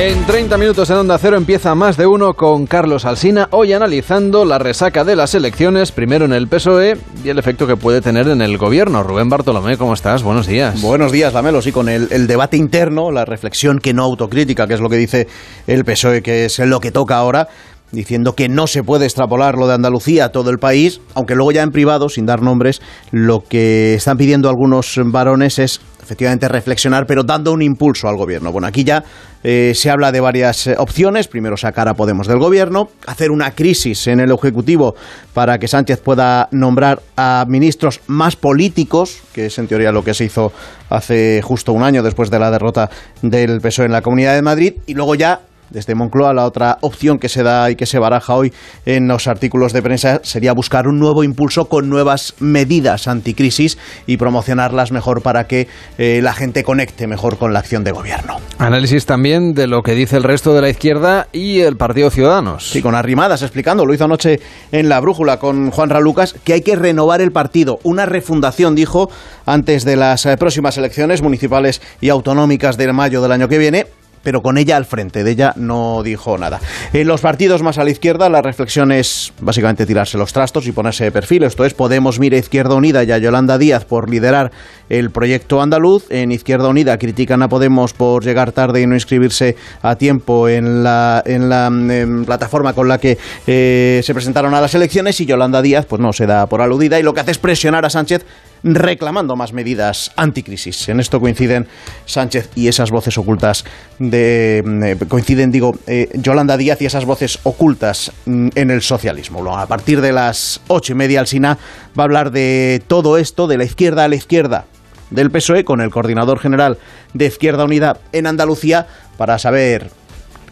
En 0.00 0.24
30 0.26 0.56
minutos 0.58 0.88
en 0.90 0.96
Onda 0.96 1.18
Cero 1.18 1.36
empieza 1.36 1.74
más 1.74 1.96
de 1.96 2.06
uno 2.06 2.34
con 2.34 2.68
Carlos 2.68 3.04
Alsina, 3.04 3.48
hoy 3.50 3.72
analizando 3.72 4.44
la 4.44 4.60
resaca 4.60 5.02
de 5.02 5.16
las 5.16 5.34
elecciones, 5.34 5.90
primero 5.90 6.24
en 6.24 6.32
el 6.32 6.46
PSOE 6.46 6.96
y 7.24 7.28
el 7.30 7.38
efecto 7.40 7.66
que 7.66 7.74
puede 7.74 8.00
tener 8.00 8.28
en 8.28 8.40
el 8.40 8.58
gobierno. 8.58 9.02
Rubén 9.02 9.28
Bartolomé, 9.28 9.76
¿cómo 9.76 9.94
estás? 9.94 10.22
Buenos 10.22 10.46
días. 10.46 10.80
Buenos 10.80 11.10
días, 11.10 11.34
Lamelo. 11.34 11.60
Sí, 11.62 11.72
con 11.72 11.88
el, 11.88 12.06
el 12.12 12.28
debate 12.28 12.56
interno, 12.56 13.10
la 13.10 13.24
reflexión 13.24 13.80
que 13.80 13.92
no 13.92 14.04
autocrítica, 14.04 14.68
que 14.68 14.74
es 14.74 14.80
lo 14.80 14.88
que 14.88 14.98
dice 14.98 15.26
el 15.66 15.84
PSOE, 15.84 16.22
que 16.22 16.44
es 16.44 16.60
lo 16.60 16.78
que 16.78 16.92
toca 16.92 17.16
ahora, 17.16 17.48
diciendo 17.92 18.34
que 18.34 18.48
no 18.48 18.66
se 18.66 18.82
puede 18.82 19.06
extrapolar 19.06 19.56
lo 19.56 19.66
de 19.66 19.74
Andalucía 19.74 20.26
a 20.26 20.28
todo 20.30 20.50
el 20.50 20.58
país, 20.58 21.00
aunque 21.14 21.34
luego 21.34 21.52
ya 21.52 21.62
en 21.62 21.70
privado, 21.70 22.08
sin 22.08 22.26
dar 22.26 22.42
nombres, 22.42 22.80
lo 23.10 23.44
que 23.44 23.94
están 23.94 24.16
pidiendo 24.16 24.48
algunos 24.48 24.98
varones 25.06 25.58
es 25.58 25.80
efectivamente 26.08 26.48
reflexionar, 26.48 27.04
pero 27.06 27.22
dando 27.22 27.52
un 27.52 27.60
impulso 27.60 28.08
al 28.08 28.16
gobierno. 28.16 28.50
Bueno, 28.50 28.66
aquí 28.66 28.82
ya 28.82 29.04
eh, 29.44 29.72
se 29.74 29.90
habla 29.90 30.10
de 30.10 30.20
varias 30.20 30.66
eh, 30.66 30.74
opciones. 30.78 31.28
Primero, 31.28 31.58
sacar 31.58 31.86
a 31.86 31.92
Podemos 31.92 32.26
del 32.26 32.38
gobierno, 32.38 32.88
hacer 33.06 33.30
una 33.30 33.50
crisis 33.50 34.06
en 34.06 34.20
el 34.20 34.32
Ejecutivo 34.32 34.94
para 35.34 35.58
que 35.58 35.68
Sánchez 35.68 36.00
pueda 36.00 36.48
nombrar 36.50 37.02
a 37.16 37.44
ministros 37.46 38.00
más 38.06 38.36
políticos, 38.36 39.20
que 39.34 39.46
es 39.46 39.58
en 39.58 39.68
teoría 39.68 39.92
lo 39.92 40.02
que 40.02 40.14
se 40.14 40.24
hizo 40.24 40.50
hace 40.88 41.42
justo 41.42 41.74
un 41.74 41.82
año 41.82 42.02
después 42.02 42.30
de 42.30 42.38
la 42.38 42.50
derrota 42.50 42.88
del 43.20 43.60
PSOE 43.60 43.84
en 43.84 43.92
la 43.92 44.00
Comunidad 44.00 44.34
de 44.34 44.42
Madrid, 44.42 44.74
y 44.86 44.94
luego 44.94 45.14
ya 45.14 45.40
desde 45.70 45.94
Moncloa, 45.94 46.32
la 46.34 46.44
otra 46.44 46.78
opción 46.80 47.18
que 47.18 47.28
se 47.28 47.42
da 47.42 47.70
y 47.70 47.76
que 47.76 47.86
se 47.86 47.98
baraja 47.98 48.34
hoy 48.34 48.52
en 48.86 49.08
los 49.08 49.26
artículos 49.26 49.72
de 49.72 49.82
prensa 49.82 50.20
sería 50.22 50.52
buscar 50.52 50.88
un 50.88 50.98
nuevo 50.98 51.24
impulso 51.24 51.66
con 51.66 51.88
nuevas 51.88 52.34
medidas 52.40 53.08
anticrisis 53.08 53.78
y 54.06 54.16
promocionarlas 54.16 54.92
mejor 54.92 55.22
para 55.22 55.46
que 55.46 55.68
eh, 55.98 56.20
la 56.22 56.32
gente 56.32 56.62
conecte 56.62 57.06
mejor 57.06 57.38
con 57.38 57.52
la 57.52 57.58
acción 57.58 57.84
de 57.84 57.92
gobierno. 57.92 58.36
Análisis 58.58 59.06
también 59.06 59.54
de 59.54 59.66
lo 59.66 59.82
que 59.82 59.94
dice 59.94 60.16
el 60.16 60.22
resto 60.22 60.54
de 60.54 60.62
la 60.62 60.68
izquierda 60.68 61.28
y 61.32 61.60
el 61.60 61.76
Partido 61.76 62.10
Ciudadanos. 62.10 62.70
Sí, 62.70 62.82
con 62.82 62.94
arrimadas 62.94 63.42
explicando, 63.42 63.86
lo 63.86 63.94
hizo 63.94 64.04
anoche 64.04 64.40
en 64.72 64.88
La 64.88 65.00
Brújula 65.00 65.38
con 65.38 65.70
Juan 65.70 65.90
Ralucas, 65.90 66.34
que 66.44 66.54
hay 66.54 66.62
que 66.62 66.76
renovar 66.76 67.20
el 67.20 67.32
partido. 67.32 67.78
Una 67.82 68.06
refundación, 68.06 68.74
dijo, 68.74 69.10
antes 69.46 69.84
de 69.84 69.96
las 69.96 70.26
eh, 70.26 70.36
próximas 70.36 70.76
elecciones 70.78 71.22
municipales 71.22 71.80
y 72.00 72.08
autonómicas 72.08 72.76
del 72.76 72.92
mayo 72.92 73.22
del 73.22 73.32
año 73.32 73.48
que 73.48 73.58
viene 73.58 73.86
pero 74.22 74.42
con 74.42 74.58
ella 74.58 74.76
al 74.76 74.84
frente, 74.84 75.24
de 75.24 75.30
ella 75.30 75.52
no 75.56 76.02
dijo 76.02 76.36
nada. 76.38 76.60
En 76.92 77.06
los 77.06 77.20
partidos 77.20 77.62
más 77.62 77.78
a 77.78 77.84
la 77.84 77.90
izquierda, 77.90 78.28
la 78.28 78.42
reflexión 78.42 78.92
es 78.92 79.32
básicamente 79.40 79.86
tirarse 79.86 80.18
los 80.18 80.32
trastos 80.32 80.66
y 80.66 80.72
ponerse 80.72 81.04
de 81.04 81.12
perfil. 81.12 81.44
Esto 81.44 81.64
es, 81.64 81.74
Podemos 81.74 82.18
mira 82.18 82.36
Izquierda 82.36 82.74
Unida 82.74 83.04
y 83.04 83.12
a 83.12 83.18
Yolanda 83.18 83.58
Díaz 83.58 83.84
por 83.84 84.10
liderar 84.10 84.50
el 84.88 85.10
proyecto 85.10 85.60
andaluz. 85.60 86.06
En 86.10 86.32
Izquierda 86.32 86.68
Unida 86.68 86.98
critican 86.98 87.42
a 87.42 87.48
Podemos 87.48 87.92
por 87.92 88.24
llegar 88.24 88.52
tarde 88.52 88.82
y 88.82 88.86
no 88.86 88.94
inscribirse 88.94 89.56
a 89.82 89.96
tiempo 89.96 90.48
en 90.48 90.82
la, 90.82 91.22
en 91.24 91.48
la 91.48 91.66
em, 91.66 92.24
plataforma 92.24 92.72
con 92.72 92.88
la 92.88 92.98
que 92.98 93.18
eh, 93.46 94.00
se 94.02 94.14
presentaron 94.14 94.54
a 94.54 94.60
las 94.60 94.74
elecciones 94.74 95.20
y 95.20 95.26
Yolanda 95.26 95.62
Díaz 95.62 95.86
pues 95.86 96.00
no 96.00 96.12
se 96.12 96.26
da 96.26 96.46
por 96.46 96.60
aludida 96.60 96.98
y 96.98 97.02
lo 97.02 97.14
que 97.14 97.20
hace 97.20 97.32
es 97.32 97.38
presionar 97.38 97.84
a 97.84 97.90
Sánchez 97.90 98.24
reclamando 98.62 99.36
más 99.36 99.52
medidas 99.52 100.12
anticrisis. 100.16 100.88
En 100.88 101.00
esto 101.00 101.20
coinciden 101.20 101.66
Sánchez 102.06 102.50
y 102.54 102.68
esas 102.68 102.90
voces 102.90 103.18
ocultas 103.18 103.64
de 103.98 104.58
eh, 104.58 104.96
coinciden, 105.08 105.50
digo, 105.50 105.74
eh, 105.86 106.08
Yolanda 106.14 106.56
Díaz 106.56 106.80
y 106.82 106.86
esas 106.86 107.04
voces 107.04 107.38
ocultas 107.42 108.12
mm, 108.26 108.48
en 108.54 108.70
el 108.70 108.82
socialismo. 108.82 109.56
A 109.56 109.66
partir 109.66 110.00
de 110.00 110.12
las 110.12 110.60
ocho 110.68 110.92
y 110.92 110.96
media, 110.96 111.20
Alsina 111.20 111.58
va 111.98 112.02
a 112.02 112.04
hablar 112.04 112.30
de 112.30 112.82
todo 112.86 113.18
esto, 113.18 113.46
de 113.46 113.58
la 113.58 113.64
izquierda 113.64 114.04
a 114.04 114.08
la 114.08 114.16
izquierda 114.16 114.64
del 115.10 115.30
PSOE, 115.30 115.64
con 115.64 115.80
el 115.80 115.90
coordinador 115.90 116.38
general 116.38 116.78
de 117.14 117.26
Izquierda 117.26 117.64
Unida 117.64 117.98
en 118.12 118.26
Andalucía, 118.26 118.86
para 119.16 119.38
saber 119.38 119.90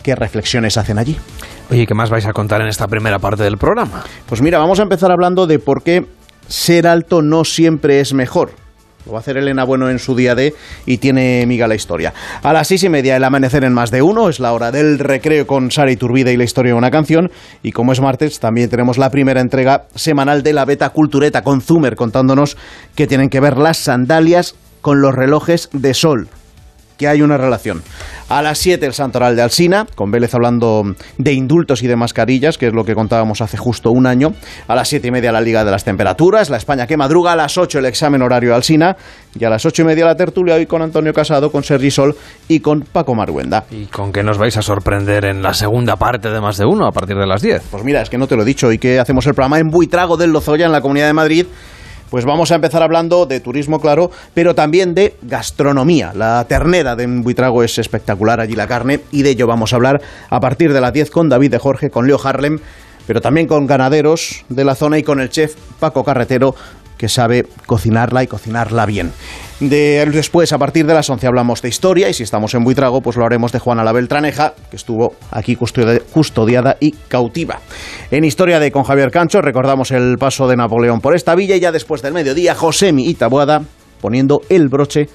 qué 0.03 0.15
reflexiones 0.15 0.77
hacen 0.77 0.99
allí. 0.99 1.19
Oye, 1.71 1.87
¿qué 1.87 1.95
más 1.95 2.11
vais 2.11 2.27
a 2.27 2.33
contar 2.33 2.61
en 2.61 2.69
esta 2.69 2.87
primera 2.87 3.19
parte 3.19 3.43
del 3.43 3.59
programa? 3.59 4.05
Pues 4.29 4.41
mira, 4.41 4.59
vamos 4.59 4.79
a 4.79 4.83
empezar 4.83 5.11
hablando 5.11 5.47
de 5.47 5.59
por 5.59 5.83
qué 5.83 6.07
ser 6.49 6.87
alto 6.87 7.23
no 7.23 7.45
siempre 7.45 8.01
es 8.01 8.13
mejor. 8.15 8.53
Lo 9.07 9.13
va 9.13 9.19
a 9.19 9.21
hacer 9.21 9.37
Elena 9.37 9.63
Bueno 9.63 9.89
en 9.89 10.01
su 10.01 10.17
día 10.17 10.35
de 10.35 10.53
y 10.85 10.99
tiene 10.99 11.45
miga 11.47 11.69
la 11.69 11.77
historia. 11.77 12.13
A 12.43 12.53
las 12.53 12.67
seis 12.67 12.83
y 12.83 12.89
media 12.89 13.17
el 13.17 13.23
amanecer 13.23 13.63
en 13.63 13.73
más 13.73 13.93
de 13.93 14.03
uno, 14.03 14.29
es 14.29 14.41
la 14.41 14.53
hora 14.53 14.73
del 14.73 14.99
recreo 14.99 15.47
con 15.47 15.71
Sara 15.71 15.93
Iturbide 15.93 16.33
y 16.33 16.37
la 16.37 16.43
historia 16.43 16.73
de 16.73 16.79
una 16.79 16.91
canción. 16.91 17.31
Y 17.63 17.71
como 17.71 17.93
es 17.93 18.01
martes, 18.01 18.41
también 18.41 18.69
tenemos 18.69 18.99
la 18.99 19.11
primera 19.11 19.41
entrega 19.41 19.87
semanal 19.95 20.43
de 20.43 20.53
la 20.53 20.65
Beta 20.65 20.89
Cultureta 20.91 21.43
con 21.43 21.61
Zumer 21.61 21.95
contándonos 21.95 22.57
que 22.97 23.07
tienen 23.07 23.29
que 23.29 23.39
ver 23.39 23.59
las 23.59 23.79
sandalias 23.79 24.57
con 24.81 25.01
los 25.01 25.15
relojes 25.15 25.69
de 25.73 25.95
sol 25.95 26.29
que 26.97 27.09
hay 27.09 27.23
una 27.23 27.37
relación. 27.37 27.83
A 28.29 28.43
las 28.43 28.59
7 28.59 28.85
el 28.85 28.93
Santoral 28.93 29.37
de 29.37 29.43
Alsina, 29.43 29.87
con 29.95 30.11
Vélez 30.11 30.35
hablando 30.35 30.83
de 31.17 31.33
indultos 31.33 31.83
y 31.83 31.87
de 31.87 31.95
mascarillas, 31.95 32.59
que 32.59 32.67
es 32.67 32.73
lo 32.73 32.85
que 32.85 32.95
contábamos 32.95 33.41
hace 33.41 33.57
justo 33.57 33.91
un 33.93 34.07
año. 34.07 34.33
A 34.67 34.75
las 34.75 34.89
7 34.89 35.09
y 35.09 35.11
media 35.11 35.31
la 35.31 35.41
Liga 35.41 35.65
de 35.65 35.71
las 35.71 35.85
Temperaturas, 35.85 36.51
la 36.51 36.57
España 36.57 36.87
que 36.87 36.97
madruga. 36.97 37.33
A 37.33 37.37
las 37.37 37.57
8 37.57 37.79
el 37.79 37.87
examen 37.87 38.23
horario 38.23 38.51
de 38.51 38.57
Alsina. 38.57 38.97
Y 39.39 39.45
a 39.45 39.51
las 39.51 39.65
8 39.65 39.83
y 39.83 39.85
media 39.85 40.07
la 40.07 40.17
tertulia 40.17 40.55
hoy 40.55 40.67
con 40.67 40.83
Antonio 40.83 41.13
Casado, 41.13 41.53
con 41.53 41.63
Sergi 41.63 41.91
Sol 41.91 42.17
y 42.49 42.61
con 42.61 42.81
Paco 42.81 43.15
Marguenda. 43.15 43.65
¿Y 43.71 43.87
con 43.87 44.13
qué 44.13 44.23
nos 44.23 44.39
vais 44.39 44.57
a 44.57 44.63
sorprender 44.63 45.27
en 45.27 45.43
la 45.43 45.55
segunda 45.55 45.97
parte 45.97 46.31
de 46.31 46.41
más 46.41 46.57
de 46.57 46.65
uno 46.65 46.87
a 46.87 46.93
partir 46.93 47.17
de 47.17 47.27
las 47.27 47.43
10? 47.43 47.63
Pues 47.71 47.85
mira, 47.85 48.03
es 48.03 48.11
que 48.11 48.19
no 48.19 48.27
te 48.27 48.37
lo 48.37 48.43
he 48.43 48.47
dicho. 48.47 48.69
Hoy 48.69 48.79
que 48.79 48.99
hacemos 48.99 49.27
el 49.27 49.35
programa 49.35 49.59
en 49.59 49.69
Buitrago 49.69 50.17
del 50.17 50.31
Lozoya, 50.31 50.67
en 50.67 50.73
la 50.73 50.81
Comunidad 50.81 51.07
de 51.07 51.13
Madrid. 51.13 51.47
Pues 52.11 52.25
vamos 52.25 52.53
a 52.53 52.55
empezar 52.55 52.85
hablando 52.85 53.27
de 53.27 53.41
turismo, 53.41 53.81
claro, 53.81 54.13
pero 54.33 54.55
también 54.55 54.95
de 54.95 55.17
gastronomía. 55.23 56.13
La 56.15 56.45
ternera 56.49 56.95
de 56.95 57.07
Buitrago 57.07 57.65
es 57.65 57.79
espectacular, 57.79 58.41
allí 58.41 58.55
la 58.55 58.69
carne, 58.69 59.01
y 59.11 59.23
de 59.23 59.31
ello 59.31 59.49
vamos 59.49 59.73
a 59.73 59.77
hablar 59.77 60.01
a 60.31 60.39
partir 60.39 60.73
de 60.73 60.81
las 60.81 60.93
10 60.93 61.11
con 61.11 61.29
David 61.29 61.51
de 61.51 61.59
Jorge, 61.59 61.91
con 61.91 62.07
Leo 62.07 62.21
Harlem, 62.23 62.61
pero 63.09 63.21
también 63.21 63.49
con 63.49 63.67
ganaderos 63.67 64.45
de 64.49 64.65
la 64.65 64.75
zona 64.75 64.99
y 64.99 65.03
con 65.03 65.21
el 65.21 65.31
chef 65.31 65.55
Paco 65.81 66.05
Carretero, 66.05 66.55
que 66.97 67.09
sabe 67.09 67.47
cocinarla 67.67 68.23
y 68.23 68.27
cocinarla 68.27 68.87
bien. 68.87 69.13
De, 69.61 70.05
después, 70.13 70.53
a 70.53 70.59
partir 70.59 70.87
de 70.87 70.95
las 70.95 71.09
11, 71.09 71.27
hablamos 71.27 71.63
de 71.63 71.69
historia 71.69 72.09
y 72.09 72.15
si 72.15 72.23
estamos 72.23 72.55
en 72.55 72.63
Buitrago, 72.65 73.01
pues 73.01 73.17
lo 73.17 73.25
haremos 73.25 73.53
de 73.53 73.59
Juana 73.59 73.85
la 73.85 73.93
Beltraneja, 73.93 74.53
que 74.71 74.77
estuvo 74.77 75.15
aquí 75.31 75.57
custodi- 75.57 76.03
custodiada 76.13 76.77
y 76.79 76.93
cautiva. 76.93 77.61
En 78.11 78.25
Historia 78.25 78.61
de 78.61 78.71
con 78.71 78.83
Javier 78.85 79.11
Cancho 79.11 79.41
recordamos 79.41 79.91
el 79.93 80.17
paso 80.19 80.47
de 80.47 80.57
Napoleón 80.57 81.01
por 81.01 81.15
esta 81.15 81.35
villa 81.35 81.57
y 81.57 81.61
ya 81.61 81.73
después 81.73 82.03
del 82.03 82.13
mediodía, 82.13 82.55
Josemi 82.55 83.09
y 83.09 83.15
Taboada 83.15 83.63
poniendo 84.01 84.41
el 84.51 84.69
broche 84.69 85.09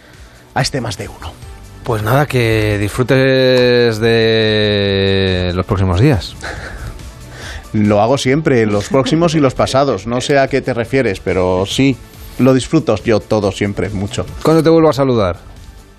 a 0.56 0.62
este 0.62 0.82
más 0.82 0.98
de 0.98 1.08
uno. 1.08 1.32
Pues 1.84 2.04
nada, 2.04 2.26
que 2.26 2.78
disfrutes 2.80 4.00
de 4.00 5.52
los 5.54 5.66
próximos 5.66 6.00
días. 6.00 6.36
Lo 7.74 8.02
hago 8.02 8.18
siempre, 8.18 8.66
los 8.66 8.90
próximos 8.90 9.36
y 9.36 9.40
los 9.40 9.54
pasados. 9.54 10.08
No 10.08 10.20
sé 10.22 10.38
a 10.40 10.48
qué 10.48 10.62
te 10.62 10.74
refieres, 10.74 11.20
pero 11.22 11.66
sí, 11.66 11.96
lo 12.40 12.54
disfruto 12.54 12.96
yo 13.04 13.20
todo 13.20 13.52
siempre, 13.52 13.90
mucho. 13.90 14.26
¿Cuándo 14.44 14.62
te 14.62 14.70
vuelvo 14.70 14.90
a 14.90 14.94
saludar? 14.94 15.38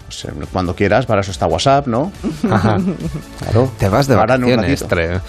Pues, 0.07 0.25
eh, 0.27 0.29
cuando 0.53 0.75
quieras, 0.75 1.07
para 1.07 1.23
eso 1.23 1.31
está 1.31 1.47
WhatsApp, 1.47 1.87
¿no? 1.87 2.13
Ajá. 2.51 2.77
Claro. 3.39 3.71
Te 3.79 3.89
vas 3.89 4.07
de 4.07 4.15
Ahora 4.15 4.35
en 4.35 4.45
un 4.45 4.51
vacaciones. 4.57 5.23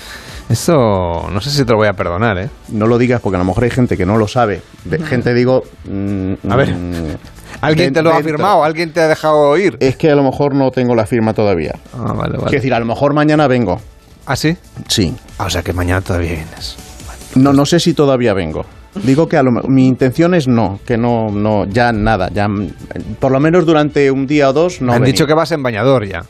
Eso 0.49 1.30
no 1.32 1.39
sé 1.39 1.49
si 1.49 1.63
te 1.63 1.72
lo 1.72 1.78
voy 1.78 1.88
a 1.88 1.93
perdonar, 1.93 2.38
¿eh? 2.38 2.49
No 2.70 2.86
lo 2.88 2.97
digas 2.97 3.22
porque 3.22 3.38
a 3.38 3.39
lo 3.39 3.45
mejor 3.45 3.63
hay 3.63 3.70
gente 3.72 3.95
que 3.95 4.05
no 4.05 4.17
lo 4.17 4.28
sabe. 4.28 4.61
De- 4.84 4.99
gente, 4.99 5.34
digo... 5.34 5.63
mm, 5.86 6.34
A 6.49 6.55
ver, 6.57 6.76
mm, 6.76 7.17
¿Alguien 7.61 7.93
te 7.93 8.01
lo 8.01 8.11
ha 8.13 8.22
firmado? 8.22 8.63
¿Alguien 8.65 8.91
te 8.91 8.99
ha 8.99 9.07
dejado 9.07 9.38
oír? 9.38 9.78
Es 9.80 9.95
que 9.95 10.11
a 10.11 10.15
lo 10.15 10.24
mejor 10.24 10.53
no 10.53 10.70
tengo 10.72 10.95
la 10.95 11.05
firma 11.05 11.34
todavía. 11.34 11.76
Ah, 11.93 12.11
vale, 12.11 12.34
vale. 12.38 12.47
Es 12.47 12.51
decir, 12.51 12.74
a 12.74 12.80
lo 12.80 12.86
mejor 12.86 13.13
mañana 13.13 13.47
vengo. 13.47 13.80
¿Ah, 14.26 14.36
sí? 14.36 14.55
Sí. 14.88 15.13
Ah, 15.38 15.45
o 15.45 15.49
sea 15.49 15.61
que 15.61 15.74
mañana 15.74 16.01
todavía 16.01 16.32
vienes. 16.32 16.78
No, 17.36 17.51
no 17.53 17.65
sé 17.65 17.80
si 17.80 17.93
todavía 17.93 18.34
vengo. 18.34 18.65
Digo 18.95 19.28
que 19.28 19.38
a 19.38 19.43
lo 19.43 19.51
mi 19.67 19.88
intención 19.88 20.36
es 20.36 20.47
no, 20.47 20.80
que 20.86 20.97
no, 20.97 21.30
no, 21.30 21.65
ya 21.65 21.91
nada, 21.91 22.30
ya 22.32 22.47
por 23.19 23.32
lo 23.32 23.39
menos 23.39 23.65
durante 23.65 24.11
un 24.11 24.28
día 24.28 24.49
o 24.49 24.53
dos 24.53 24.82
no. 24.82 24.88
Me 24.88 24.93
han 24.93 25.01
venir. 25.01 25.15
dicho 25.15 25.26
que 25.26 25.34
vas 25.34 25.51
en 25.51 25.63
bañador 25.63 26.07
ya. 26.07 26.24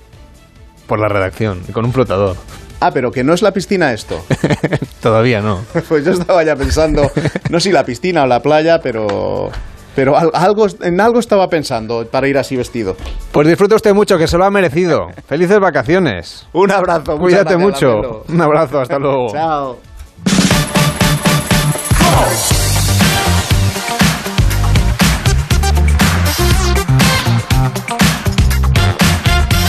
Por 0.88 1.00
la 1.00 1.10
redacción, 1.10 1.60
con 1.74 1.84
un 1.86 1.92
flotador. 1.92 2.38
Ah, 2.80 2.92
pero 2.92 3.12
que 3.12 3.24
no 3.24 3.34
es 3.34 3.42
la 3.42 3.52
piscina 3.52 3.94
esto. 3.94 4.24
Todavía 5.02 5.42
no. 5.42 5.62
pues 5.90 6.06
yo 6.06 6.12
estaba 6.12 6.44
ya 6.44 6.56
pensando, 6.56 7.12
no 7.50 7.60
sé 7.60 7.70
si 7.70 7.74
la 7.74 7.84
piscina 7.86 8.24
o 8.24 8.28
la 8.28 8.42
playa, 8.42 8.80
pero, 8.82 9.50
pero 9.96 10.18
al- 10.18 10.32
algo, 10.34 10.68
en 10.82 11.00
algo 11.02 11.20
estaba 11.20 11.48
pensando 11.50 12.06
para 12.10 12.28
ir 12.28 12.38
así 12.38 12.56
vestido. 12.56 12.96
Pues 13.32 13.48
disfrute 13.48 13.76
usted 13.76 13.94
mucho, 13.94 14.18
que 14.18 14.28
se 14.28 14.38
lo 14.38 14.46
ha 14.46 14.50
merecido. 14.52 15.08
Felices 15.28 15.60
vacaciones. 15.60 16.48
Un 16.54 16.72
abrazo. 16.72 17.18
muchas 17.18 17.20
Cuídate 17.20 17.56
gracias, 17.56 17.60
mucho. 17.84 18.24
Un 18.28 18.42
abrazo, 18.42 18.80
hasta 18.80 19.00
luego. 19.00 19.32
Chao. 19.32 19.78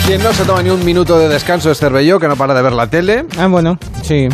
Quien 0.07 0.22
no 0.22 0.33
se 0.35 0.45
toma 0.45 0.62
ni 0.62 0.68
un 0.70 0.85
minuto 0.85 1.18
de 1.18 1.29
descanso 1.29 1.70
es 1.70 1.79
Cervelló, 1.79 2.20
que 2.20 2.29
no 2.29 2.37
para 2.37 2.53
de 2.53 2.61
ver 2.62 2.72
la 2.75 2.87
tele. 2.89 3.25
Ah, 3.39 3.47
bueno, 3.47 3.79
sí. 4.03 4.29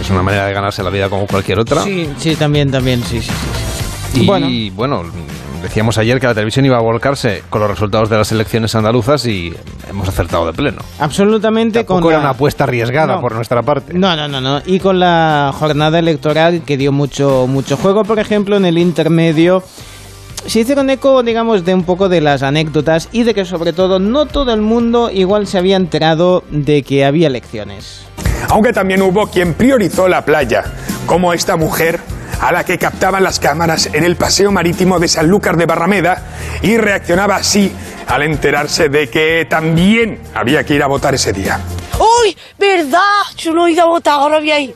Es 0.00 0.10
una 0.10 0.22
manera 0.22 0.46
de 0.46 0.52
ganarse 0.52 0.82
la 0.82 0.90
vida 0.90 1.08
como 1.08 1.26
cualquier 1.26 1.58
otra. 1.58 1.82
Sí, 1.82 2.08
sí, 2.18 2.36
también, 2.36 2.70
también, 2.70 3.02
sí, 3.02 3.20
sí. 3.20 3.28
sí, 3.28 3.32
sí. 3.32 3.61
Y 4.14 4.26
Bueno. 4.26 4.48
bueno. 4.74 5.02
decíamos 5.62 5.96
ayer 5.96 6.18
que 6.20 6.26
la 6.26 6.34
televisión 6.34 6.66
iba 6.66 6.76
a 6.76 6.80
volcarse 6.80 7.42
con 7.48 7.60
los 7.60 7.70
resultados 7.70 8.10
de 8.10 8.16
las 8.16 8.30
elecciones 8.32 8.74
andaluzas 8.74 9.24
y 9.26 9.54
hemos 9.88 10.08
acertado 10.08 10.46
de 10.46 10.52
pleno. 10.52 10.82
Absolutamente 10.98 11.78
Tampoco 11.80 12.00
con 12.02 12.10
era 12.10 12.18
la- 12.18 12.24
una 12.24 12.30
apuesta 12.30 12.64
arriesgada 12.64 13.14
No. 13.16 13.20
por 13.20 13.34
nuestra 13.34 13.62
parte. 13.62 13.94
No, 13.94 14.14
no, 14.16 14.26
no, 14.28 14.40
no. 14.40 14.60
Y 14.66 14.80
con 14.80 14.98
la 14.98 15.52
jornada 15.56 15.98
electoral 16.00 16.62
que 16.66 16.76
dio 16.76 16.90
mucho, 16.92 17.46
mucho 17.48 17.76
juego, 17.76 18.04
por 18.04 18.18
ejemplo, 18.18 18.56
en 18.56 18.64
el 18.64 18.76
intermedio. 18.78 19.62
Se 20.46 20.60
hicieron 20.60 20.90
eco, 20.90 21.22
digamos, 21.22 21.64
de 21.64 21.72
un 21.74 21.84
poco 21.84 22.08
de 22.08 22.20
las 22.20 22.42
anécdotas 22.42 23.08
y 23.12 23.22
de 23.22 23.32
que 23.32 23.44
sobre 23.44 23.72
todo 23.72 24.00
no 24.00 24.26
todo 24.26 24.52
el 24.52 24.60
mundo 24.60 25.10
igual 25.12 25.46
se 25.46 25.58
había 25.58 25.76
enterado 25.76 26.42
de 26.50 26.82
que 26.82 27.04
había 27.04 27.28
elecciones. 27.28 28.02
Aunque 28.48 28.72
también 28.72 29.00
hubo 29.02 29.28
quien 29.28 29.54
priorizó 29.54 30.08
la 30.08 30.24
playa, 30.24 30.64
como 31.06 31.32
esta 31.32 31.56
mujer 31.56 32.00
a 32.42 32.52
la 32.52 32.64
que 32.64 32.76
captaban 32.76 33.22
las 33.22 33.38
cámaras 33.40 33.86
en 33.92 34.04
el 34.04 34.16
paseo 34.16 34.50
marítimo 34.52 34.98
de 34.98 35.08
Sanlúcar 35.08 35.56
de 35.56 35.64
Barrameda 35.64 36.22
y 36.60 36.76
reaccionaba 36.76 37.36
así 37.36 37.72
al 38.08 38.22
enterarse 38.24 38.88
de 38.88 39.08
que 39.08 39.46
también 39.48 40.20
había 40.34 40.64
que 40.64 40.74
ir 40.74 40.82
a 40.82 40.88
votar 40.88 41.14
ese 41.14 41.32
día. 41.32 41.60
¡Uy! 41.98 42.36
¿Verdad? 42.58 43.00
Yo 43.36 43.54
no 43.54 43.66
he 43.66 43.72
ido 43.72 43.82
a 43.84 43.86
votar, 43.86 44.14
ahora 44.14 44.38
voy 44.38 44.50
a 44.50 44.58
ir. 44.58 44.74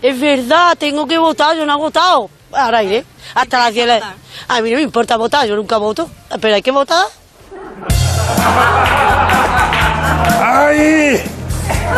Es 0.00 0.18
verdad, 0.20 0.76
tengo 0.78 1.06
que 1.06 1.18
votar, 1.18 1.56
yo 1.56 1.66
no 1.66 1.74
he 1.74 1.76
votado. 1.76 2.30
Ahora 2.52 2.82
iré. 2.82 3.04
Hasta 3.34 3.58
las 3.58 3.74
10. 3.74 3.86
de 3.86 3.98
la- 4.00 4.14
A 4.48 4.60
mí 4.60 4.70
no 4.70 4.76
me 4.76 4.82
importa 4.82 5.16
votar, 5.16 5.46
yo 5.46 5.56
nunca 5.56 5.78
voto. 5.78 6.08
Pero 6.40 6.54
hay 6.54 6.62
que 6.62 6.70
votar. 6.70 7.04
¡Ay! 10.40 11.20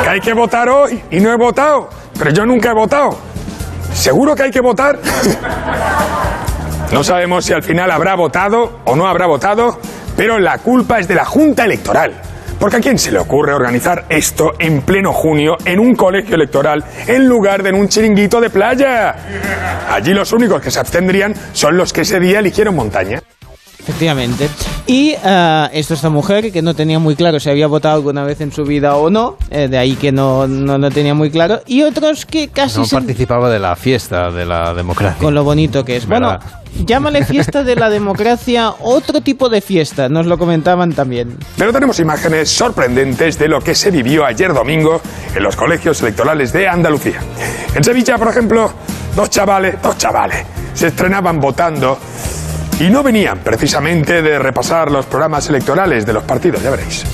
Que 0.03 0.09
hay 0.09 0.21
que 0.21 0.33
votar 0.33 0.69
hoy 0.69 1.03
y 1.11 1.21
no 1.21 1.31
he 1.33 1.37
votado. 1.37 1.91
Pero 2.19 2.31
yo 2.31 2.47
nunca 2.47 2.71
he 2.71 2.75
votado. 2.75 3.19
¿Seguro 3.95 4.35
que 4.35 4.43
hay 4.43 4.51
que 4.51 4.61
votar? 4.61 4.99
No 6.93 7.03
sabemos 7.03 7.45
si 7.45 7.53
al 7.53 7.63
final 7.63 7.91
habrá 7.91 8.15
votado 8.17 8.81
o 8.85 8.95
no 8.97 9.07
habrá 9.07 9.27
votado, 9.27 9.79
pero 10.17 10.39
la 10.39 10.59
culpa 10.59 10.99
es 10.99 11.09
de 11.09 11.15
la 11.15 11.25
Junta 11.25 11.65
Electoral. 11.65 12.13
Porque 12.59 12.77
a 12.77 12.81
quién 12.81 12.99
se 12.99 13.13
le 13.13 13.19
ocurre 13.19 13.55
organizar 13.55 14.05
esto 14.09 14.53
en 14.59 14.83
pleno 14.83 15.13
junio 15.13 15.57
en 15.65 15.79
un 15.79 15.95
colegio 15.95 16.35
electoral 16.35 16.85
en 17.07 17.27
lugar 17.27 17.63
de 17.63 17.71
en 17.71 17.77
un 17.77 17.89
chiringuito 17.89 18.41
de 18.41 18.51
playa. 18.51 19.15
Allí 19.91 20.13
los 20.13 20.33
únicos 20.33 20.61
que 20.61 20.71
se 20.71 20.81
abstendrían 20.81 21.35
son 21.53 21.77
los 21.77 21.93
que 21.93 22.03
ese 22.03 22.21
día 22.21 22.41
eligieron 22.41 22.75
montaña. 22.75 23.23
Efectivamente. 23.87 24.49
Y 24.87 25.15
ah, 25.25 25.69
esto 25.73 25.93
esta 25.93 26.09
mujer 26.09 26.51
que 26.51 26.63
no 26.63 26.73
tenía 26.75 26.99
muy 26.99 27.17
claro 27.17 27.39
si 27.39 27.51
había 27.51 27.67
votado 27.67 27.97
alguna 27.97 28.25
vez 28.25 28.41
en 28.41 28.51
su 28.51 28.65
vida 28.65 28.97
o 28.97 29.11
no, 29.11 29.37
eh, 29.51 29.69
de 29.69 29.77
ahí 29.77 29.95
que 29.95 30.11
no, 30.11 30.47
no 30.47 30.79
lo 30.79 30.91
tenía 30.91 31.13
muy 31.13 31.31
claro. 31.31 31.61
Y 31.67 31.83
otros 31.83 32.25
que 32.25 32.49
casi 32.49 32.79
No 32.79 32.87
se- 32.87 32.97
participaba 32.97 33.51
de 33.51 33.59
la 33.59 33.77
fiesta 33.77 34.31
de 34.31 34.47
la 34.47 34.73
democracia. 34.73 35.19
con 35.21 35.35
lo 35.35 35.45
bonito 35.45 35.85
que 35.85 35.97
es. 35.97 36.07
Bueno, 36.07 36.39
llámale 36.87 37.25
fiesta 37.27 37.63
de 37.63 37.77
la 37.77 37.91
democracia, 37.91 38.73
otro 38.81 39.21
tipo 39.21 39.51
de 39.51 39.61
fiesta, 39.61 40.09
nos 40.09 40.25
lo 40.25 40.39
comentaban 40.39 40.93
también. 40.95 41.37
Pero 41.59 41.71
tenemos 41.73 42.01
imágenes 42.01 42.49
sorprendentes 42.51 43.39
de 43.39 43.49
lo 43.49 43.61
que 43.61 43.75
se 43.75 43.91
vivió 43.91 44.25
ayer 44.25 44.55
domingo 44.55 45.01
en 45.37 45.43
los 45.43 45.57
colegios 45.57 46.01
electorales 46.01 46.55
de 46.55 46.69
Andalucía. 46.69 47.21
En 47.75 47.85
Sevilla, 47.85 48.17
por 48.17 48.29
ejemplo, 48.29 48.73
dos 49.15 49.29
chavales, 49.29 49.77
dos 49.83 49.99
chavales, 49.99 50.45
se 50.73 50.87
estrenaban 50.89 51.39
votando 51.39 51.99
y 52.81 52.91
no 52.91 53.03
venían 53.03 53.39
precisamente 53.39 54.21
de 54.23 54.39
repasar 54.39 54.91
los 54.91 55.07
programas 55.07 55.49
electorales 55.49 56.05
de 56.05 56.13
los 56.13 56.25
partidos, 56.25 56.63
ya 56.63 56.71
veréis. 56.71 57.05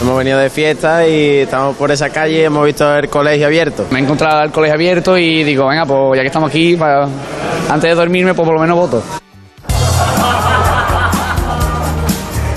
Hemos 0.00 0.18
venido 0.18 0.38
de 0.38 0.50
fiesta 0.50 1.06
y 1.06 1.38
estamos 1.40 1.76
por 1.76 1.90
esa 1.92 2.10
calle, 2.10 2.44
hemos 2.44 2.64
visto 2.66 2.96
el 2.96 3.08
colegio 3.08 3.46
abierto. 3.46 3.86
Me 3.90 4.00
he 4.00 4.02
encontrado 4.02 4.42
el 4.42 4.50
colegio 4.50 4.74
abierto 4.74 5.16
y 5.16 5.44
digo, 5.44 5.68
venga, 5.68 5.86
pues 5.86 6.16
ya 6.16 6.22
que 6.22 6.26
estamos 6.26 6.50
aquí, 6.50 6.76
para- 6.76 7.04
antes 7.70 7.88
de 7.90 7.94
dormirme, 7.94 8.34
pues 8.34 8.44
por 8.46 8.54
lo 8.54 8.60
menos 8.60 8.76
voto. 8.76 9.02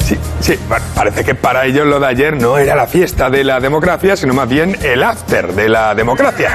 Sí, 0.04 0.18
sí, 0.40 0.58
pa- 0.68 0.80
parece 0.96 1.24
que 1.24 1.36
para 1.36 1.66
ellos 1.66 1.86
lo 1.86 2.00
de 2.00 2.08
ayer 2.08 2.36
no 2.36 2.58
era 2.58 2.76
la 2.76 2.88
fiesta 2.88 3.30
de 3.30 3.44
la 3.44 3.60
democracia, 3.60 4.16
sino 4.16 4.34
más 4.34 4.48
bien 4.50 4.76
el 4.82 5.04
after 5.04 5.54
de 5.54 5.70
la 5.70 5.94
democracia. 5.94 6.50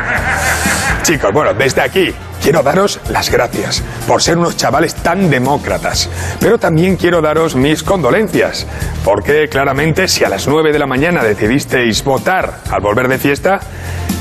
Chicos, 1.03 1.31
bueno, 1.33 1.55
desde 1.55 1.83
aquí 1.83 2.13
quiero 2.43 2.63
daros 2.63 3.01
las 3.11 3.31
gracias 3.31 3.83
por 4.07 4.23
ser 4.23 4.39
unos 4.39 4.57
chavales 4.57 4.95
tan 4.95 5.31
demócratas, 5.31 6.09
pero 6.41 6.59
también 6.59 6.97
quiero 6.97 7.21
daros 7.21 7.55
mis 7.55 7.83
condolencias, 7.83 8.67
porque 9.05 9.49
claramente 9.49 10.09
si 10.09 10.25
a 10.25 10.29
las 10.29 10.49
9 10.49 10.73
de 10.73 10.79
la 10.79 10.87
mañana 10.87 11.23
decidisteis 11.23 12.03
votar 12.05 12.61
al 12.71 12.81
volver 12.81 13.09
de 13.09 13.19
fiesta, 13.19 13.61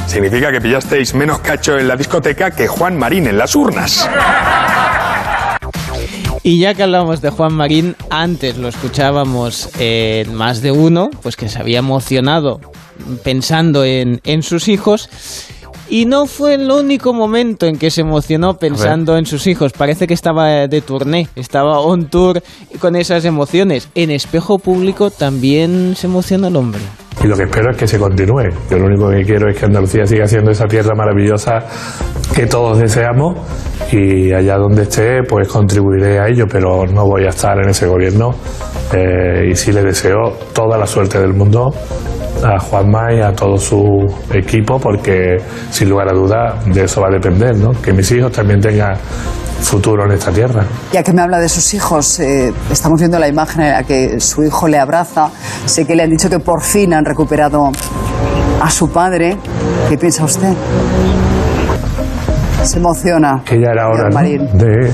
significa 0.08 0.52
que 0.52 0.62
pillasteis 0.62 1.14
menos 1.14 1.40
cacho 1.40 1.78
en 1.78 1.88
la 1.88 1.96
discoteca 1.96 2.52
que 2.52 2.68
Juan 2.68 2.98
Marín 2.98 3.28
en 3.28 3.38
las 3.38 3.56
urnas. 3.56 4.10
Y 6.42 6.60
ya 6.60 6.74
que 6.74 6.84
hablamos 6.84 7.22
de 7.22 7.30
Juan 7.30 7.54
Marín, 7.54 7.96
antes 8.10 8.58
lo 8.58 8.70
escuchábamos 8.70 9.70
más 10.32 10.62
de 10.62 10.72
uno, 10.72 11.10
pues 11.22 11.36
que 11.36 11.50
se 11.50 11.60
había 11.60 11.80
emocionado 11.80 12.60
pensando 13.24 13.84
en, 13.84 14.22
en 14.24 14.42
sus 14.42 14.68
hijos. 14.68 15.10
Y 15.90 16.06
no 16.06 16.28
fue 16.28 16.54
el 16.54 16.70
único 16.70 17.14
momento 17.14 17.66
en 17.66 17.78
que 17.78 17.90
se 17.90 18.02
emocionó 18.02 18.58
pensando 18.58 19.18
en 19.18 19.26
sus 19.26 19.48
hijos. 19.48 19.74
Parece 19.74 20.06
que 20.06 20.14
estaba 20.14 20.68
de 20.68 20.82
tourné, 20.82 21.28
estaba 21.36 21.80
on 21.80 22.06
tour 22.06 22.44
con 22.80 22.96
esas 22.96 23.26
emociones. 23.26 23.90
En 23.96 24.12
espejo 24.12 24.60
público 24.60 25.10
también 25.10 25.96
se 25.96 26.06
emocionó 26.06 26.48
el 26.48 26.56
hombre. 26.56 26.82
Y 27.24 27.28
lo 27.28 27.36
que 27.36 27.44
espero 27.44 27.72
es 27.72 27.78
que 27.78 27.88
se 27.88 27.98
continúe. 27.98 28.50
Yo 28.70 28.78
lo 28.78 28.86
único 28.86 29.10
que 29.10 29.24
quiero 29.24 29.50
es 29.50 29.58
que 29.58 29.66
Andalucía 29.66 30.06
siga 30.06 30.26
siendo 30.26 30.52
esa 30.52 30.66
tierra 30.68 30.94
maravillosa 30.96 31.60
que 32.34 32.46
todos 32.46 32.78
deseamos 32.78 33.36
y 33.92 34.32
allá 34.32 34.58
donde 34.58 34.84
esté 34.84 35.24
pues 35.28 35.48
contribuiré 35.48 36.20
a 36.20 36.28
ello, 36.28 36.46
pero 36.50 36.86
no 36.86 37.06
voy 37.06 37.26
a 37.26 37.30
estar 37.30 37.58
en 37.62 37.70
ese 37.70 37.88
gobierno 37.88 38.36
eh, 38.94 39.50
y 39.52 39.56
sí 39.56 39.72
le 39.72 39.84
deseo 39.84 40.38
toda 40.54 40.78
la 40.78 40.86
suerte 40.86 41.20
del 41.20 41.34
mundo 41.34 41.74
a 42.44 42.60
Juanma 42.60 43.14
y 43.14 43.22
a 43.22 43.34
todo 43.34 43.58
su 43.58 44.06
equipo 44.34 44.80
porque 44.80 45.38
sin 45.72 45.90
lugar 45.90 46.10
a 46.10 46.14
dudas 46.14 46.66
de 46.66 46.84
eso 46.84 47.02
va 47.02 47.08
a 47.08 47.12
depender, 47.12 47.56
¿no? 47.56 47.72
que 47.82 47.94
mis 47.94 48.12
hijos 48.12 48.32
también 48.32 48.62
tengan 48.62 48.98
futuro 49.62 50.06
en 50.06 50.12
esta 50.12 50.32
tierra. 50.32 50.64
Ya 50.92 51.04
que 51.04 51.14
me 51.14 51.22
habla 51.22 51.40
de 51.40 51.50
sus 51.50 51.74
hijos, 51.74 52.20
eh, 52.20 52.54
estamos 52.72 53.00
viendo 53.00 53.20
la 53.20 53.28
imagen 53.28 53.62
en 53.62 53.72
la 53.72 53.84
que 53.84 54.20
su 54.20 54.44
hijo 54.44 54.68
le 54.68 54.80
abraza. 54.80 55.30
Sé 55.66 55.86
que 55.86 55.96
le 55.96 56.04
han 56.04 56.10
dicho 56.10 56.30
que 56.30 56.40
por 56.40 56.62
fin 56.62 56.94
han 56.94 57.06
recuperado 57.06 57.72
a 58.62 58.70
su 58.70 58.90
padre. 58.90 59.38
¿Qué 59.90 59.98
piensa 59.98 60.24
usted? 60.24 60.54
Se 62.64 62.78
emociona. 62.78 63.42
Que 63.46 63.60
ya 63.60 63.72
era 63.72 63.88
hora 63.90 64.10
de 64.10 64.92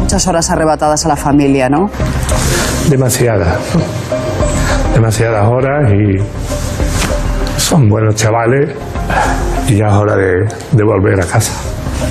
Muchas 0.00 0.26
horas 0.26 0.50
arrebatadas 0.50 1.04
a 1.04 1.08
la 1.08 1.16
familia, 1.16 1.68
¿no? 1.68 1.90
Demasiadas, 2.90 3.58
demasiadas 4.94 5.46
horas 5.48 5.92
y 5.92 7.60
son 7.60 7.88
buenos 7.88 8.14
chavales 8.14 8.70
y 9.68 9.76
ya 9.76 9.88
es 9.88 9.92
hora 9.92 10.16
de, 10.16 10.46
de 10.72 10.84
volver 10.84 11.20
a 11.20 11.24
casa. 11.26 11.52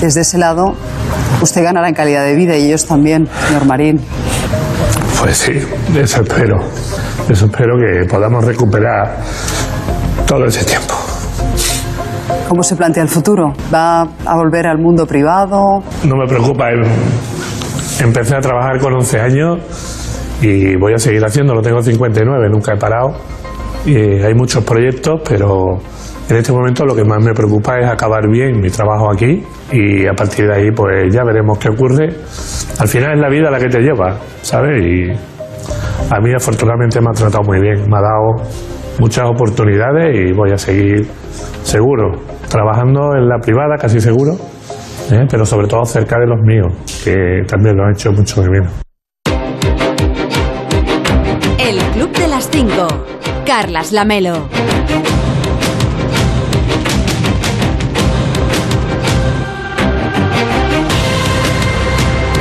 Desde 0.00 0.20
ese 0.20 0.38
lado, 0.38 0.74
usted 1.42 1.64
ganará 1.64 1.88
en 1.88 1.94
calidad 1.94 2.24
de 2.24 2.34
vida 2.34 2.56
y 2.56 2.66
ellos 2.66 2.86
también, 2.86 3.28
señor 3.48 3.64
Marín. 3.64 4.00
Pues 5.20 5.36
sí, 5.38 5.52
eso 5.98 6.22
espero. 6.22 6.58
Eso 7.28 7.46
espero 7.46 7.74
que 7.76 8.06
podamos 8.06 8.44
recuperar 8.44 9.16
todo 10.26 10.44
ese 10.46 10.64
tiempo. 10.64 10.94
¿Cómo 12.48 12.62
se 12.62 12.76
plantea 12.76 13.02
el 13.02 13.08
futuro? 13.08 13.52
¿Va 13.74 14.02
a 14.02 14.36
volver 14.36 14.66
al 14.68 14.78
mundo 14.78 15.06
privado? 15.06 15.82
No 16.04 16.16
me 16.16 16.26
preocupa. 16.26 16.70
em- 16.70 16.84
Empecé 18.00 18.36
a 18.36 18.40
trabajar 18.40 18.78
con 18.78 18.94
11 18.94 19.20
años 19.20 19.58
y 20.40 20.76
voy 20.76 20.94
a 20.94 20.98
seguir 20.98 21.24
haciéndolo. 21.24 21.62
Tengo 21.62 21.82
59, 21.82 22.48
nunca 22.50 22.74
he 22.74 22.76
parado. 22.76 23.14
Y 23.84 23.96
hay 23.96 24.34
muchos 24.34 24.64
proyectos, 24.64 25.20
pero 25.26 25.78
en 26.28 26.36
este 26.36 26.52
momento 26.52 26.84
lo 26.84 26.94
que 26.94 27.04
más 27.04 27.24
me 27.24 27.32
preocupa 27.32 27.78
es 27.78 27.86
acabar 27.88 28.28
bien 28.28 28.60
mi 28.60 28.68
trabajo 28.68 29.10
aquí 29.10 29.42
y 29.72 30.06
a 30.06 30.12
partir 30.12 30.46
de 30.46 30.54
ahí 30.54 30.70
pues 30.72 31.12
ya 31.14 31.24
veremos 31.24 31.58
qué 31.58 31.70
ocurre. 31.70 32.08
Al 32.78 32.88
final 32.88 33.14
es 33.14 33.20
la 33.20 33.30
vida 33.30 33.50
la 33.50 33.58
que 33.58 33.68
te 33.68 33.80
lleva, 33.80 34.18
¿sabes? 34.42 34.84
Y 34.84 35.10
a 36.10 36.20
mí 36.20 36.32
afortunadamente 36.34 37.00
me 37.00 37.08
ha 37.08 37.12
tratado 37.12 37.44
muy 37.44 37.60
bien, 37.60 37.88
me 37.88 37.96
ha 37.96 38.02
dado 38.02 38.46
muchas 38.98 39.24
oportunidades 39.26 40.14
y 40.18 40.32
voy 40.32 40.52
a 40.52 40.58
seguir 40.58 41.06
seguro, 41.62 42.12
trabajando 42.48 43.14
en 43.16 43.26
la 43.28 43.38
privada 43.38 43.76
casi 43.80 44.00
seguro, 44.00 44.32
¿eh? 45.12 45.26
pero 45.30 45.46
sobre 45.46 45.66
todo 45.66 45.84
cerca 45.84 46.18
de 46.18 46.26
los 46.26 46.40
míos, 46.42 46.74
que 47.04 47.42
también 47.48 47.76
lo 47.76 47.84
han 47.84 47.92
hecho 47.92 48.12
mucho 48.12 48.42
de 48.42 48.50
menos. 48.50 48.87
El 51.68 51.76
Club 51.92 52.10
de 52.16 52.26
las 52.26 52.48
5. 52.50 52.88
Carlas 53.44 53.92
Lamelo. 53.92 54.48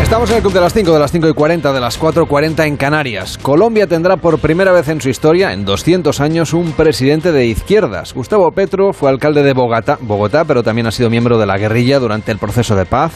Estamos 0.01 0.29
en 0.29 0.37
el 0.37 0.41
Club 0.41 0.53
de 0.53 0.61
las 0.61 0.73
5, 0.73 0.93
de 0.93 0.99
las 0.99 1.11
5 1.11 1.27
y 1.27 1.33
40, 1.33 1.73
de 1.73 1.81
las 1.81 1.99
4.40 1.99 2.65
en 2.67 2.77
Canarias. 2.77 3.37
Colombia 3.37 3.85
tendrá 3.85 4.15
por 4.15 4.39
primera 4.39 4.71
vez 4.71 4.87
en 4.87 5.01
su 5.01 5.09
historia, 5.09 5.51
en 5.51 5.65
200 5.65 6.21
años, 6.21 6.53
un 6.53 6.71
presidente 6.71 7.33
de 7.33 7.47
izquierdas. 7.47 8.13
Gustavo 8.13 8.49
Petro 8.53 8.93
fue 8.93 9.09
alcalde 9.09 9.43
de 9.43 9.51
Bogotá, 9.51 9.97
Bogotá, 9.99 10.45
pero 10.45 10.63
también 10.63 10.87
ha 10.87 10.91
sido 10.91 11.09
miembro 11.09 11.37
de 11.37 11.45
la 11.45 11.57
guerrilla 11.57 11.99
durante 11.99 12.31
el 12.31 12.37
proceso 12.37 12.77
de 12.77 12.85
paz 12.85 13.11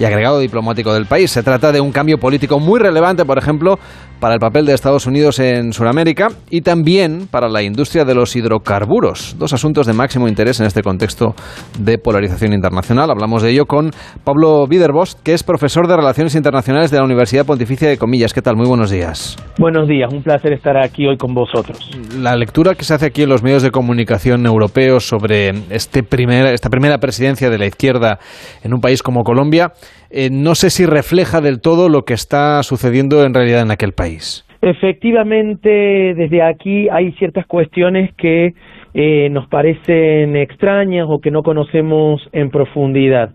y 0.00 0.04
agregado 0.04 0.40
diplomático 0.40 0.92
del 0.92 1.06
país. 1.06 1.30
Se 1.30 1.44
trata 1.44 1.70
de 1.70 1.80
un 1.80 1.92
cambio 1.92 2.18
político 2.18 2.58
muy 2.58 2.80
relevante, 2.80 3.24
por 3.24 3.38
ejemplo, 3.38 3.78
para 4.22 4.34
el 4.34 4.40
papel 4.40 4.66
de 4.66 4.72
Estados 4.72 5.08
Unidos 5.08 5.40
en 5.40 5.72
Sudamérica 5.72 6.28
y 6.48 6.60
también 6.60 7.26
para 7.28 7.48
la 7.48 7.60
industria 7.60 8.04
de 8.04 8.14
los 8.14 8.36
hidrocarburos. 8.36 9.34
Dos 9.36 9.52
asuntos 9.52 9.84
de 9.84 9.94
máximo 9.94 10.28
interés 10.28 10.60
en 10.60 10.66
este 10.66 10.80
contexto 10.80 11.34
de 11.80 11.98
polarización 11.98 12.52
internacional. 12.52 13.10
Hablamos 13.10 13.42
de 13.42 13.50
ello 13.50 13.66
con 13.66 13.90
Pablo 14.22 14.64
Widerbost, 14.70 15.20
que 15.24 15.34
es 15.34 15.42
profesor 15.42 15.88
de 15.88 15.96
Relaciones 15.96 16.36
Internacionales 16.36 16.92
de 16.92 16.98
la 16.98 17.04
Universidad 17.04 17.44
Pontificia 17.44 17.88
de 17.88 17.98
Comillas. 17.98 18.32
¿Qué 18.32 18.42
tal? 18.42 18.54
Muy 18.54 18.68
buenos 18.68 18.92
días. 18.92 19.36
Buenos 19.58 19.88
días, 19.88 20.12
un 20.12 20.22
placer 20.22 20.52
estar 20.52 20.76
aquí 20.76 21.04
hoy 21.04 21.16
con 21.16 21.34
vosotros. 21.34 21.90
La 22.16 22.36
lectura 22.36 22.76
que 22.76 22.84
se 22.84 22.94
hace 22.94 23.06
aquí 23.06 23.22
en 23.22 23.28
los 23.28 23.42
medios 23.42 23.64
de 23.64 23.72
comunicación 23.72 24.46
europeos 24.46 25.04
sobre 25.04 25.50
este 25.70 26.04
primer, 26.04 26.46
esta 26.54 26.70
primera 26.70 26.98
presidencia 26.98 27.50
de 27.50 27.58
la 27.58 27.66
izquierda 27.66 28.20
en 28.62 28.72
un 28.72 28.80
país 28.80 29.02
como 29.02 29.24
Colombia, 29.24 29.72
eh, 30.12 30.28
no 30.30 30.54
sé 30.54 30.70
si 30.70 30.86
refleja 30.86 31.40
del 31.40 31.60
todo 31.60 31.88
lo 31.88 32.02
que 32.02 32.14
está 32.14 32.62
sucediendo 32.62 33.24
en 33.24 33.34
realidad 33.34 33.62
en 33.62 33.70
aquel 33.70 33.92
país. 33.92 34.46
Efectivamente, 34.60 36.14
desde 36.14 36.42
aquí 36.42 36.88
hay 36.88 37.12
ciertas 37.12 37.46
cuestiones 37.46 38.14
que 38.14 38.54
eh, 38.94 39.28
nos 39.30 39.48
parecen 39.48 40.36
extrañas 40.36 41.06
o 41.08 41.20
que 41.20 41.30
no 41.30 41.42
conocemos 41.42 42.22
en 42.32 42.50
profundidad. 42.50 43.30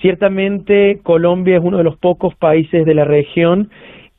Ciertamente, 0.00 1.00
Colombia 1.02 1.56
es 1.58 1.62
uno 1.62 1.78
de 1.78 1.84
los 1.84 1.96
pocos 1.98 2.34
países 2.36 2.86
de 2.86 2.94
la 2.94 3.04
región 3.04 3.70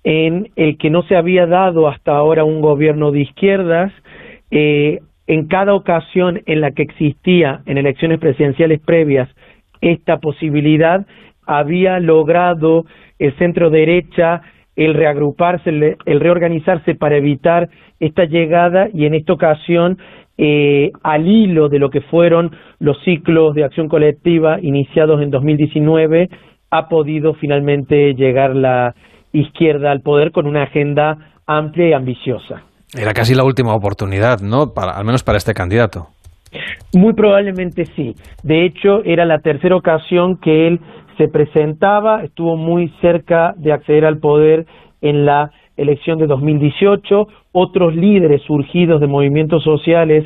en 0.03 0.49
el 0.55 0.77
que 0.77 0.89
no 0.89 1.03
se 1.03 1.15
había 1.15 1.45
dado 1.45 1.87
hasta 1.87 2.11
ahora 2.11 2.43
un 2.43 2.61
gobierno 2.61 3.11
de 3.11 3.21
izquierdas. 3.21 3.91
Eh, 4.51 4.99
en 5.25 5.47
cada 5.47 5.73
ocasión 5.73 6.41
en 6.45 6.61
la 6.61 6.71
que 6.71 6.83
existía 6.83 7.61
en 7.65 7.77
elecciones 7.77 8.19
presidenciales 8.19 8.81
previas 8.81 9.29
esta 9.81 10.17
posibilidad, 10.17 11.05
había 11.45 11.99
logrado 11.99 12.85
el 13.19 13.35
centro 13.37 13.69
derecha 13.69 14.41
el 14.75 14.93
reagruparse, 14.93 15.69
el, 15.69 16.19
reorganizarse 16.19 16.95
para 16.95 17.17
evitar 17.17 17.69
esta 17.99 18.25
llegada 18.25 18.87
y 18.93 19.05
en 19.05 19.13
esta 19.13 19.33
ocasión 19.33 19.99
eh, 20.37 20.91
al 21.03 21.27
hilo 21.27 21.69
de 21.69 21.79
lo 21.79 21.89
que 21.89 22.01
fueron 22.01 22.55
los 22.79 22.97
ciclos 23.03 23.53
de 23.53 23.63
acción 23.63 23.87
colectiva 23.87 24.59
iniciados 24.61 25.21
en 25.21 25.29
2019 25.29 26.29
ha 26.71 26.89
podido 26.89 27.35
finalmente 27.35 28.15
llegar 28.15 28.55
la 28.55 28.95
izquierda 29.31 29.91
al 29.91 30.01
poder 30.01 30.31
con 30.31 30.47
una 30.47 30.63
agenda 30.63 31.17
amplia 31.45 31.89
y 31.89 31.93
ambiciosa. 31.93 32.63
Era 32.95 33.13
casi 33.13 33.35
la 33.35 33.43
última 33.43 33.75
oportunidad, 33.75 34.39
¿no? 34.39 34.73
Para, 34.73 34.91
al 34.93 35.05
menos 35.05 35.23
para 35.23 35.37
este 35.37 35.53
candidato. 35.53 36.07
Muy 36.93 37.13
probablemente 37.13 37.85
sí. 37.95 38.15
De 38.43 38.65
hecho, 38.65 39.03
era 39.03 39.25
la 39.25 39.39
tercera 39.39 39.75
ocasión 39.75 40.37
que 40.37 40.67
él 40.67 40.79
se 41.17 41.27
presentaba, 41.27 42.23
estuvo 42.23 42.57
muy 42.57 42.89
cerca 43.01 43.53
de 43.57 43.71
acceder 43.71 44.05
al 44.05 44.19
poder 44.19 44.65
en 45.01 45.25
la 45.25 45.51
elección 45.77 46.19
de 46.19 46.27
2018. 46.27 47.27
Otros 47.51 47.95
líderes 47.95 48.41
surgidos 48.43 49.01
de 49.01 49.07
movimientos 49.07 49.63
sociales 49.63 50.25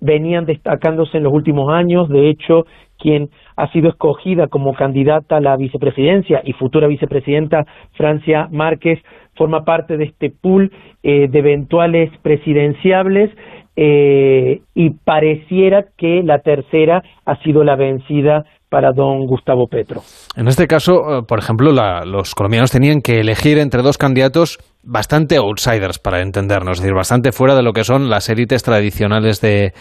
venían 0.00 0.46
destacándose 0.46 1.18
en 1.18 1.24
los 1.24 1.32
últimos 1.32 1.72
años. 1.72 2.08
De 2.08 2.28
hecho, 2.28 2.66
quien 2.98 3.30
ha 3.56 3.70
sido 3.72 3.88
escogida 3.88 4.48
como 4.48 4.74
candidata 4.74 5.36
a 5.36 5.40
la 5.40 5.56
vicepresidencia 5.56 6.42
y 6.44 6.52
futura 6.52 6.86
vicepresidenta, 6.86 7.66
Francia 7.92 8.48
Márquez, 8.50 9.00
forma 9.34 9.64
parte 9.64 9.96
de 9.96 10.04
este 10.04 10.30
pool 10.30 10.72
eh, 11.02 11.28
de 11.28 11.38
eventuales 11.38 12.10
presidenciables 12.22 13.30
eh, 13.76 14.62
y 14.74 14.90
pareciera 14.90 15.86
que 15.96 16.22
la 16.24 16.40
tercera 16.40 17.04
ha 17.24 17.36
sido 17.42 17.62
la 17.62 17.76
vencida 17.76 18.44
para 18.68 18.92
don 18.92 19.26
Gustavo 19.26 19.66
Petro. 19.66 20.00
En 20.36 20.46
este 20.48 20.66
caso, 20.66 20.92
eh, 20.92 21.22
por 21.26 21.38
ejemplo, 21.38 21.72
la, 21.72 22.04
los 22.04 22.34
colombianos 22.34 22.70
tenían 22.70 23.00
que 23.00 23.20
elegir 23.20 23.58
entre 23.58 23.82
dos 23.82 23.98
candidatos 23.98 24.58
bastante 24.84 25.36
outsiders, 25.36 25.98
para 25.98 26.22
entendernos, 26.22 26.78
es 26.78 26.82
decir, 26.82 26.94
bastante 26.94 27.32
fuera 27.32 27.54
de 27.54 27.62
lo 27.62 27.72
que 27.72 27.84
son 27.84 28.08
las 28.08 28.28
élites 28.28 28.62
tradicionales 28.62 29.40
de, 29.40 29.72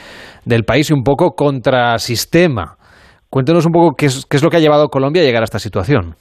del 0.45 0.63
país 0.63 0.89
y 0.89 0.93
un 0.93 1.03
poco 1.03 1.31
contrasistema. 1.31 2.75
Cuéntenos 3.29 3.65
un 3.65 3.71
poco 3.71 3.95
qué 3.97 4.07
es, 4.07 4.25
qué 4.25 4.37
es 4.37 4.43
lo 4.43 4.49
que 4.49 4.57
ha 4.57 4.61
llevado 4.61 4.85
a 4.85 4.89
Colombia 4.89 5.21
a 5.21 5.25
llegar 5.25 5.43
a 5.43 5.45
esta 5.45 5.59
situación. 5.59 6.15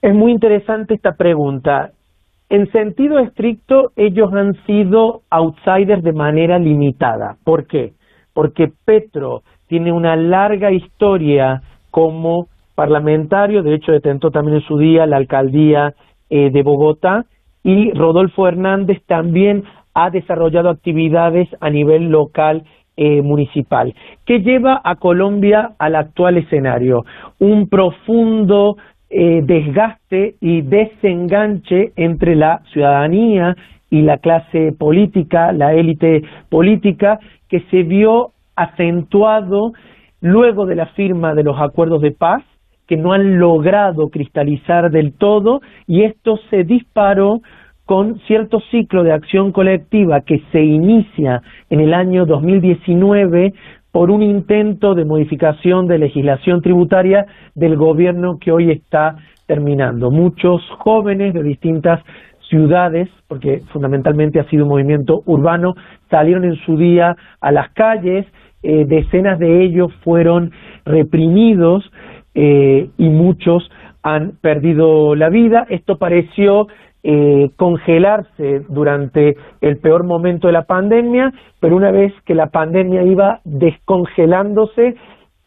Es 0.00 0.14
muy 0.14 0.32
interesante 0.32 0.94
esta 0.94 1.12
pregunta. 1.12 1.90
En 2.50 2.70
sentido 2.70 3.18
estricto, 3.18 3.90
ellos 3.96 4.30
han 4.32 4.54
sido 4.64 5.22
outsiders 5.28 6.02
de 6.02 6.12
manera 6.12 6.58
limitada. 6.58 7.36
¿Por 7.44 7.66
qué? 7.66 7.92
Porque 8.32 8.68
Petro 8.84 9.42
tiene 9.68 9.92
una 9.92 10.16
larga 10.16 10.72
historia 10.72 11.62
como 11.90 12.48
parlamentario, 12.74 13.62
de 13.62 13.74
hecho 13.74 13.92
detentó 13.92 14.30
también 14.30 14.58
en 14.58 14.62
su 14.62 14.78
día 14.78 15.06
la 15.06 15.16
alcaldía 15.16 15.94
eh, 16.30 16.50
de 16.50 16.62
Bogotá, 16.62 17.24
y 17.62 17.92
Rodolfo 17.92 18.46
Hernández 18.46 19.02
también 19.06 19.64
ha 19.94 20.10
desarrollado 20.10 20.70
actividades 20.70 21.48
a 21.60 21.70
nivel 21.70 22.04
local 22.08 22.62
eh, 22.96 23.22
municipal, 23.22 23.94
que 24.24 24.40
lleva 24.40 24.80
a 24.82 24.96
Colombia 24.96 25.72
al 25.78 25.96
actual 25.96 26.36
escenario, 26.36 27.04
un 27.38 27.68
profundo 27.68 28.76
eh, 29.10 29.40
desgaste 29.42 30.34
y 30.40 30.62
desenganche 30.62 31.92
entre 31.96 32.36
la 32.36 32.60
ciudadanía 32.72 33.56
y 33.90 34.02
la 34.02 34.18
clase 34.18 34.72
política, 34.78 35.52
la 35.52 35.72
élite 35.74 36.22
política, 36.48 37.18
que 37.48 37.60
se 37.70 37.84
vio 37.84 38.32
acentuado 38.58 39.72
luego 40.20 40.66
de 40.66 40.74
la 40.74 40.86
firma 40.86 41.34
de 41.34 41.44
los 41.44 41.60
acuerdos 41.60 42.02
de 42.02 42.10
paz, 42.10 42.42
que 42.86 42.96
no 42.96 43.12
han 43.12 43.38
logrado 43.38 44.08
cristalizar 44.08 44.90
del 44.90 45.12
todo, 45.12 45.60
y 45.86 46.02
esto 46.04 46.38
se 46.50 46.64
disparó 46.64 47.40
con 47.84 48.18
cierto 48.26 48.60
ciclo 48.70 49.02
de 49.02 49.12
acción 49.12 49.52
colectiva 49.52 50.20
que 50.20 50.42
se 50.52 50.62
inicia 50.62 51.42
en 51.70 51.80
el 51.80 51.94
año 51.94 52.26
2019 52.26 53.54
por 53.92 54.10
un 54.10 54.22
intento 54.22 54.94
de 54.94 55.04
modificación 55.04 55.86
de 55.86 55.98
legislación 55.98 56.60
tributaria 56.60 57.26
del 57.54 57.76
gobierno 57.76 58.38
que 58.38 58.52
hoy 58.52 58.70
está 58.70 59.16
terminando. 59.46 60.10
Muchos 60.10 60.62
jóvenes 60.78 61.32
de 61.32 61.42
distintas 61.42 62.00
ciudades, 62.48 63.08
porque 63.26 63.62
fundamentalmente 63.72 64.40
ha 64.40 64.48
sido 64.48 64.64
un 64.64 64.70
movimiento 64.70 65.22
urbano, 65.26 65.74
salieron 66.10 66.44
en 66.44 66.56
su 66.56 66.76
día 66.76 67.16
a 67.40 67.52
las 67.52 67.70
calles, 67.72 68.26
eh, 68.62 68.84
decenas 68.86 69.38
de 69.38 69.62
ellos 69.64 69.92
fueron 70.02 70.52
reprimidos 70.84 71.90
eh, 72.34 72.90
y 72.96 73.08
muchos 73.08 73.70
han 74.02 74.32
perdido 74.40 75.14
la 75.14 75.28
vida. 75.28 75.66
Esto 75.68 75.98
pareció 75.98 76.68
eh, 77.02 77.50
congelarse 77.56 78.62
durante 78.68 79.36
el 79.60 79.78
peor 79.78 80.04
momento 80.04 80.48
de 80.48 80.52
la 80.52 80.64
pandemia, 80.64 81.32
pero 81.60 81.76
una 81.76 81.90
vez 81.90 82.12
que 82.24 82.34
la 82.34 82.48
pandemia 82.48 83.02
iba 83.04 83.40
descongelándose, 83.44 84.96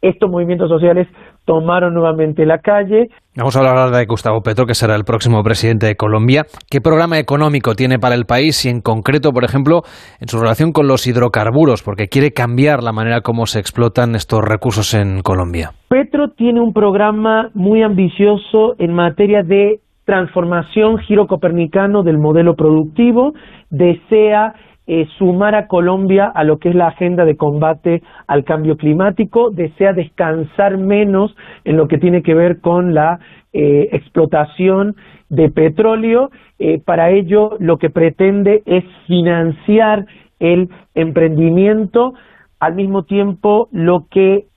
estos 0.02 0.32
movimientos 0.32 0.70
sociales 0.70 1.08
tomaron 1.46 1.94
nuevamente 1.94 2.46
la 2.46 2.60
calle. 2.60 3.10
Vamos 3.36 3.56
a 3.56 3.60
hablar 3.60 3.78
ahora 3.78 3.98
de 3.98 4.06
Gustavo 4.06 4.42
Petro, 4.42 4.66
que 4.66 4.74
será 4.74 4.96
el 4.96 5.04
próximo 5.04 5.42
presidente 5.44 5.86
de 5.88 5.96
Colombia. 5.96 6.44
¿Qué 6.70 6.82
programa 6.82 7.18
económico 7.18 7.76
tiene 7.76 7.98
para 7.98 8.16
el 8.16 8.26
país 8.26 8.66
y 8.66 8.70
en 8.70 8.82
concreto, 8.82 9.32
por 9.32 9.44
ejemplo, 9.44 9.82
en 10.20 10.28
su 10.28 10.40
relación 10.40 10.72
con 10.72 10.88
los 10.88 11.08
hidrocarburos? 11.08 11.84
Porque 11.84 12.08
quiere 12.08 12.32
cambiar 12.32 12.84
la 12.84 12.92
manera 12.92 13.22
como 13.22 13.46
se 13.46 13.60
explotan 13.60 14.16
estos 14.16 14.42
recursos 14.42 14.94
en 14.94 15.22
Colombia. 15.22 15.72
Petro 15.88 16.30
tiene 16.30 16.62
un 16.62 16.74
programa 16.74 17.50
muy 17.54 17.84
ambicioso 17.84 18.76
en 18.78 18.94
materia 18.94 19.44
de 19.44 19.80
transformación 20.06 20.98
giro 20.98 21.28
copernicano 21.28 22.04
del 22.04 22.18
modelo 22.18 22.56
productivo, 22.56 23.34
desea 23.70 24.54
eh, 24.94 25.08
sumar 25.18 25.56
a 25.56 25.68
Colombia 25.68 26.26
a 26.26 26.44
lo 26.44 26.60
que 26.60 26.68
es 26.68 26.76
la 26.76 26.88
agenda 26.88 27.24
de 27.24 27.38
combate 27.38 28.04
al 28.28 28.44
cambio 28.44 28.76
climático, 28.76 29.50
desea 29.50 29.94
descansar 29.94 30.78
menos 30.78 31.34
en 31.64 31.78
lo 31.78 31.88
que 31.88 31.98
tiene 31.98 32.22
que 32.22 32.34
ver 32.34 32.60
con 32.60 32.94
la 32.94 33.18
eh, 33.54 33.88
explotación 33.94 34.98
de 35.30 35.50
petróleo. 35.50 36.30
Eh, 36.60 36.82
para 36.84 37.10
ello, 37.10 37.56
lo 37.60 37.78
que 37.78 37.90
pretende 37.90 38.64
es 38.66 38.84
financiar 39.08 40.08
el 40.40 40.68
emprendimiento, 40.94 42.14
al 42.60 42.76
mismo 42.76 43.04
tiempo 43.04 43.70
lo 43.72 44.08
que 44.12 44.48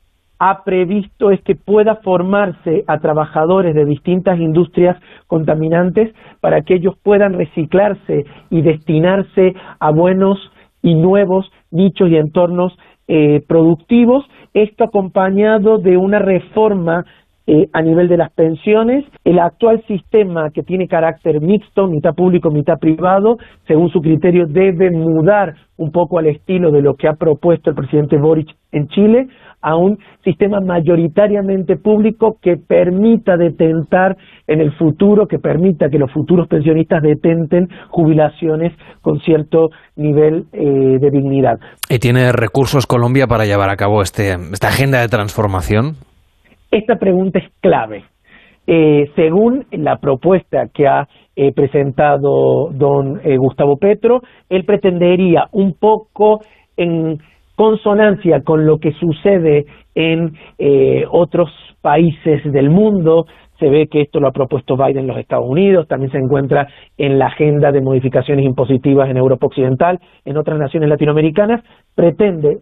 ha 0.47 0.63
previsto 0.63 1.31
es 1.31 1.41
que 1.41 1.55
pueda 1.55 1.97
formarse 1.97 2.85
a 2.87 2.99
trabajadores 2.99 3.75
de 3.75 3.87
distintas 3.87 4.39
industrias 4.39 4.95
contaminantes 5.27 6.15
para 6.43 6.61
que 6.61 6.75
ellos 6.75 6.97
puedan 7.03 7.33
reciclarse 7.33 8.27
y 8.51 8.61
destinarse 8.61 9.55
a 9.81 9.91
buenos 9.91 10.39
y 10.83 10.97
nuevos 10.97 11.51
nichos 11.71 12.11
y 12.11 12.17
entornos 12.17 12.77
eh, 13.09 13.43
productivos, 13.49 14.27
esto 14.53 14.85
acompañado 14.85 15.79
de 15.79 15.97
una 15.97 16.19
reforma 16.19 17.07
eh, 17.47 17.69
a 17.73 17.83
nivel 17.83 18.09
de 18.09 18.17
las 18.17 18.33
pensiones. 18.33 19.05
El 19.25 19.39
actual 19.39 19.83
sistema 19.87 20.51
que 20.51 20.63
tiene 20.63 20.89
carácter 20.89 21.41
mixto, 21.41 21.87
mitad 21.89 22.15
público, 22.15 22.51
mitad 22.51 22.79
privado, 22.79 23.37
según 23.67 23.91
su 23.91 24.01
criterio 24.01 24.47
debe 24.47 24.91
mudar 24.91 25.55
un 25.77 25.91
poco 25.91 26.19
al 26.19 26.27
estilo 26.27 26.71
de 26.71 26.81
lo 26.81 26.95
que 26.95 27.09
ha 27.09 27.15
propuesto 27.15 27.71
el 27.71 27.77
presidente 27.77 28.17
Boric 28.17 28.49
en 28.73 28.87
Chile, 28.89 29.27
a 29.61 29.77
un 29.77 29.99
sistema 30.23 30.61
mayoritariamente 30.61 31.77
público 31.77 32.37
que 32.41 32.57
permita 32.57 33.37
detentar 33.37 34.17
en 34.47 34.61
el 34.61 34.73
futuro, 34.77 35.27
que 35.27 35.39
permita 35.39 35.89
que 35.89 35.99
los 35.99 36.13
futuros 36.13 36.49
pensionistas 36.49 37.03
detenten 37.03 37.69
jubilaciones 37.89 38.73
con 39.01 39.21
cierto 39.21 39.71
nivel 39.97 40.45
eh, 40.53 40.99
de 41.01 41.11
dignidad. 41.11 41.59
¿Y 41.89 41.99
tiene 41.99 42.31
recursos 42.33 42.87
Colombia 42.87 43.27
para 43.27 43.47
llevar 43.47 43.71
a 43.71 43.77
cabo 43.77 44.03
este, 44.03 44.35
esta 44.53 44.69
agenda 44.69 45.01
de 45.01 45.09
transformación? 45.09 45.95
Esta 46.75 46.97
pregunta 46.97 47.39
es 47.39 47.45
clave. 47.61 48.03
Eh, 48.67 49.09
según 49.15 49.65
la 49.71 49.99
propuesta 49.99 50.67
que 50.75 50.89
ha 50.89 51.07
eh, 51.37 51.53
presentado 51.53 52.69
don 52.73 53.21
Gustavo 53.39 53.77
Petro, 53.77 54.23
él 54.49 54.65
pretendería 54.65 55.47
un 55.53 55.75
poco 55.75 56.41
en 56.77 57.19
consonancia 57.55 58.41
con 58.43 58.67
lo 58.67 58.79
que 58.79 58.91
sucede 58.95 59.67
en 59.95 60.33
eh, 60.59 61.05
otros 61.09 61.49
países 61.81 62.43
del 62.51 62.71
mundo. 62.71 63.27
Se 63.61 63.69
ve 63.69 63.87
que 63.87 64.01
esto 64.01 64.19
lo 64.19 64.27
ha 64.27 64.33
propuesto 64.33 64.77
Biden 64.77 65.03
en 65.03 65.07
los 65.07 65.19
Estados 65.19 65.47
Unidos, 65.49 65.87
también 65.87 66.11
se 66.11 66.19
encuentra 66.19 66.67
en 66.99 67.21
la 67.21 67.27
agenda 67.27 67.71
de 67.71 67.83
modificaciones 67.83 68.45
impositivas 68.45 69.09
en 69.09 69.17
Europa 69.17 69.47
Occidental, 69.47 70.01
en 70.25 70.37
otras 70.37 70.59
naciones 70.59 70.89
latinoamericanas, 70.89 71.63
pretende 71.95 72.59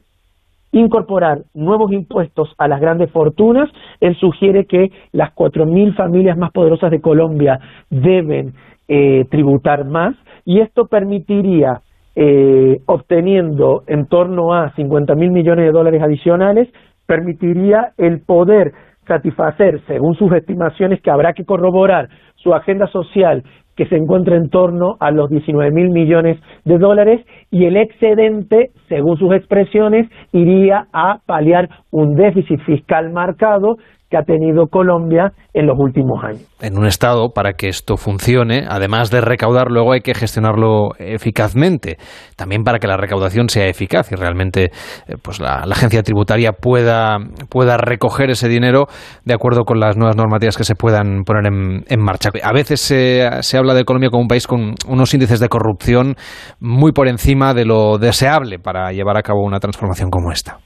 incorporar 0.73 1.43
nuevos 1.55 1.93
impuestos 1.93 2.53
a 2.59 2.67
las 2.67 2.81
grandes 2.81 3.11
fortunas. 3.11 3.71
Él 4.01 4.17
sugiere 4.17 4.67
que 4.67 4.91
las 5.13 5.35
4.000 5.35 5.95
familias 5.95 6.37
más 6.37 6.51
poderosas 6.51 6.91
de 6.91 7.01
Colombia 7.01 7.61
deben 7.91 8.55
eh, 8.89 9.25
tributar 9.31 9.85
más 9.85 10.17
y 10.45 10.61
esto 10.61 10.87
permitiría 10.87 11.83
eh, 12.15 12.81
obteniendo 12.87 13.85
en 13.87 14.07
torno 14.07 14.53
a 14.53 14.75
50 14.75 15.15
mil 15.15 15.31
millones 15.31 15.65
de 15.65 15.73
dólares 15.73 16.03
adicionales, 16.03 16.69
permitiría 17.07 17.93
el 17.97 18.21
poder 18.21 18.73
satisfacer, 19.07 19.81
según 19.87 20.15
sus 20.15 20.33
estimaciones, 20.33 21.01
que 21.01 21.11
habrá 21.11 21.33
que 21.33 21.45
corroborar 21.45 22.09
su 22.37 22.55
agenda 22.55 22.87
social 22.89 23.43
que 23.77 23.87
se 23.87 23.97
encuentra 23.97 24.37
en 24.37 24.51
torno 24.51 24.97
a 25.01 25.11
los 25.11 25.31
19 25.31 25.71
mil 25.71 25.91
millones 25.91 26.39
de 26.65 26.79
dólares 26.79 27.25
y 27.51 27.65
el 27.65 27.77
excedente, 27.77 28.71
según 28.89 29.17
sus 29.17 29.33
expresiones, 29.35 30.09
iría 30.33 30.87
a 30.93 31.21
paliar 31.27 31.69
un 31.91 32.15
déficit 32.15 32.61
fiscal 32.61 33.11
marcado 33.11 33.77
que 34.13 34.19
ha 34.19 34.25
tenido 34.25 34.67
Colombia 34.67 35.33
en 35.55 35.67
los 35.67 35.79
últimos 35.79 36.23
años. 36.23 36.43
En 36.61 36.77
un 36.77 36.85
Estado, 36.87 37.31
para 37.31 37.55
que 37.55 37.69
esto 37.69 37.97
funcione, 37.97 38.67
además 38.69 39.11
de 39.11 39.23
recaudar, 39.23 39.71
luego 39.71 39.95
hay 39.95 40.01
que 40.01 40.13
gestionarlo 40.13 40.91
eficazmente. 40.99 41.97
También 42.37 42.63
para 42.63 42.79
que 42.79 42.87
la 42.87 42.99
recaudación 42.99 43.49
sea 43.49 43.67
eficaz 43.67 44.13
y 44.13 44.17
realmente 44.17 44.65
eh, 44.65 45.17
pues 45.23 45.41
la, 45.41 45.63
agencia 45.63 46.03
tributaria 46.03 46.53
pueda, 46.53 47.17
pueda 47.49 47.79
recoger 47.79 48.29
ese 48.29 48.49
dinero 48.49 48.85
de 49.25 49.33
acuerdo 49.33 49.65
con 49.65 49.81
las 49.81 49.97
nuevas 49.97 50.15
normativas 50.15 50.59
que 50.59 50.65
se 50.65 50.75
puedan 50.75 51.25
poner 51.25 51.47
en, 51.47 51.85
en 51.89 52.01
marcha. 52.05 52.29
A 52.43 52.53
veces 52.53 52.81
se, 52.81 53.27
se 53.41 53.57
habla 53.57 53.73
de 53.73 53.85
Colombia 53.85 54.11
como 54.11 54.23
un 54.23 54.29
país 54.29 54.47
con 54.47 54.75
unos 54.87 55.15
índices 55.15 55.41
de 55.41 55.49
corrupción 55.49 56.17
muy 56.61 56.93
por 56.93 57.09
encima 57.09 57.55
de 57.55 57.65
lo 57.65 57.97
deseable 57.97 58.59
para 58.59 58.93
llevar 58.93 59.17
a 59.17 59.23
cabo 59.23 59.43
una 59.43 59.59
transformación 59.59 60.11
como 60.11 60.31
esta. 60.33 60.59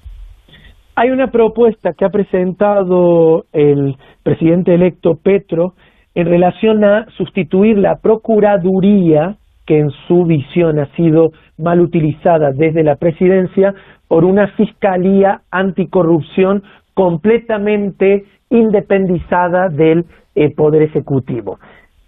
Hay 0.98 1.10
una 1.10 1.30
propuesta 1.30 1.92
que 1.92 2.06
ha 2.06 2.08
presentado 2.08 3.44
el 3.52 3.96
presidente 4.22 4.74
electo 4.74 5.16
Petro 5.22 5.74
en 6.14 6.26
relación 6.26 6.82
a 6.84 7.04
sustituir 7.18 7.76
la 7.76 7.96
Procuraduría, 7.96 9.36
que 9.66 9.78
en 9.78 9.90
su 10.08 10.24
visión 10.24 10.78
ha 10.78 10.86
sido 10.96 11.32
mal 11.58 11.82
utilizada 11.82 12.50
desde 12.52 12.82
la 12.82 12.96
presidencia, 12.96 13.74
por 14.08 14.24
una 14.24 14.48
Fiscalía 14.56 15.42
anticorrupción 15.50 16.62
completamente 16.94 18.24
independizada 18.48 19.68
del 19.68 20.06
eh, 20.34 20.54
Poder 20.54 20.80
Ejecutivo. 20.80 21.58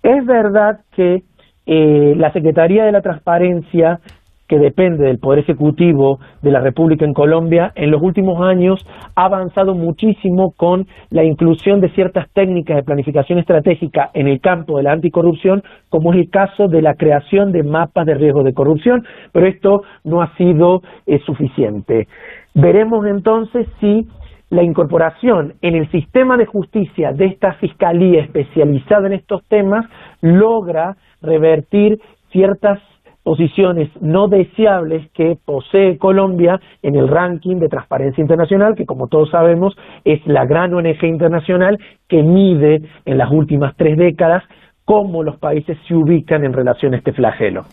Es 0.03 0.25
verdad 0.25 0.81
que 0.93 1.25
eh, 1.67 2.15
la 2.17 2.33
Secretaría 2.33 2.87
de 2.87 2.93
la 2.93 3.03
Transparencia 3.03 4.01
que 4.49 4.59
depende 4.59 5.05
del 5.05 5.19
Poder 5.19 5.41
Ejecutivo 5.41 6.19
de 6.43 6.51
la 6.51 6.61
República 6.61 7.05
en 7.05 7.13
Colombia, 7.13 7.73
en 7.75 7.91
los 7.91 8.03
últimos 8.03 8.41
años 8.41 8.85
ha 9.15 9.27
avanzado 9.27 9.75
muchísimo 9.75 10.53
con 10.57 10.87
la 11.11 11.23
inclusión 11.23 11.81
de 11.81 11.91
ciertas 11.91 12.29
técnicas 12.33 12.77
de 12.77 12.83
planificación 12.83 13.39
estratégica 13.39 14.11
en 14.15 14.27
el 14.27 14.41
campo 14.41 14.79
de 14.79 14.85
la 14.85 14.93
anticorrupción, 14.93 15.63
como 15.91 16.13
es 16.13 16.21
el 16.21 16.31
caso 16.31 16.67
de 16.69 16.83
la 16.83 16.95
creación 16.95 17.53
de 17.53 17.63
mapas 17.63 18.07
de 18.07 18.15
riesgo 18.15 18.43
de 18.43 18.55
corrupción, 18.55 19.05
pero 19.33 19.47
esto 19.47 19.83
no 20.05 20.23
ha 20.23 20.35
sido 20.37 20.81
eh, 21.07 21.19
suficiente. 21.27 22.09
Veremos 22.55 23.07
entonces 23.07 23.67
si 23.81 24.09
la 24.51 24.63
incorporación 24.63 25.55
en 25.61 25.75
el 25.77 25.91
sistema 25.91 26.39
de 26.39 26.47
justicia 26.47 27.13
de 27.13 27.27
esta 27.27 27.53
fiscalía 27.55 28.23
especializada 28.23 29.07
en 29.07 29.13
estos 29.13 29.45
temas 29.49 29.85
logra 30.23 30.97
revertir 31.21 31.99
ciertas 32.31 32.79
posiciones 33.23 33.91
no 34.01 34.29
deseables 34.29 35.11
que 35.13 35.37
posee 35.45 35.99
Colombia 35.99 36.61
en 36.83 36.97
el 36.97 37.09
ranking 37.09 37.57
de 37.57 37.69
Transparencia 37.69 38.23
Internacional, 38.23 38.75
que 38.75 38.87
como 38.87 39.09
todos 39.09 39.31
sabemos 39.31 39.75
es 40.05 40.27
la 40.27 40.47
gran 40.47 40.73
ONG 40.73 41.05
internacional 41.05 41.79
que 42.09 42.23
mide 42.23 42.81
en 43.05 43.19
las 43.19 43.31
últimas 43.31 43.77
tres 43.77 43.97
décadas 43.97 44.43
cómo 44.85 45.23
los 45.23 45.37
países 45.39 45.77
se 45.87 45.95
ubican 45.95 46.45
en 46.45 46.55
relación 46.55 46.95
a 46.95 46.97
este 46.97 47.13
flagelo. 47.13 47.65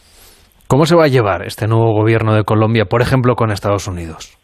¿Cómo 0.68 0.86
se 0.86 0.96
va 0.96 1.06
a 1.06 1.08
llevar 1.08 1.44
este 1.44 1.68
nuevo 1.68 1.94
gobierno 1.94 2.34
de 2.34 2.44
Colombia, 2.44 2.86
por 2.86 3.02
ejemplo, 3.02 3.36
con 3.36 3.52
Estados 3.52 3.88
Unidos? 3.88 4.38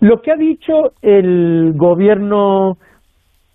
Lo 0.00 0.20
que 0.20 0.32
ha 0.32 0.36
dicho 0.36 0.92
el 1.00 1.72
gobierno 1.76 2.76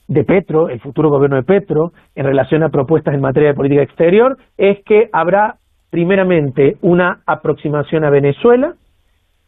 de 0.08 0.24
Petro, 0.24 0.70
el 0.70 0.80
futuro 0.80 1.10
gobierno 1.10 1.36
de 1.36 1.44
Petro, 1.44 1.92
en 2.16 2.26
relación 2.26 2.64
a 2.64 2.70
propuestas 2.70 3.14
en 3.14 3.22
materia 3.22 3.50
de 3.50 3.56
política 3.56 3.84
exterior, 3.84 4.38
es 4.58 4.78
que 4.86 5.10
habrá 5.12 5.58
primeramente 5.90 6.78
una 6.82 7.22
aproximación 7.26 8.04
a 8.04 8.10
Venezuela, 8.10 8.76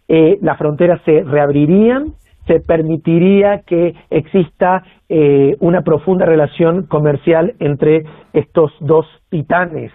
eh, 0.08 0.40
las 0.42 0.58
fronteras 0.58 1.02
se 1.06 1.24
reabrirían, 1.24 2.14
se 2.48 2.60
permitiría 2.60 3.62
que 3.62 3.94
exista 4.10 4.84
eh, 5.08 5.56
una 5.60 5.84
profunda 5.84 6.26
relación 6.26 6.88
comercial 6.88 7.54
entre 7.60 8.06
estos 8.34 8.72
dos 8.80 9.06
titanes, 9.30 9.92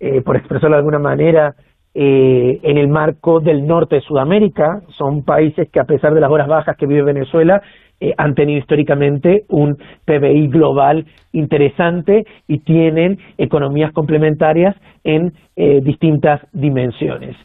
eh, 0.00 0.20
por 0.22 0.36
expresarlo 0.36 0.74
de 0.74 0.80
alguna 0.80 0.98
manera, 0.98 1.54
en 1.94 2.78
el 2.78 2.88
marco 2.88 3.40
del 3.40 3.66
norte 3.66 3.96
de 3.96 4.00
Sudamérica. 4.00 4.80
Son 4.96 5.24
países 5.26 5.68
que 5.70 5.78
a 5.78 5.84
pesar 5.84 6.14
de 6.14 6.22
las 6.22 6.30
horas 6.30 6.48
bajas 6.48 6.74
que 6.78 6.86
vive 6.86 7.02
Venezuela, 7.02 7.60
eh, 8.02 8.14
han 8.18 8.34
tenido 8.34 8.58
históricamente 8.58 9.44
un 9.48 9.76
PBI 10.04 10.48
global 10.48 11.06
interesante 11.30 12.24
y 12.48 12.58
tienen 12.58 13.18
economías 13.38 13.92
complementarias 13.92 14.74
en 15.04 15.32
eh, 15.54 15.80
distintas 15.82 16.40
dimensiones. 16.52 17.36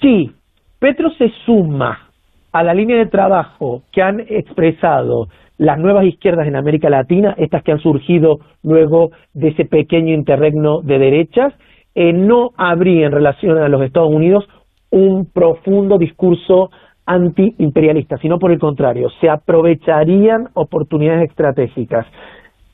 Si 0.00 0.32
Petro 0.80 1.10
se 1.10 1.30
suma 1.46 2.08
a 2.50 2.64
la 2.64 2.74
línea 2.74 2.96
de 2.96 3.06
trabajo 3.06 3.82
que 3.92 4.02
han 4.02 4.18
expresado 4.28 5.28
las 5.56 5.78
nuevas 5.78 6.04
izquierdas 6.04 6.48
en 6.48 6.56
América 6.56 6.90
Latina, 6.90 7.36
estas 7.38 7.62
que 7.62 7.70
han 7.70 7.78
surgido 7.78 8.40
luego 8.64 9.12
de 9.34 9.50
ese 9.50 9.66
pequeño 9.66 10.12
interregno 10.12 10.80
de 10.82 10.98
derechas, 10.98 11.54
eh, 11.94 12.12
no 12.12 12.50
habría 12.56 13.06
en 13.06 13.12
relación 13.12 13.56
a 13.58 13.68
los 13.68 13.82
Estados 13.82 14.10
Unidos 14.10 14.48
un 14.90 15.26
profundo 15.26 15.96
discurso 15.96 16.70
antiimperialista, 17.06 18.18
sino 18.18 18.38
por 18.38 18.52
el 18.52 18.58
contrario, 18.58 19.08
se 19.20 19.28
aprovecharían 19.28 20.48
oportunidades 20.54 21.30
estratégicas. 21.30 22.06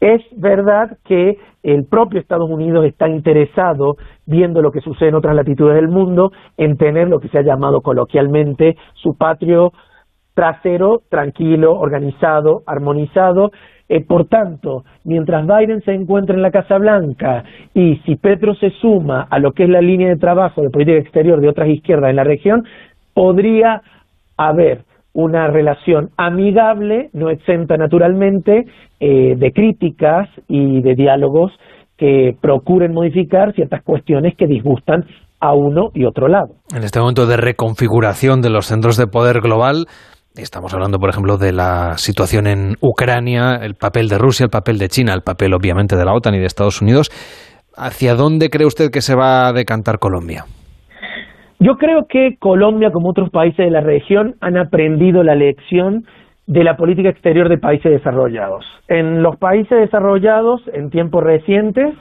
Es 0.01 0.23
verdad 0.37 0.99
que 1.05 1.39
el 1.63 1.87
propio 1.87 2.21
Estados 2.21 2.51
Unidos 2.51 2.85
está 2.85 3.09
interesado, 3.09 3.97
viendo 4.27 4.61
lo 4.61 4.71
que 4.71 4.81
sucede 4.81 5.09
en 5.09 5.15
otras 5.15 5.35
latitudes 5.35 5.75
del 5.75 5.89
mundo, 5.89 6.33
en 6.57 6.77
tener 6.77 7.09
lo 7.09 7.19
que 7.19 7.29
se 7.29 7.39
ha 7.39 7.43
llamado 7.43 7.81
coloquialmente 7.81 8.77
su 8.95 9.17
patrio 9.17 9.73
trasero 10.35 11.03
tranquilo, 11.09 11.75
organizado, 11.79 12.63
armonizado. 12.67 13.51
Eh, 13.89 14.05
por 14.05 14.27
tanto, 14.27 14.85
mientras 15.05 15.47
Biden 15.47 15.81
se 15.83 15.95
encuentra 15.95 16.37
en 16.37 16.43
la 16.43 16.51
Casa 16.51 16.77
Blanca 16.77 17.45
y 17.73 17.97
si 18.05 18.17
Petro 18.17 18.55
se 18.57 18.71
suma 18.71 19.27
a 19.31 19.39
lo 19.39 19.53
que 19.53 19.65
es 19.65 19.71
la 19.71 19.81
línea 19.81 20.09
de 20.09 20.17
trabajo 20.17 20.61
de 20.61 20.71
política 20.71 20.99
exterior 20.99 21.41
de 21.41 21.49
otras 21.49 21.69
izquierdas 21.69 22.11
en 22.11 22.17
la 22.17 22.25
región, 22.25 22.65
podría 23.15 23.83
haber 24.37 24.85
una 25.13 25.49
relación 25.49 26.11
amigable, 26.17 27.09
no 27.15 27.31
exenta 27.31 27.77
naturalmente 27.77 28.65
eh, 29.01 29.35
de 29.37 29.53
críticas 29.53 30.29
y 30.47 30.83
de 30.83 30.95
diálogos 30.95 31.53
que 31.97 32.37
procuren 32.41 32.93
modificar 32.93 33.55
ciertas 33.55 33.83
cuestiones 33.83 34.35
que 34.37 34.47
disgustan 34.47 35.05
a 35.41 35.55
uno 35.55 35.89
y 35.95 36.05
otro 36.05 36.29
lado. 36.29 36.55
En 36.75 36.83
este 36.83 37.01
momento 37.01 37.27
de 37.27 37.39
reconfiguración 37.39 38.43
de 38.43 38.51
los 38.51 38.67
centros 38.67 38.97
de 38.97 39.07
poder 39.07 39.41
global, 39.41 39.87
Estamos 40.37 40.75
hablando, 40.75 40.99
por 40.99 41.09
ejemplo, 41.09 41.39
de 41.39 41.51
la 41.51 41.97
situación 41.97 42.47
en 42.47 42.75
Ucrania, 42.83 43.55
el 43.55 43.75
papel 43.75 44.11
de 44.11 44.19
Rusia, 44.19 44.45
el 44.45 44.51
papel 44.51 44.77
de 44.77 44.91
China, 44.91 45.15
el 45.15 45.23
papel 45.23 45.55
obviamente 45.55 45.97
de 45.97 46.05
la 46.05 46.13
OTAN 46.13 46.35
y 46.35 46.39
de 46.39 46.45
Estados 46.45 46.83
Unidos. 46.83 47.11
¿Hacia 47.75 48.15
dónde 48.15 48.51
cree 48.51 48.67
usted 48.67 48.91
que 48.91 49.01
se 49.01 49.15
va 49.15 49.49
a 49.49 49.55
decantar 49.55 49.99
Colombia? 49.99 50.45
Yo 51.59 51.77
creo 51.77 52.07
que 52.07 52.37
Colombia, 52.39 52.91
como 52.91 53.11
otros 53.11 53.31
países 53.31 53.65
de 53.65 53.71
la 53.71 53.81
región, 53.81 54.35
han 54.41 54.57
aprendido 54.57 55.23
la 55.23 55.35
lección 55.35 56.05
de 56.47 56.63
la 56.63 56.77
política 56.77 57.09
exterior 57.09 57.49
de 57.49 57.59
países 57.59 57.91
desarrollados. 57.91 58.65
En 58.89 59.23
los 59.23 59.37
países 59.37 59.79
desarrollados, 59.79 60.63
en 60.73 60.91
tiempos 60.91 61.25
recientes, 61.25 61.95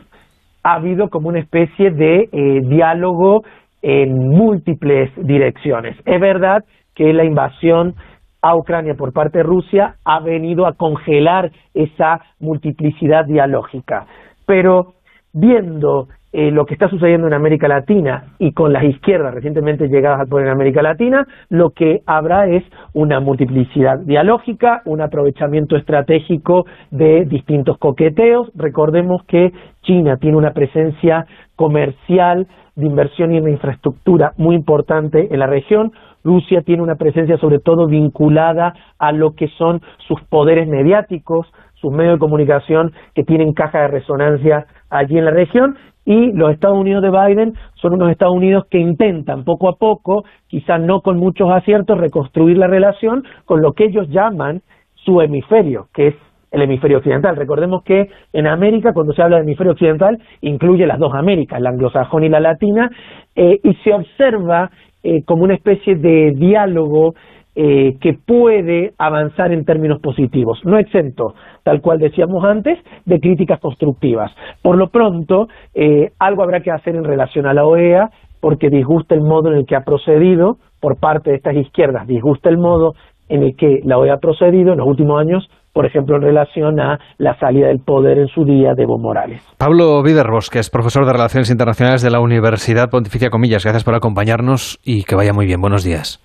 ha 0.63 0.73
habido 0.73 1.09
como 1.09 1.29
una 1.29 1.39
especie 1.39 1.91
de 1.91 2.29
eh, 2.31 2.61
diálogo 2.63 3.43
en 3.81 4.29
múltiples 4.29 5.11
direcciones. 5.15 5.95
Es 6.05 6.19
verdad 6.19 6.63
que 6.93 7.13
la 7.13 7.23
invasión 7.23 7.95
a 8.41 8.55
Ucrania 8.55 8.95
por 8.95 9.13
parte 9.13 9.39
de 9.39 9.43
Rusia 9.43 9.95
ha 10.03 10.19
venido 10.19 10.67
a 10.67 10.73
congelar 10.73 11.51
esa 11.73 12.19
multiplicidad 12.39 13.25
dialógica. 13.25 14.05
Pero 14.45 14.93
viendo 15.33 16.07
eh, 16.37 16.51
lo 16.51 16.65
que 16.65 16.73
está 16.73 16.89
sucediendo 16.89 17.27
en 17.27 17.33
América 17.33 17.69
Latina 17.69 18.33
y 18.39 18.51
con 18.51 18.73
las 18.73 18.83
izquierdas 18.83 19.33
recientemente 19.33 19.87
llegadas 19.87 20.19
al 20.19 20.27
poder 20.27 20.47
en 20.47 20.51
América 20.51 20.81
Latina, 20.81 21.25
lo 21.47 21.69
que 21.69 22.01
habrá 22.05 22.47
es 22.47 22.61
una 22.93 23.21
multiplicidad 23.21 23.99
dialógica, 23.99 24.81
un 24.83 24.99
aprovechamiento 24.99 25.77
estratégico 25.77 26.65
de 26.91 27.23
distintos 27.23 27.77
coqueteos. 27.77 28.51
Recordemos 28.53 29.23
que 29.29 29.53
China 29.83 30.17
tiene 30.17 30.35
una 30.35 30.51
presencia 30.51 31.25
comercial 31.55 32.47
de 32.75 32.85
inversión 32.85 33.31
y 33.31 33.37
en 33.37 33.47
infraestructura 33.47 34.33
muy 34.35 34.55
importante 34.55 35.29
en 35.31 35.39
la 35.39 35.47
región, 35.47 35.93
Rusia 36.25 36.63
tiene 36.63 36.83
una 36.83 36.95
presencia 36.95 37.37
sobre 37.37 37.59
todo 37.59 37.87
vinculada 37.87 38.73
a 38.99 39.13
lo 39.13 39.35
que 39.35 39.47
son 39.57 39.79
sus 40.07 40.21
poderes 40.23 40.67
mediáticos, 40.67 41.47
sus 41.75 41.93
medios 41.93 42.15
de 42.15 42.19
comunicación 42.19 42.91
que 43.13 43.23
tienen 43.23 43.53
caja 43.53 43.83
de 43.83 43.87
resonancia 43.87 44.65
allí 44.89 45.17
en 45.17 45.25
la 45.25 45.31
región 45.31 45.77
y 46.05 46.31
los 46.33 46.51
Estados 46.51 46.77
Unidos 46.77 47.01
de 47.01 47.09
Biden 47.09 47.53
son 47.75 47.93
unos 47.93 48.11
Estados 48.11 48.35
Unidos 48.35 48.65
que 48.69 48.77
intentan 48.77 49.43
poco 49.43 49.67
a 49.67 49.75
poco, 49.75 50.23
quizás 50.47 50.79
no 50.79 51.01
con 51.01 51.17
muchos 51.17 51.51
aciertos, 51.51 51.97
reconstruir 51.97 52.57
la 52.57 52.67
relación 52.67 53.23
con 53.45 53.61
lo 53.61 53.73
que 53.73 53.85
ellos 53.85 54.07
llaman 54.09 54.61
su 54.93 55.19
hemisferio, 55.21 55.87
que 55.93 56.07
es 56.07 56.15
el 56.51 56.61
hemisferio 56.61 56.99
occidental. 56.99 57.35
Recordemos 57.35 57.83
que 57.83 58.09
en 58.31 58.47
América, 58.47 58.93
cuando 58.93 59.13
se 59.13 59.21
habla 59.21 59.37
de 59.37 59.43
hemisferio 59.43 59.73
occidental, 59.73 60.17
incluye 60.41 60.85
las 60.85 60.99
dos 60.99 61.13
Américas, 61.13 61.59
la 61.59 61.71
anglosajón 61.71 62.23
y 62.23 62.29
la 62.29 62.39
latina, 62.39 62.89
eh, 63.35 63.59
y 63.61 63.73
se 63.83 63.93
observa 63.93 64.69
eh, 65.03 65.23
como 65.25 65.43
una 65.43 65.55
especie 65.55 65.95
de 65.95 66.31
diálogo 66.35 67.13
eh, 67.55 67.97
que 68.01 68.13
puede 68.13 68.93
avanzar 68.97 69.51
en 69.51 69.65
términos 69.65 70.01
positivos, 70.01 70.59
no 70.65 70.77
exento, 70.77 71.33
tal 71.63 71.81
cual 71.81 71.99
decíamos 71.99 72.43
antes, 72.43 72.77
de 73.05 73.19
críticas 73.19 73.59
constructivas. 73.59 74.31
Por 74.61 74.77
lo 74.77 74.89
pronto, 74.89 75.47
eh, 75.73 76.11
algo 76.19 76.43
habrá 76.43 76.61
que 76.61 76.71
hacer 76.71 76.95
en 76.95 77.03
relación 77.03 77.45
a 77.47 77.53
la 77.53 77.65
OEA, 77.65 78.09
porque 78.41 78.69
disgusta 78.69 79.15
el 79.15 79.21
modo 79.21 79.51
en 79.51 79.59
el 79.59 79.65
que 79.65 79.75
ha 79.75 79.81
procedido 79.81 80.57
por 80.79 80.99
parte 80.99 81.31
de 81.31 81.37
estas 81.37 81.55
izquierdas, 81.55 82.07
disgusta 82.07 82.49
el 82.49 82.57
modo 82.57 82.93
en 83.29 83.43
el 83.43 83.55
que 83.55 83.79
la 83.83 83.97
OEA 83.97 84.15
ha 84.15 84.19
procedido 84.19 84.73
en 84.73 84.79
los 84.79 84.87
últimos 84.87 85.19
años 85.19 85.49
por 85.75 85.85
ejemplo, 85.85 86.15
en 86.15 86.21
relación 86.21 86.79
a 86.79 86.99
la 87.17 87.37
salida 87.37 87.67
del 87.67 87.79
poder 87.79 88.17
en 88.17 88.27
su 88.29 88.45
día 88.45 88.73
de 88.77 88.83
Evo 88.83 88.97
Morales. 88.97 89.45
Pablo 89.57 90.01
Viderbos, 90.01 90.49
que 90.49 90.59
es 90.59 90.69
profesor 90.69 91.05
de 91.05 91.11
Relaciones 91.11 91.51
Internacionales 91.51 92.01
de 92.01 92.09
la 92.11 92.21
Universidad 92.21 92.89
Pontificia 92.89 93.29
Comillas, 93.29 93.65
gracias 93.65 93.83
por 93.83 93.93
acompañarnos 93.93 94.79
y 94.85 95.03
que 95.03 95.15
vaya 95.15 95.33
muy 95.33 95.45
bien. 95.45 95.59
Buenos 95.59 95.83
días. 95.83 96.21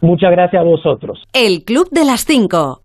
Muchas 0.00 0.30
gracias 0.30 0.60
a 0.60 0.64
vosotros. 0.64 1.22
El 1.32 1.64
Club 1.64 1.88
de 1.90 2.04
las 2.04 2.24
Cinco. 2.24 2.82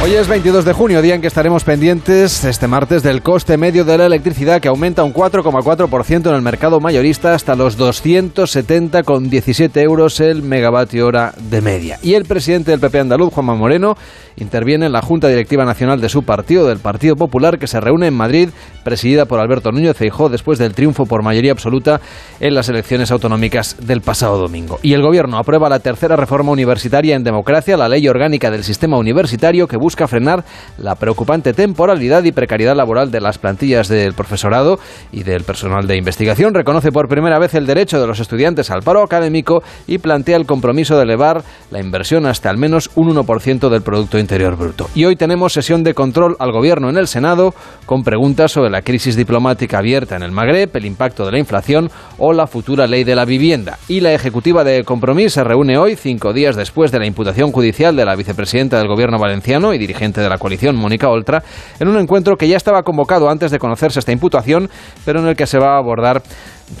Hoy 0.00 0.14
es 0.14 0.28
22 0.28 0.64
de 0.64 0.72
junio, 0.72 1.02
día 1.02 1.16
en 1.16 1.20
que 1.20 1.26
estaremos 1.26 1.64
pendientes 1.64 2.44
este 2.44 2.68
martes 2.68 3.02
del 3.02 3.20
coste 3.20 3.56
medio 3.56 3.84
de 3.84 3.98
la 3.98 4.06
electricidad 4.06 4.60
que 4.60 4.68
aumenta 4.68 5.02
un 5.02 5.12
4,4% 5.12 6.28
en 6.28 6.34
el 6.36 6.40
mercado 6.40 6.78
mayorista 6.78 7.34
hasta 7.34 7.56
los 7.56 7.76
270,17 7.76 9.82
euros 9.82 10.20
el 10.20 10.44
megavatio 10.44 11.04
hora 11.04 11.34
de 11.50 11.60
media. 11.62 11.98
Y 12.00 12.14
el 12.14 12.26
presidente 12.26 12.70
del 12.70 12.78
PP 12.78 13.00
andaluz, 13.00 13.34
Juanma 13.34 13.56
Moreno, 13.56 13.96
interviene 14.36 14.86
en 14.86 14.92
la 14.92 15.02
Junta 15.02 15.26
Directiva 15.26 15.64
Nacional 15.64 16.00
de 16.00 16.08
su 16.08 16.22
partido, 16.22 16.68
del 16.68 16.78
Partido 16.78 17.16
Popular, 17.16 17.58
que 17.58 17.66
se 17.66 17.80
reúne 17.80 18.06
en 18.06 18.14
Madrid, 18.14 18.50
presidida 18.84 19.26
por 19.26 19.40
Alberto 19.40 19.72
Núñez 19.72 19.96
Feijóo 19.96 20.28
después 20.28 20.60
del 20.60 20.74
triunfo 20.74 21.06
por 21.06 21.24
mayoría 21.24 21.50
absoluta 21.50 22.00
en 22.38 22.54
las 22.54 22.68
elecciones 22.68 23.10
autonómicas 23.10 23.74
del 23.84 24.00
pasado 24.00 24.38
domingo. 24.38 24.78
Y 24.80 24.92
el 24.92 25.02
gobierno 25.02 25.38
aprueba 25.38 25.68
la 25.68 25.80
tercera 25.80 26.14
reforma 26.14 26.52
universitaria 26.52 27.16
en 27.16 27.24
democracia, 27.24 27.76
la 27.76 27.88
ley 27.88 28.06
orgánica 28.06 28.52
del 28.52 28.62
sistema 28.62 28.96
universitario 28.96 29.66
que 29.66 29.76
busca 29.76 29.87
frenar 29.96 30.44
la 30.78 30.94
preocupante 30.94 31.52
temporalidad 31.52 32.24
y 32.24 32.32
precariedad 32.32 32.76
laboral 32.76 33.10
de 33.10 33.20
las 33.20 33.38
plantillas 33.38 33.88
del 33.88 34.14
profesorado 34.14 34.78
y 35.12 35.22
del 35.22 35.44
personal 35.44 35.86
de 35.86 35.96
investigación. 35.96 36.54
Reconoce 36.54 36.92
por 36.92 37.08
primera 37.08 37.38
vez 37.38 37.54
el 37.54 37.66
derecho 37.66 38.00
de 38.00 38.06
los 38.06 38.20
estudiantes 38.20 38.70
al 38.70 38.82
paro 38.82 39.02
académico 39.02 39.62
y 39.86 39.98
plantea 39.98 40.36
el 40.36 40.46
compromiso 40.46 40.96
de 40.96 41.02
elevar 41.02 41.42
la 41.70 41.80
inversión 41.80 42.26
hasta 42.26 42.50
al 42.50 42.58
menos 42.58 42.90
un 42.94 43.14
1% 43.14 43.68
del 43.68 43.82
Producto 43.82 44.18
Interior 44.18 44.56
Bruto. 44.56 44.88
Y 44.94 45.04
hoy 45.04 45.16
tenemos 45.16 45.52
sesión 45.52 45.84
de 45.84 45.94
control 45.94 46.36
al 46.38 46.52
Gobierno 46.52 46.88
en 46.90 46.96
el 46.96 47.08
Senado 47.08 47.54
con 47.86 48.04
preguntas 48.04 48.52
sobre 48.52 48.70
la 48.70 48.82
crisis 48.82 49.16
diplomática 49.16 49.78
abierta 49.78 50.16
en 50.16 50.22
el 50.22 50.32
Magreb, 50.32 50.70
el 50.74 50.86
impacto 50.86 51.24
de 51.24 51.32
la 51.32 51.38
inflación 51.38 51.90
o 52.18 52.32
la 52.32 52.46
futura 52.46 52.86
ley 52.86 53.04
de 53.04 53.14
la 53.14 53.24
vivienda. 53.24 53.78
Y 53.88 54.00
la 54.00 54.12
Ejecutiva 54.12 54.64
de 54.64 54.84
Compromís 54.84 55.32
se 55.32 55.44
reúne 55.44 55.78
hoy, 55.78 55.96
cinco 55.96 56.32
días 56.32 56.56
después 56.56 56.92
de 56.92 56.98
la 56.98 57.06
imputación 57.06 57.52
judicial 57.52 57.96
de 57.96 58.04
la 58.04 58.16
vicepresidenta 58.16 58.78
del 58.78 58.88
Gobierno 58.88 59.18
valenciano 59.18 59.74
y 59.78 59.86
dirigente 59.86 60.20
de 60.20 60.28
la 60.28 60.38
coalición, 60.38 60.76
Mónica 60.76 61.08
Oltra, 61.08 61.42
en 61.78 61.88
un 61.88 61.96
encuentro 61.96 62.36
que 62.36 62.48
ya 62.48 62.56
estaba 62.56 62.82
convocado 62.82 63.30
antes 63.30 63.50
de 63.50 63.58
conocerse 63.58 64.00
esta 64.00 64.12
imputación, 64.12 64.68
pero 65.04 65.20
en 65.20 65.28
el 65.28 65.36
que 65.36 65.46
se 65.46 65.58
va 65.58 65.74
a 65.74 65.78
abordar 65.78 66.22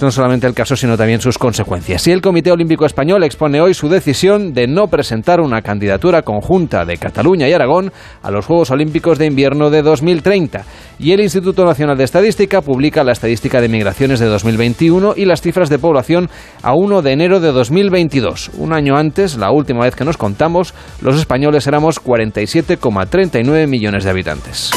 no 0.00 0.10
solamente 0.10 0.46
el 0.46 0.54
caso, 0.54 0.76
sino 0.76 0.96
también 0.96 1.20
sus 1.20 1.38
consecuencias. 1.38 2.06
Y 2.06 2.12
el 2.12 2.20
Comité 2.20 2.52
Olímpico 2.52 2.86
Español 2.86 3.24
expone 3.24 3.60
hoy 3.60 3.74
su 3.74 3.88
decisión 3.88 4.52
de 4.52 4.66
no 4.66 4.88
presentar 4.88 5.40
una 5.40 5.62
candidatura 5.62 6.22
conjunta 6.22 6.84
de 6.84 6.96
Cataluña 6.96 7.48
y 7.48 7.52
Aragón 7.52 7.92
a 8.22 8.30
los 8.30 8.46
Juegos 8.46 8.70
Olímpicos 8.70 9.18
de 9.18 9.26
Invierno 9.26 9.70
de 9.70 9.82
2030. 9.82 10.64
Y 10.98 11.12
el 11.12 11.20
Instituto 11.20 11.64
Nacional 11.64 11.96
de 11.96 12.04
Estadística 12.04 12.60
publica 12.60 13.04
la 13.04 13.12
estadística 13.12 13.60
de 13.60 13.68
migraciones 13.68 14.20
de 14.20 14.26
2021 14.26 15.14
y 15.16 15.24
las 15.24 15.40
cifras 15.40 15.68
de 15.68 15.78
población 15.78 16.28
a 16.62 16.74
1 16.74 17.02
de 17.02 17.12
enero 17.12 17.40
de 17.40 17.52
2022. 17.52 18.50
Un 18.58 18.72
año 18.72 18.96
antes, 18.96 19.36
la 19.36 19.50
última 19.50 19.84
vez 19.84 19.94
que 19.94 20.04
nos 20.04 20.16
contamos, 20.16 20.74
los 21.00 21.16
españoles 21.16 21.66
éramos 21.66 22.02
47,39 22.02 23.66
millones 23.66 24.04
de 24.04 24.10
habitantes. 24.10 24.70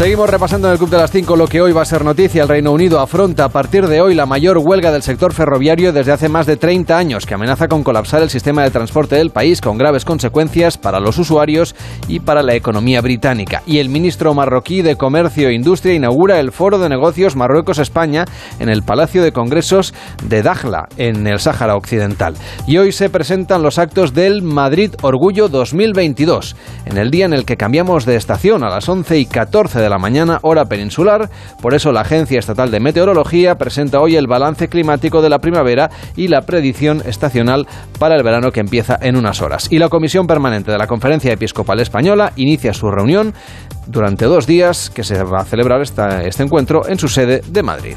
Seguimos 0.00 0.30
repasando 0.30 0.66
en 0.66 0.72
el 0.72 0.78
Club 0.78 0.88
de 0.88 0.96
las 0.96 1.10
5 1.10 1.36
lo 1.36 1.46
que 1.46 1.60
hoy 1.60 1.72
va 1.72 1.82
a 1.82 1.84
ser 1.84 2.06
noticia. 2.06 2.40
El 2.42 2.48
Reino 2.48 2.72
Unido 2.72 3.00
afronta 3.00 3.44
a 3.44 3.48
partir 3.50 3.86
de 3.86 4.00
hoy 4.00 4.14
la 4.14 4.24
mayor 4.24 4.56
huelga 4.56 4.90
del 4.92 5.02
sector 5.02 5.34
ferroviario 5.34 5.92
desde 5.92 6.10
hace 6.10 6.30
más 6.30 6.46
de 6.46 6.56
30 6.56 6.96
años, 6.96 7.26
que 7.26 7.34
amenaza 7.34 7.68
con 7.68 7.82
colapsar 7.82 8.22
el 8.22 8.30
sistema 8.30 8.62
de 8.62 8.70
transporte 8.70 9.16
del 9.16 9.28
país 9.28 9.60
con 9.60 9.76
graves 9.76 10.06
consecuencias 10.06 10.78
para 10.78 11.00
los 11.00 11.18
usuarios 11.18 11.76
y 12.08 12.20
para 12.20 12.42
la 12.42 12.54
economía 12.54 13.02
británica. 13.02 13.62
Y 13.66 13.76
el 13.76 13.90
ministro 13.90 14.32
marroquí 14.32 14.80
de 14.80 14.96
Comercio 14.96 15.50
e 15.50 15.54
Industria 15.54 15.92
inaugura 15.92 16.40
el 16.40 16.50
Foro 16.50 16.78
de 16.78 16.88
Negocios 16.88 17.36
Marruecos-España 17.36 18.24
en 18.58 18.70
el 18.70 18.82
Palacio 18.82 19.22
de 19.22 19.32
Congresos 19.32 19.92
de 20.24 20.42
Dakhla, 20.42 20.88
en 20.96 21.26
el 21.26 21.40
Sáhara 21.40 21.76
Occidental. 21.76 22.36
Y 22.66 22.78
hoy 22.78 22.92
se 22.92 23.10
presentan 23.10 23.62
los 23.62 23.78
actos 23.78 24.14
del 24.14 24.40
Madrid 24.40 24.94
Orgullo 25.02 25.50
2022, 25.50 26.56
en 26.86 26.96
el 26.96 27.10
día 27.10 27.26
en 27.26 27.34
el 27.34 27.44
que 27.44 27.58
cambiamos 27.58 28.06
de 28.06 28.16
estación 28.16 28.64
a 28.64 28.70
las 28.70 28.88
11 28.88 29.18
y 29.18 29.26
14 29.26 29.78
de 29.78 29.89
la 29.90 29.98
mañana, 29.98 30.38
hora 30.42 30.64
peninsular. 30.64 31.28
Por 31.60 31.74
eso 31.74 31.92
la 31.92 32.00
Agencia 32.00 32.38
Estatal 32.38 32.70
de 32.70 32.80
Meteorología 32.80 33.56
presenta 33.56 34.00
hoy 34.00 34.16
el 34.16 34.26
balance 34.26 34.68
climático 34.68 35.20
de 35.20 35.28
la 35.28 35.40
primavera 35.40 35.90
y 36.16 36.28
la 36.28 36.42
predicción 36.42 37.02
estacional 37.04 37.66
para 37.98 38.16
el 38.16 38.22
verano 38.22 38.50
que 38.52 38.60
empieza 38.60 38.98
en 39.00 39.16
unas 39.16 39.42
horas. 39.42 39.68
Y 39.70 39.78
la 39.78 39.88
Comisión 39.88 40.26
Permanente 40.26 40.72
de 40.72 40.78
la 40.78 40.86
Conferencia 40.86 41.32
Episcopal 41.32 41.80
Española 41.80 42.32
inicia 42.36 42.72
su 42.72 42.90
reunión 42.90 43.34
durante 43.86 44.24
dos 44.24 44.46
días 44.46 44.90
que 44.90 45.04
se 45.04 45.22
va 45.22 45.40
a 45.40 45.44
celebrar 45.44 45.82
esta, 45.82 46.22
este 46.22 46.42
encuentro 46.42 46.88
en 46.88 46.98
su 46.98 47.08
sede 47.08 47.42
de 47.46 47.62
Madrid. 47.62 47.96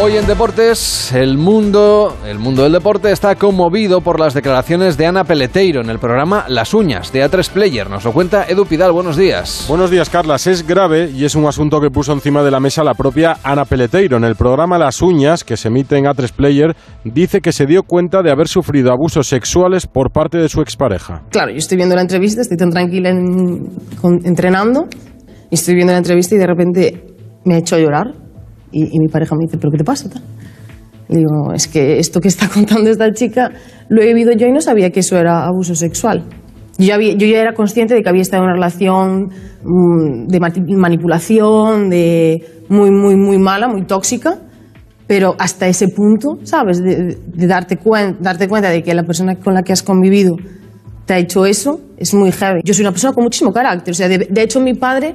Hoy 0.00 0.16
en 0.16 0.28
deportes, 0.28 1.12
el 1.12 1.36
mundo, 1.38 2.16
el 2.24 2.38
mundo 2.38 2.62
del 2.62 2.70
deporte 2.72 3.10
está 3.10 3.34
conmovido 3.34 4.00
por 4.00 4.20
las 4.20 4.32
declaraciones 4.32 4.96
de 4.96 5.06
Ana 5.06 5.24
Peleteiro 5.24 5.80
en 5.80 5.90
el 5.90 5.98
programa 5.98 6.44
Las 6.48 6.72
Uñas 6.72 7.12
de 7.12 7.24
A3 7.28 7.50
Player. 7.50 7.90
Nos 7.90 8.04
lo 8.04 8.12
cuenta 8.12 8.44
Edu 8.48 8.64
Pidal. 8.64 8.92
Buenos 8.92 9.16
días. 9.16 9.66
Buenos 9.68 9.90
días, 9.90 10.08
Carlas. 10.08 10.46
Es 10.46 10.64
grave 10.64 11.10
y 11.10 11.24
es 11.24 11.34
un 11.34 11.46
asunto 11.46 11.80
que 11.80 11.90
puso 11.90 12.12
encima 12.12 12.44
de 12.44 12.50
la 12.52 12.60
mesa 12.60 12.84
la 12.84 12.94
propia 12.94 13.38
Ana 13.42 13.64
Peleteiro. 13.64 14.16
En 14.18 14.24
el 14.24 14.36
programa 14.36 14.78
Las 14.78 15.02
Uñas, 15.02 15.42
que 15.42 15.56
se 15.56 15.66
emite 15.66 15.96
en 15.96 16.04
A3 16.04 16.30
Player, 16.32 16.76
dice 17.04 17.40
que 17.40 17.50
se 17.50 17.66
dio 17.66 17.82
cuenta 17.82 18.22
de 18.22 18.30
haber 18.30 18.46
sufrido 18.46 18.92
abusos 18.92 19.26
sexuales 19.26 19.88
por 19.88 20.12
parte 20.12 20.38
de 20.38 20.48
su 20.48 20.60
expareja. 20.60 21.22
Claro, 21.30 21.50
yo 21.50 21.58
estoy 21.58 21.76
viendo 21.76 21.96
la 21.96 22.02
entrevista, 22.02 22.40
estoy 22.40 22.56
tan 22.56 22.70
tranquila 22.70 23.10
en- 23.10 23.66
con- 24.00 24.24
entrenando, 24.24 24.86
y 25.50 25.56
estoy 25.56 25.74
viendo 25.74 25.92
la 25.92 25.98
entrevista 25.98 26.36
y 26.36 26.38
de 26.38 26.46
repente 26.46 27.04
me 27.44 27.56
ha 27.56 27.58
hecho 27.58 27.76
llorar. 27.78 28.12
Y, 28.72 28.84
y 28.96 28.98
mi 29.00 29.08
pareja 29.08 29.34
me 29.36 29.44
dice, 29.46 29.58
¿pero 29.58 29.70
qué 29.70 29.78
te 29.78 29.84
pasa? 29.84 30.08
tal?". 30.10 30.22
Digo, 31.08 31.52
es 31.54 31.68
que 31.68 31.98
esto 31.98 32.20
que 32.20 32.28
está 32.28 32.48
contando 32.52 32.90
esta 32.90 33.10
chica 33.12 33.50
lo 33.88 34.02
he 34.02 34.06
vivido 34.06 34.32
yo 34.32 34.46
y 34.46 34.52
no 34.52 34.60
sabía 34.60 34.90
que 34.90 35.00
eso 35.00 35.16
era 35.16 35.46
abuso 35.46 35.74
sexual. 35.74 36.24
Yo 36.78 36.86
ya, 36.86 36.94
había- 36.94 37.14
yo 37.14 37.26
ya 37.26 37.40
era 37.40 37.54
consciente 37.54 37.94
de 37.94 38.02
que 38.02 38.08
había 38.08 38.22
estado 38.22 38.42
en 38.42 38.50
una 38.50 38.54
relación 38.54 39.30
mm, 39.64 40.26
de 40.28 40.76
manipulación, 40.76 41.88
de 41.90 42.44
muy, 42.68 42.90
muy, 42.90 43.16
muy 43.16 43.38
mala, 43.38 43.68
muy 43.68 43.84
tóxica, 43.84 44.38
pero 45.06 45.34
hasta 45.38 45.66
ese 45.66 45.88
punto, 45.88 46.38
¿sabes? 46.44 46.82
De, 46.82 47.16
de 47.26 47.46
darte, 47.46 47.78
cuen- 47.78 48.18
darte 48.20 48.46
cuenta 48.46 48.68
de 48.70 48.82
que 48.82 48.94
la 48.94 49.02
persona 49.04 49.36
con 49.36 49.54
la 49.54 49.62
que 49.62 49.72
has 49.72 49.82
convivido 49.82 50.36
te 51.06 51.14
ha 51.14 51.18
hecho 51.18 51.46
eso, 51.46 51.80
es 51.96 52.12
muy 52.14 52.30
heavy. 52.30 52.60
Yo 52.64 52.74
soy 52.74 52.82
una 52.84 52.92
persona 52.92 53.14
con 53.14 53.24
muchísimo 53.24 53.50
carácter. 53.52 53.92
O 53.92 53.94
sea, 53.94 54.08
de, 54.08 54.18
de 54.30 54.42
hecho, 54.42 54.60
mi 54.60 54.74
padre, 54.74 55.14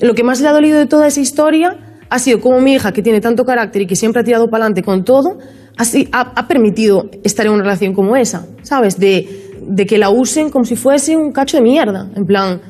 lo 0.00 0.14
que 0.14 0.24
más 0.24 0.40
le 0.40 0.48
ha 0.48 0.52
dolido 0.52 0.78
de 0.78 0.86
toda 0.86 1.06
esa 1.06 1.20
historia 1.20 1.78
ha 2.12 2.18
sido 2.18 2.40
como 2.40 2.60
mi 2.60 2.74
hija, 2.74 2.92
que 2.92 3.00
tiene 3.00 3.22
tanto 3.22 3.42
carácter 3.42 3.80
y 3.80 3.86
que 3.86 3.96
siempre 3.96 4.20
ha 4.20 4.24
tirado 4.24 4.48
para 4.48 4.64
adelante 4.64 4.82
con 4.82 5.02
todo, 5.02 5.38
así, 5.78 6.10
ha, 6.12 6.32
ha 6.36 6.46
permitido 6.46 7.08
estar 7.24 7.46
en 7.46 7.52
una 7.52 7.62
relación 7.62 7.94
como 7.94 8.16
esa, 8.16 8.46
¿sabes? 8.60 8.98
De, 8.98 9.56
de 9.66 9.86
que 9.86 9.96
la 9.96 10.10
usen 10.10 10.50
como 10.50 10.66
si 10.66 10.76
fuese 10.76 11.16
un 11.16 11.32
cacho 11.32 11.56
de 11.56 11.62
mierda. 11.62 12.10
En 12.14 12.26
plan, 12.26 12.60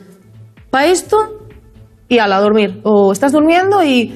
para 0.71 0.87
esto 0.87 1.17
y 2.09 2.19
a 2.19 2.29
la 2.29 2.39
dormir. 2.39 2.83
O 2.85 3.11
estás 3.11 3.33
durmiendo 3.33 3.83
y 3.83 4.15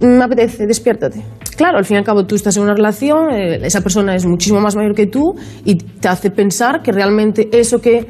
me 0.00 0.24
apetece, 0.24 0.66
despiértate. 0.66 1.22
Claro, 1.58 1.76
al 1.76 1.84
fin 1.84 1.96
y 1.96 1.98
al 1.98 2.04
cabo 2.04 2.24
tú 2.24 2.34
estás 2.34 2.56
en 2.56 2.62
una 2.62 2.74
relación, 2.74 3.30
eh, 3.32 3.60
esa 3.62 3.82
persona 3.82 4.16
es 4.16 4.24
muchísimo 4.24 4.62
más 4.62 4.76
mayor 4.76 4.94
que 4.94 5.06
tú 5.06 5.34
y 5.66 5.74
te 5.74 6.08
hace 6.08 6.30
pensar 6.30 6.80
que 6.80 6.90
realmente 6.90 7.50
eso 7.52 7.82
que, 7.82 8.06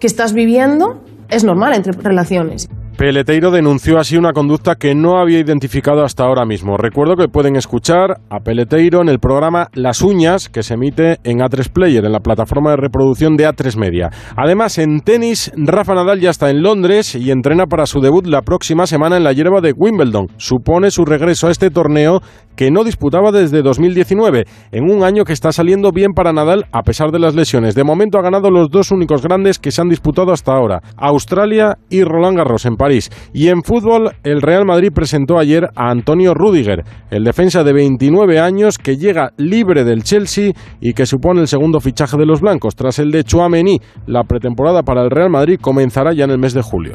que 0.00 0.06
estás 0.06 0.32
viviendo 0.32 1.02
es 1.28 1.44
normal 1.44 1.74
entre 1.74 1.92
relaciones. 1.92 2.66
Peleteiro 2.98 3.52
denunció 3.52 4.00
así 4.00 4.16
una 4.16 4.32
conducta 4.32 4.74
que 4.74 4.92
no 4.96 5.20
había 5.20 5.38
identificado 5.38 6.02
hasta 6.02 6.24
ahora 6.24 6.44
mismo. 6.44 6.76
Recuerdo 6.76 7.14
que 7.14 7.28
pueden 7.28 7.54
escuchar 7.54 8.16
a 8.28 8.40
Peleteiro 8.40 9.00
en 9.00 9.08
el 9.08 9.20
programa 9.20 9.68
Las 9.72 10.02
Uñas, 10.02 10.48
que 10.48 10.64
se 10.64 10.74
emite 10.74 11.18
en 11.22 11.38
A3 11.38 11.70
Player, 11.72 12.04
en 12.04 12.10
la 12.10 12.18
plataforma 12.18 12.70
de 12.70 12.78
reproducción 12.78 13.36
de 13.36 13.48
A3 13.48 13.76
Media. 13.76 14.10
Además, 14.36 14.78
en 14.78 14.98
tenis, 14.98 15.52
Rafa 15.54 15.94
Nadal 15.94 16.18
ya 16.18 16.30
está 16.30 16.50
en 16.50 16.60
Londres 16.60 17.14
y 17.14 17.30
entrena 17.30 17.66
para 17.66 17.86
su 17.86 18.00
debut 18.00 18.26
la 18.26 18.42
próxima 18.42 18.84
semana 18.88 19.16
en 19.16 19.22
la 19.22 19.32
hierba 19.32 19.60
de 19.60 19.74
Wimbledon. 19.76 20.26
Supone 20.36 20.90
su 20.90 21.04
regreso 21.04 21.46
a 21.46 21.52
este 21.52 21.70
torneo 21.70 22.20
que 22.56 22.72
no 22.72 22.82
disputaba 22.82 23.30
desde 23.30 23.62
2019, 23.62 24.44
en 24.72 24.90
un 24.90 25.04
año 25.04 25.22
que 25.22 25.32
está 25.32 25.52
saliendo 25.52 25.92
bien 25.92 26.14
para 26.14 26.32
Nadal 26.32 26.66
a 26.72 26.82
pesar 26.82 27.12
de 27.12 27.20
las 27.20 27.36
lesiones. 27.36 27.76
De 27.76 27.84
momento 27.84 28.18
ha 28.18 28.22
ganado 28.22 28.50
los 28.50 28.70
dos 28.70 28.90
únicos 28.90 29.22
grandes 29.22 29.60
que 29.60 29.70
se 29.70 29.80
han 29.80 29.88
disputado 29.88 30.32
hasta 30.32 30.50
ahora, 30.50 30.80
Australia 30.96 31.76
y 31.88 32.02
Roland 32.02 32.36
Garros 32.36 32.66
en 32.66 32.74
París. 32.74 32.87
Y 33.32 33.48
en 33.48 33.62
fútbol, 33.62 34.10
el 34.22 34.40
Real 34.40 34.64
Madrid 34.64 34.90
presentó 34.94 35.38
ayer 35.38 35.68
a 35.74 35.90
Antonio 35.90 36.34
Rudiger, 36.34 36.84
el 37.10 37.24
defensa 37.24 37.62
de 37.64 37.72
29 37.72 38.38
años 38.38 38.78
que 38.78 38.96
llega 38.96 39.32
libre 39.36 39.84
del 39.84 40.02
Chelsea 40.02 40.52
y 40.80 40.92
que 40.94 41.06
supone 41.06 41.40
el 41.40 41.48
segundo 41.48 41.80
fichaje 41.80 42.16
de 42.16 42.26
los 42.26 42.40
blancos 42.40 42.74
tras 42.74 42.98
el 42.98 43.10
de 43.10 43.24
Chouameni. 43.24 43.80
La 44.06 44.24
pretemporada 44.24 44.82
para 44.82 45.02
el 45.02 45.10
Real 45.10 45.30
Madrid 45.30 45.58
comenzará 45.60 46.12
ya 46.12 46.24
en 46.24 46.30
el 46.30 46.38
mes 46.38 46.54
de 46.54 46.62
julio. 46.62 46.94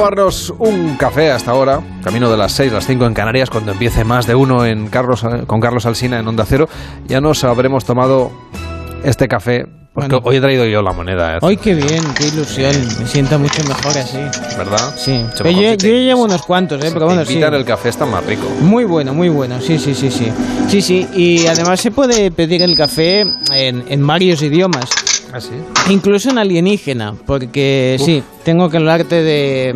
Tomarnos 0.00 0.52
un 0.58 0.96
café 0.96 1.30
hasta 1.30 1.52
ahora, 1.52 1.80
camino 2.04 2.30
de 2.30 2.36
las 2.36 2.52
6, 2.52 2.70
las 2.72 2.86
5 2.86 3.06
en 3.06 3.14
Canarias, 3.14 3.48
cuando 3.48 3.72
empiece 3.72 4.04
más 4.04 4.26
de 4.26 4.34
uno 4.34 4.66
en 4.66 4.88
Carlos, 4.88 5.24
con 5.46 5.58
Carlos 5.58 5.86
Alsina 5.86 6.18
en 6.18 6.28
Onda 6.28 6.44
Cero. 6.46 6.68
Ya 7.06 7.22
nos 7.22 7.42
habremos 7.44 7.86
tomado 7.86 8.30
este 9.04 9.26
café, 9.26 9.64
porque 9.94 10.16
Bueno. 10.16 10.20
hoy 10.24 10.36
he 10.36 10.40
traído 10.42 10.66
yo 10.66 10.82
la 10.82 10.92
moneda. 10.92 11.36
¿eh? 11.36 11.38
¡Ay, 11.40 11.56
qué 11.56 11.74
bien! 11.74 12.04
¡Qué 12.14 12.26
ilusión! 12.28 12.72
Me 13.00 13.06
siento 13.06 13.38
mucho 13.38 13.62
mejor 13.64 13.96
así. 13.96 14.18
¿Verdad? 14.58 14.94
Sí. 14.98 15.24
Pero 15.38 15.50
yo, 15.50 15.76
te- 15.78 16.04
llevo 16.04 16.24
unos 16.24 16.42
cuantos, 16.42 16.78
¿eh? 16.84 16.88
si 16.88 16.92
Pero 16.92 17.00
te 17.00 17.14
bueno, 17.14 17.24
sí. 17.24 17.32
invitan 17.32 17.54
el 17.54 17.64
café 17.64 17.88
está 17.88 18.04
más 18.04 18.22
rico. 18.26 18.46
Muy 18.60 18.84
bueno, 18.84 19.14
muy 19.14 19.30
bueno, 19.30 19.62
sí, 19.62 19.78
sí, 19.78 19.94
sí, 19.94 20.10
sí. 20.10 20.30
Sí, 20.68 20.82
sí, 20.82 21.08
y 21.14 21.46
además 21.46 21.80
se 21.80 21.90
puede 21.90 22.30
pedir 22.30 22.60
el 22.60 22.76
café 22.76 23.20
en, 23.54 23.84
en 23.88 24.06
varios 24.06 24.42
idiomas. 24.42 24.90
¿Ah, 25.32 25.40
sí? 25.40 25.54
Incluso 25.90 26.30
en 26.30 26.38
alienígena, 26.38 27.14
porque 27.26 27.96
sí, 27.98 28.22
tengo 28.44 28.70
que 28.70 28.76
hablarte 28.76 29.22
de, 29.22 29.74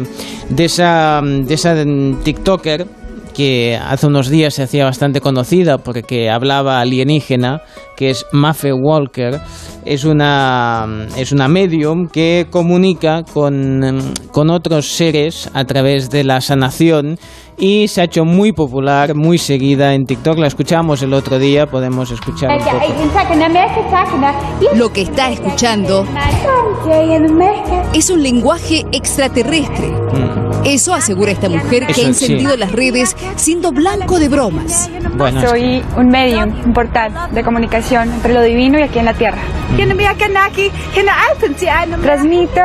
de 0.48 0.64
esa, 0.64 1.20
de 1.22 1.54
esa 1.54 1.74
TikToker 2.22 2.86
que 3.30 3.76
hace 3.76 4.06
unos 4.06 4.28
días 4.28 4.54
se 4.54 4.62
hacía 4.62 4.84
bastante 4.84 5.20
conocida 5.20 5.78
porque 5.78 6.30
hablaba 6.30 6.80
alienígena, 6.80 7.62
que 7.96 8.10
es 8.10 8.26
Mafe 8.32 8.72
Walker. 8.72 9.40
Es 9.84 10.04
una, 10.04 10.86
es 11.16 11.32
una 11.32 11.48
medium 11.48 12.08
que 12.08 12.46
comunica 12.50 13.22
con, 13.24 13.80
mm, 13.80 14.14
con 14.32 14.50
otros 14.50 14.86
seres 14.86 15.50
a 15.54 15.64
través 15.64 16.10
de 16.10 16.24
la 16.24 16.40
sanación 16.40 17.18
y 17.60 17.88
se 17.88 18.00
ha 18.00 18.04
hecho 18.04 18.24
muy 18.24 18.52
popular, 18.52 19.14
muy 19.14 19.38
seguida 19.38 19.94
en 19.94 20.06
TikTok. 20.06 20.38
La 20.38 20.46
escuchamos 20.46 21.02
el 21.02 21.12
otro 21.12 21.38
día, 21.38 21.66
podemos 21.66 22.10
escuchar 22.10 22.50
un 22.50 22.64
poco. 22.64 22.76
Lo 24.74 24.92
que 24.92 25.02
está 25.02 25.30
escuchando 25.30 26.06
es 27.92 28.10
un 28.10 28.22
lenguaje 28.22 28.86
extraterrestre. 28.92 30.49
Eso 30.64 30.94
asegura 30.94 31.32
esta 31.32 31.48
mujer 31.48 31.86
que 31.86 31.92
Eso, 31.92 32.02
ha 32.02 32.06
encendido 32.06 32.52
sí. 32.52 32.58
las 32.58 32.72
redes 32.72 33.16
siendo 33.36 33.72
blanco 33.72 34.18
de 34.18 34.28
bromas. 34.28 34.90
Bueno, 35.16 35.40
Soy 35.40 35.82
un 35.96 36.08
medium, 36.08 36.52
un 36.64 36.72
portal 36.72 37.12
de 37.32 37.42
comunicación 37.42 38.12
entre 38.12 38.32
lo 38.32 38.42
divino 38.42 38.78
y 38.78 38.82
aquí 38.82 38.98
en 38.98 39.04
la 39.04 39.14
tierra. 39.14 39.38
Transmito 42.02 42.60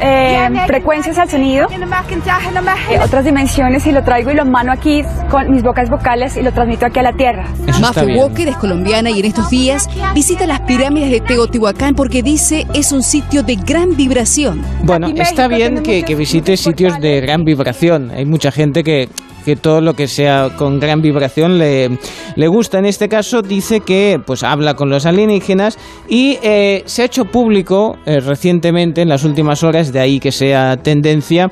eh, 0.00 0.48
frecuencias 0.66 1.18
al 1.18 1.28
sonido, 1.28 1.68
eh, 1.70 2.98
otras 3.02 3.24
dimensiones 3.24 3.86
y 3.86 3.92
lo 3.92 4.02
traigo 4.02 4.30
y 4.30 4.34
lo 4.34 4.44
mano 4.44 4.72
aquí 4.72 5.02
con 5.30 5.50
mis 5.50 5.62
bocas 5.62 5.90
vocales 5.90 6.36
y 6.36 6.42
lo 6.42 6.52
transmito 6.52 6.86
aquí 6.86 6.98
a 6.98 7.02
la 7.02 7.12
tierra. 7.12 7.46
Mafe 7.80 8.16
Walker 8.16 8.48
es 8.48 8.56
colombiana 8.56 9.10
y 9.10 9.20
en 9.20 9.26
estos 9.26 9.50
días 9.50 9.88
visita 10.14 10.46
las 10.46 10.60
pirámides 10.60 11.10
de 11.10 11.20
Teotihuacán 11.20 11.94
porque 11.94 12.22
dice 12.22 12.66
es 12.74 12.92
un 12.92 13.02
sitio 13.02 13.42
de 13.42 13.56
gran 13.56 13.96
vibración. 13.96 14.62
Bueno, 14.82 15.08
está 15.08 15.48
bien 15.48 15.82
que, 15.82 16.02
que 16.02 16.14
visites 16.14 16.60
sitios 16.60 16.98
de 17.00 17.20
gran 17.30 17.44
vibración. 17.44 18.10
Hay 18.10 18.24
mucha 18.26 18.50
gente 18.50 18.82
que, 18.82 19.08
que 19.44 19.56
todo 19.56 19.80
lo 19.80 19.94
que 19.94 20.06
sea 20.08 20.50
con 20.56 20.78
gran 20.80 21.00
vibración 21.00 21.58
le, 21.58 21.90
le 22.36 22.48
gusta. 22.48 22.78
En 22.78 22.86
este 22.86 23.08
caso 23.08 23.40
dice 23.42 23.80
que 23.80 24.18
pues 24.26 24.42
habla 24.42 24.74
con 24.74 24.90
los 24.90 25.06
alienígenas 25.06 25.78
y 26.08 26.38
eh, 26.42 26.82
se 26.86 27.02
ha 27.02 27.04
hecho 27.04 27.24
público 27.24 27.96
eh, 28.06 28.20
recientemente, 28.20 29.02
en 29.02 29.08
las 29.08 29.24
últimas 29.24 29.62
horas, 29.62 29.92
de 29.92 30.00
ahí 30.00 30.18
que 30.20 30.32
sea 30.32 30.76
tendencia, 30.76 31.48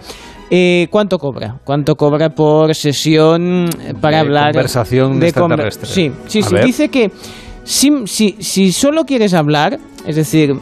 Eh, 0.51 0.87
¿Cuánto 0.91 1.19
cobra? 1.19 1.61
¿Cuánto 1.63 1.95
cobra 1.95 2.31
por 2.31 2.75
sesión 2.75 3.69
para 4.01 4.17
De 4.17 4.21
hablar 4.23 4.53
conversación 4.53 5.21
conver- 5.21 5.25
extraterrestre. 5.29 5.87
Sí, 5.91 6.11
sí, 6.27 6.41
sí. 6.43 6.57
Dice 6.65 6.89
que 6.89 7.11
si, 7.65 7.91
si, 8.07 8.35
si 8.41 8.73
solo 8.73 9.05
quieres 9.05 9.35
hablar, 9.35 9.79
es 10.07 10.17
decir, 10.17 10.55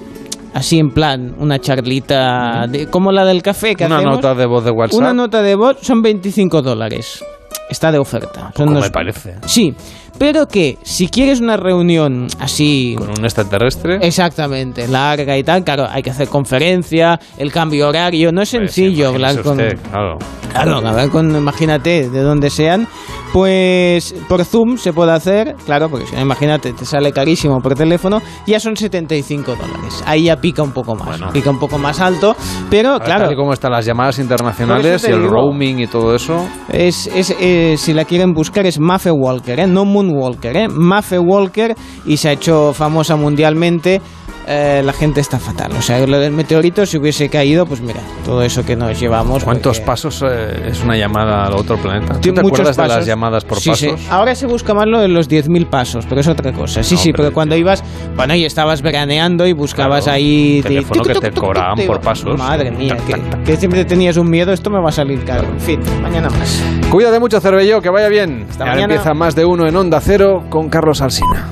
así 0.57 0.78
en 0.78 0.90
plan, 0.90 1.34
una 1.38 1.59
charlita 1.59 2.66
de- 2.68 2.86
como 2.88 3.12
la 3.12 3.24
del 3.24 3.42
café 3.42 3.74
que 3.74 3.84
Una 3.86 3.96
hacemos, 3.96 4.16
nota 4.16 4.34
de 4.34 4.46
voz 4.46 4.64
de 4.64 4.70
WhatsApp. 4.70 4.98
Una 5.00 5.12
nota 5.14 5.42
de 5.42 5.54
voz 5.54 5.76
son 5.82 6.02
25 6.02 6.62
dólares. 6.62 7.24
Está 7.70 7.90
de 7.90 7.98
oferta. 7.98 8.40
Son 8.42 8.52
Poco 8.52 8.70
unos- 8.70 8.84
me 8.84 8.90
parece. 8.90 9.34
Sí, 9.46 9.74
pero 10.19 10.47
que 10.47 10.79
si 10.83 11.09
quieres 11.09 11.41
una 11.41 11.57
reunión 11.57 12.27
así... 12.41 12.95
Con 12.99 13.11
un 13.11 13.25
extraterrestre. 13.25 13.99
Exactamente, 14.03 14.89
larga 14.89 15.37
y 15.37 15.43
tal, 15.43 15.64
claro, 15.64 15.87
hay 15.91 16.03
que 16.03 16.11
hacer 16.11 16.29
conferencia, 16.29 17.19
el 17.39 17.53
cambio 17.53 17.89
horario, 17.89 18.33
no 18.33 18.43
es 18.43 18.49
sencillo 18.49 19.09
hablar 19.09 19.43
con... 19.43 19.61
usted, 19.61 19.79
claro. 19.91 20.19
Claro, 20.51 20.77
hablar 20.77 21.11
con, 21.11 21.37
imagínate, 21.37 22.09
de 22.09 22.21
donde 22.23 22.49
sean, 22.49 22.89
pues 23.33 24.14
por 24.29 24.43
Zoom 24.45 24.79
se 24.79 24.95
puede 24.95 25.12
hacer, 25.12 25.55
claro, 25.67 25.91
porque 25.91 26.07
si 26.07 26.14
no, 26.14 26.23
imagínate, 26.23 26.73
te 26.73 26.87
sale 26.87 27.12
carísimo 27.12 27.61
por 27.61 27.75
teléfono, 27.75 28.23
ya 28.47 28.59
son 28.59 28.77
75 28.77 29.55
dólares. 29.55 30.03
Ahí 30.07 30.25
ya 30.25 30.37
pica 30.37 30.62
un 30.62 30.73
poco 30.73 30.95
más, 30.95 31.21
pica 31.33 31.51
un 31.51 31.59
poco 31.59 31.77
más 31.77 32.01
alto, 32.01 32.35
pero 32.71 32.93
Ahora, 32.93 33.05
claro, 33.05 33.27
tal 33.27 33.37
como 33.37 33.53
están 33.53 33.73
las 33.73 33.85
llamadas 33.85 34.19
internacionales 34.19 35.05
y 35.07 35.12
el 35.12 35.19
digo. 35.19 35.29
roaming 35.29 35.81
y 35.81 35.87
todo 35.87 36.14
eso. 36.14 36.47
Es, 36.73 37.09
es, 37.09 37.35
eh, 37.39 37.75
si 37.77 37.93
la 37.93 38.07
quieren 38.07 38.33
buscar 38.33 38.64
es 38.64 38.81
Maffe 38.81 39.11
Walker, 39.11 39.61
¿eh? 39.61 39.67
no 39.67 39.85
Moonwalker, 40.07 40.57
¿eh? 40.57 40.68
Maffe 40.68 41.18
Walker 41.18 41.74
y 42.04 42.16
se 42.16 42.28
ha 42.28 42.32
hecho 42.32 42.72
famosa 42.72 43.16
mundialmente. 43.16 44.00
Eh, 44.49 44.80
la 44.84 44.92
gente 44.92 45.20
está 45.20 45.40
fatal. 45.40 45.72
O 45.76 45.82
sea, 45.82 46.07
lo 46.07 46.20
del 46.20 46.30
meteorito, 46.32 46.86
si 46.86 46.99
hubiese 46.99 47.28
caído, 47.28 47.66
pues 47.66 47.80
mira, 47.80 47.99
todo 48.24 48.42
eso 48.42 48.64
que 48.64 48.76
nos 48.76 48.99
llevamos. 49.01 49.42
¿Cuántos 49.42 49.78
porque- 49.78 49.86
pasos 49.86 50.22
eh, 50.24 50.68
es 50.70 50.84
una 50.84 50.97
llamada 50.97 51.47
al 51.47 51.55
otro 51.55 51.76
planeta? 51.76 52.14
¿Tú 52.20 52.32
te 52.32 52.42
muchos 52.42 52.61
acuerdas 52.61 52.76
de 52.76 52.82
las 52.82 52.88
pasos. 52.92 53.07
llamadas 53.07 53.44
por 53.44 53.59
Sí, 53.59 53.70
sí. 53.74 53.86
pasos? 53.88 54.07
Ahora 54.09 54.36
se 54.36 54.47
busca 54.47 54.72
más 54.72 54.86
lo 54.86 55.01
de 55.01 55.09
los 55.09 55.28
10.000 55.28 55.66
pasos, 55.66 56.07
pero 56.09 56.20
es 56.20 56.28
otra 56.28 56.53
cosa. 56.53 56.84
Sí, 56.84 56.94
No, 56.94 57.01
sí, 57.01 57.12
pero- 57.12 57.32
cuando 57.32 57.57
ibas, 57.57 57.82
bueno, 58.14 58.36
y 58.36 58.44
estabas 58.44 58.82
veraneando 58.82 59.49
y 59.49 59.53
buscabas 59.53 60.05
Claro, 60.05 60.14
ahí... 60.16 60.59
un 60.59 60.62
teléfono 60.62 61.03
que 61.03 61.14
te 61.14 61.32
cobraban 61.32 61.84
por 61.84 62.01
pasos. 62.01 62.38
Madre 62.38 62.70
mía, 62.70 62.97
que, 63.05 63.20
que 63.44 63.57
siempre 63.57 63.84
tenías 63.84 64.16
un 64.16 64.30
miedo, 64.30 64.53
esto 64.53 64.70
me 64.70 64.78
va 64.78 64.90
a 64.90 64.92
salir 64.92 65.24
caro. 65.24 65.49
En 65.49 65.61
fin, 65.61 65.80
mañana 66.01 66.30
más. 66.30 66.62
Cuídate 66.90 67.18
mucho, 67.18 67.40
Cervello, 67.40 67.82
que 67.82 67.88
vaya 67.90 68.07
bien. 68.07 68.47
Ahora 68.61 68.66
mañana. 68.74 68.94
empieza 68.94 69.12
más 69.12 69.34
de 69.34 69.44
uno 69.44 69.66
en 69.66 69.74
Onda 69.74 70.01
Cero 70.01 70.44
con 70.51 70.68
Carlos 70.68 71.01
Alsina. 71.03 71.49